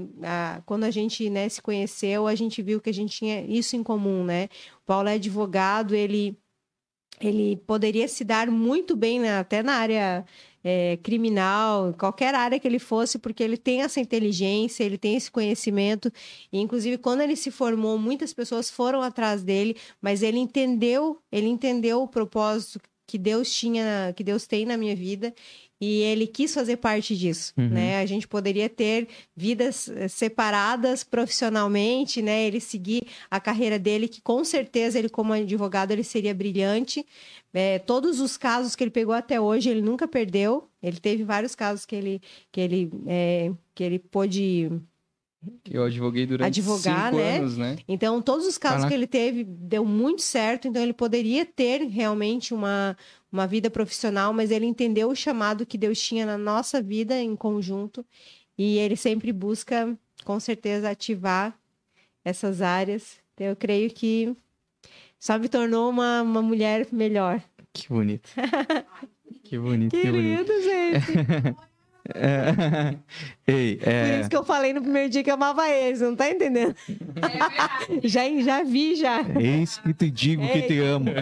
[0.65, 3.83] quando a gente né, se conheceu, a gente viu que a gente tinha isso em
[3.83, 4.49] comum, né?
[4.83, 6.37] O Paulo é advogado, ele
[7.19, 10.25] ele poderia se dar muito bem até na área
[10.63, 15.31] é, criminal, qualquer área que ele fosse, porque ele tem essa inteligência, ele tem esse
[15.31, 16.11] conhecimento.
[16.51, 21.47] E, inclusive, quando ele se formou, muitas pessoas foram atrás dele, mas ele entendeu, ele
[21.47, 25.33] entendeu o propósito que Deus tinha, que Deus tem na minha vida
[25.81, 27.69] e ele quis fazer parte disso, uhum.
[27.69, 28.01] né?
[28.01, 32.45] A gente poderia ter vidas eh, separadas profissionalmente, né?
[32.45, 37.06] Ele seguir a carreira dele, que com certeza ele como advogado ele seria brilhante.
[37.53, 40.69] É, todos os casos que ele pegou até hoje ele nunca perdeu.
[40.84, 44.69] Ele teve vários casos que ele que ele é, que ele pôde
[45.70, 47.37] eu advoguei durante Advogar, cinco né?
[47.37, 47.78] anos, né?
[47.87, 48.89] Então, todos os casos Caraca.
[48.89, 50.68] que ele teve deu muito certo.
[50.68, 52.97] Então, ele poderia ter realmente uma,
[53.31, 57.35] uma vida profissional, mas ele entendeu o chamado que Deus tinha na nossa vida em
[57.35, 58.05] conjunto.
[58.57, 61.57] E ele sempre busca, com certeza, ativar
[62.25, 63.19] essas áreas.
[63.33, 64.35] Então, eu creio que
[65.19, 67.41] só me tornou uma, uma mulher melhor.
[67.71, 68.29] Que bonito.
[69.43, 70.51] que bonito, que, que bonito.
[70.61, 71.55] gente.
[72.13, 72.96] É...
[73.47, 74.20] Ei, Por é...
[74.20, 76.76] isso que eu falei no primeiro dia que eu amava eles, não tá entendendo?
[76.88, 76.89] É.
[78.07, 79.20] Já, já vi, já.
[79.39, 81.12] Eis que te digo que te amo.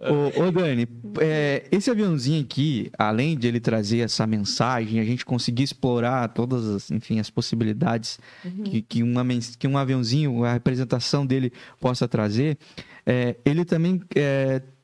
[0.00, 0.88] ô, ô, Dani,
[1.20, 6.66] é, esse aviãozinho aqui, além de ele trazer essa mensagem, a gente conseguir explorar todas
[6.66, 8.18] as, enfim, as possibilidades
[8.64, 9.24] que, que, uma,
[9.58, 12.58] que um aviãozinho, a representação dele possa trazer,
[13.06, 14.00] é, ele também.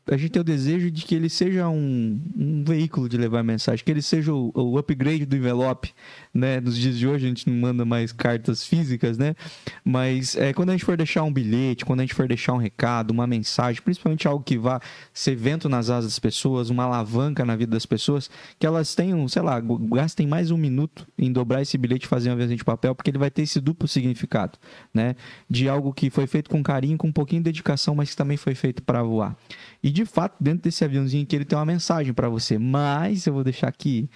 [0.06, 3.84] A gente tem o desejo de que ele seja um, um veículo de levar mensagem,
[3.84, 5.94] que ele seja o, o upgrade do envelope,
[6.34, 6.60] né?
[6.60, 9.36] Nos dias de hoje a gente não manda mais cartas físicas, né?
[9.84, 12.56] Mas é, quando a gente for deixar um bilhete, quando a gente for deixar um
[12.56, 14.80] recado, uma mensagem, principalmente algo que vá
[15.12, 19.26] ser vento nas asas das pessoas, uma alavanca na vida das pessoas, que elas tenham,
[19.28, 22.64] sei lá, gastem mais um minuto em dobrar esse bilhete e fazer um aviãozinho de
[22.64, 24.58] papel, porque ele vai ter esse duplo significado,
[24.92, 25.14] né?
[25.48, 28.36] De algo que foi feito com carinho, com um pouquinho de dedicação, mas que também
[28.36, 29.36] foi feito para voar.
[29.82, 33.32] E de fato, dentro desse aviãozinho aqui, ele tem uma mensagem para você, mas eu
[33.32, 34.08] vou deixar aqui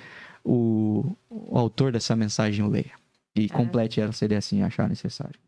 [0.51, 2.93] o, o autor dessa mensagem leia.
[3.35, 5.39] E complete ela se ele assim achar necessário.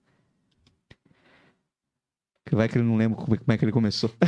[2.44, 4.10] Que vai que ele não lembra como é- como é que ele começou.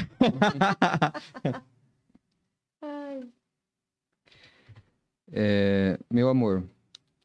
[5.34, 6.62] É, meu amor,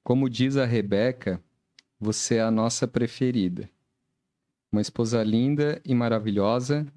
[0.02, 1.44] como diz a Rebeca,
[2.00, 3.70] você é a nossa preferida.
[4.72, 6.88] Uma esposa linda e maravilhosa,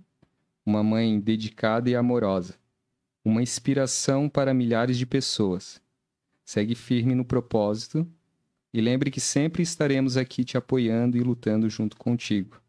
[0.65, 2.55] uma mãe dedicada e amorosa,
[3.25, 5.83] uma inspiração para milhares de pessoas.
[6.51, 8.05] Segue firme no propósito
[8.75, 12.61] e lembre que sempre estaremos aqui te apoiando e lutando junto contigo.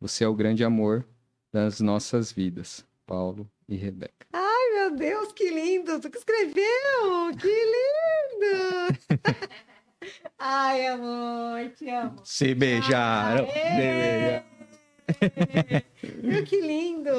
[0.00, 1.04] Você é o grande amor
[1.52, 2.86] das nossas vidas.
[3.04, 4.28] Paulo e Rebeca.
[4.32, 5.98] Ai, meu Deus, que lindo!
[5.98, 7.34] Tu que escreveu!
[7.36, 9.18] Que lindo!
[10.38, 12.20] Ai, amor, te amo.
[12.22, 13.44] Se beijaram.
[13.48, 14.55] se beijaram.
[16.22, 17.10] Meu, que lindo!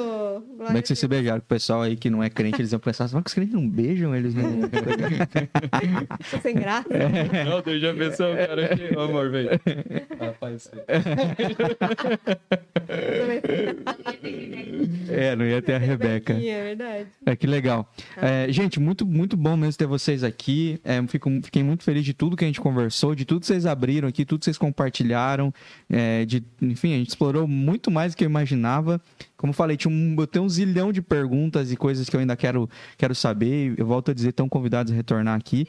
[0.58, 1.38] Como é que vocês se beijaram?
[1.38, 3.68] O pessoal aí que não é crente, eles vão pensar, mas que os crentes não
[3.68, 4.60] beijam, eles não.
[6.30, 6.88] Tô sem graça.
[7.48, 8.70] Não, Deus já pensou, cara.
[9.02, 9.48] Amor, vem.
[10.20, 10.70] Rapaz,
[15.08, 16.34] É, não ia ter a Rebeca.
[16.34, 17.08] É verdade.
[17.24, 17.90] É, que legal.
[18.16, 20.80] É, gente, muito, muito bom mesmo ter vocês aqui.
[20.84, 23.66] É, fico, fiquei muito feliz de tudo que a gente conversou, de tudo que vocês
[23.66, 25.52] abriram aqui, tudo que vocês compartilharam.
[25.88, 29.00] é, de, enfim, a gente explorou muito mais do que eu imaginava.
[29.36, 32.20] Como eu falei, tinha um, eu tenho um zilhão de perguntas e coisas que eu
[32.20, 33.74] ainda quero, quero saber.
[33.78, 35.66] Eu volto a dizer, estão convidados a retornar aqui.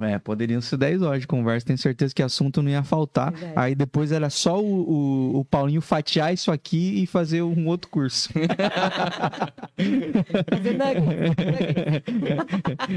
[0.00, 3.32] É, poderiam ser 10 horas de conversa, tenho certeza que assunto não ia faltar.
[3.32, 3.52] Verdade.
[3.56, 7.90] Aí depois era só o, o, o Paulinho fatiar isso aqui e fazer um outro
[7.90, 8.28] curso.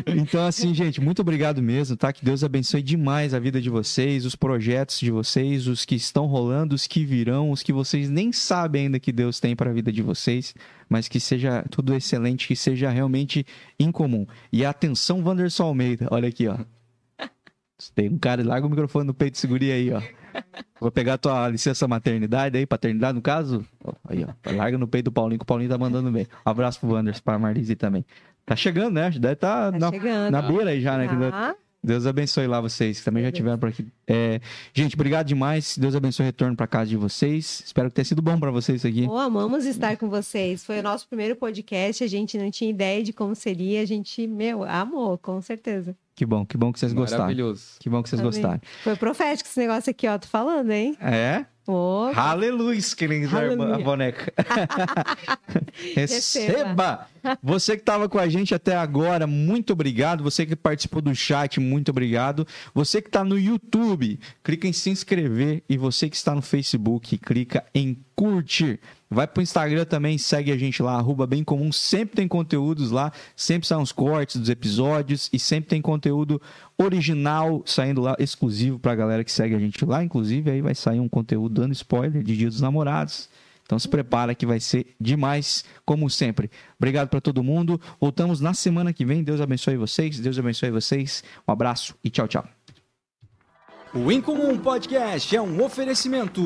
[0.08, 2.12] Então, assim, gente, muito obrigado mesmo, tá?
[2.12, 6.26] Que Deus abençoe demais a vida de vocês, os projetos de vocês, os que estão
[6.26, 9.74] rolando, os que virão, os que vocês nem sabem ainda que Deus tem para a
[9.74, 10.54] vida de vocês,
[10.90, 13.46] mas que seja tudo excelente, que seja realmente
[13.80, 14.26] incomum.
[14.52, 16.58] E atenção, Wanderson Almeida, olha aqui, ó.
[17.90, 20.02] Tem um cara, larga o microfone no peito, segure aí, ó.
[20.80, 23.66] Vou pegar tua licença maternidade aí, paternidade no caso.
[24.08, 24.52] Aí, ó.
[24.56, 26.28] Larga no peito do Paulinho, que o Paulinho tá mandando bem.
[26.46, 28.06] Um abraço pro Wanderson, pra Marlise também.
[28.46, 29.10] Tá chegando, né?
[29.12, 30.32] Deve tá, Tá na, chegando.
[30.32, 31.08] na beira aí já, né?
[31.32, 33.88] Ah, Deus abençoe lá vocês, que também já tiveram por aqui.
[34.08, 34.40] É,
[34.74, 35.78] gente, obrigado demais.
[35.78, 37.64] Deus abençoe o retorno pra casa de vocês.
[37.66, 39.08] Espero que tenha sido bom pra vocês aqui.
[39.10, 40.64] Oh, amamos estar com vocês.
[40.64, 42.04] Foi o nosso primeiro podcast.
[42.04, 43.82] A gente não tinha ideia de como seria.
[43.82, 45.96] A gente, meu, amou, com certeza.
[46.22, 47.24] Que bom, que bom que vocês gostaram.
[47.24, 47.64] Maravilhoso.
[47.80, 48.32] Que bom que vocês Amém.
[48.32, 48.62] gostaram.
[48.84, 50.20] Foi profético esse negócio aqui, ó.
[50.20, 50.96] Tô falando, hein?
[51.02, 51.44] É?
[51.72, 54.34] Ô, Aleluia, que linda a a boneca.
[55.96, 57.08] Receba!
[57.42, 60.22] Você que estava com a gente até agora, muito obrigado.
[60.22, 62.46] Você que participou do chat, muito obrigado.
[62.74, 65.64] Você que está no YouTube, clica em se inscrever.
[65.70, 68.80] E você que está no Facebook, clica em curtir.
[69.10, 71.70] Vai pro Instagram também, segue a gente lá, arroba bem comum.
[71.72, 76.42] Sempre tem conteúdos lá, sempre saem os cortes dos episódios e sempre tem conteúdo
[76.78, 80.02] original saindo lá, exclusivo pra galera que segue a gente lá.
[80.04, 83.30] Inclusive, aí vai sair um conteúdo dando spoiler de Dia dos Namorados.
[83.64, 86.50] Então se prepara que vai ser demais, como sempre.
[86.78, 87.80] Obrigado pra todo mundo.
[88.02, 89.24] Voltamos na semana que vem.
[89.24, 90.20] Deus abençoe vocês.
[90.20, 91.24] Deus abençoe vocês.
[91.48, 92.46] Um abraço e tchau, tchau.
[93.94, 96.42] O Incomum Podcast é um oferecimento.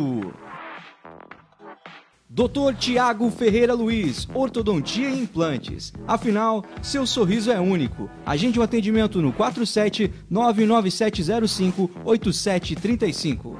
[2.30, 2.76] Dr.
[2.77, 5.94] Tiago Ferreira Luiz, Ortodontia e Implantes.
[6.08, 8.10] Afinal, seu sorriso é único.
[8.26, 13.58] Agende o atendimento no 47 99705 8735.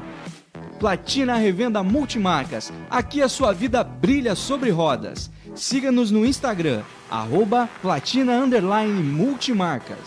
[0.86, 2.72] Platina Revenda Multimarcas.
[2.92, 5.32] Aqui a sua vida brilha sobre rodas.
[5.56, 9.98] Siga-nos no Instagram, arroba platina underline multimarcas.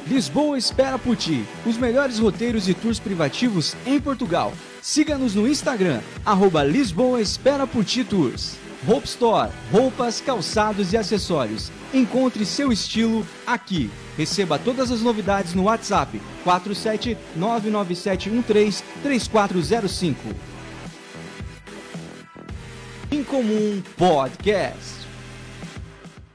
[0.08, 1.44] Lisboa espera por ti.
[1.64, 4.52] Os melhores roteiros e tours privativos em Portugal.
[4.81, 8.56] Siga-nos no Instagram, arroba Lisboa Espera por Ti Tours.
[8.86, 11.70] Hope Store, roupas, calçados e acessórios.
[11.94, 13.89] Encontre seu estilo aqui.
[14.18, 20.51] Receba todas as novidades no WhatsApp 47 99713 3405.
[23.12, 25.01] Incomum Podcast.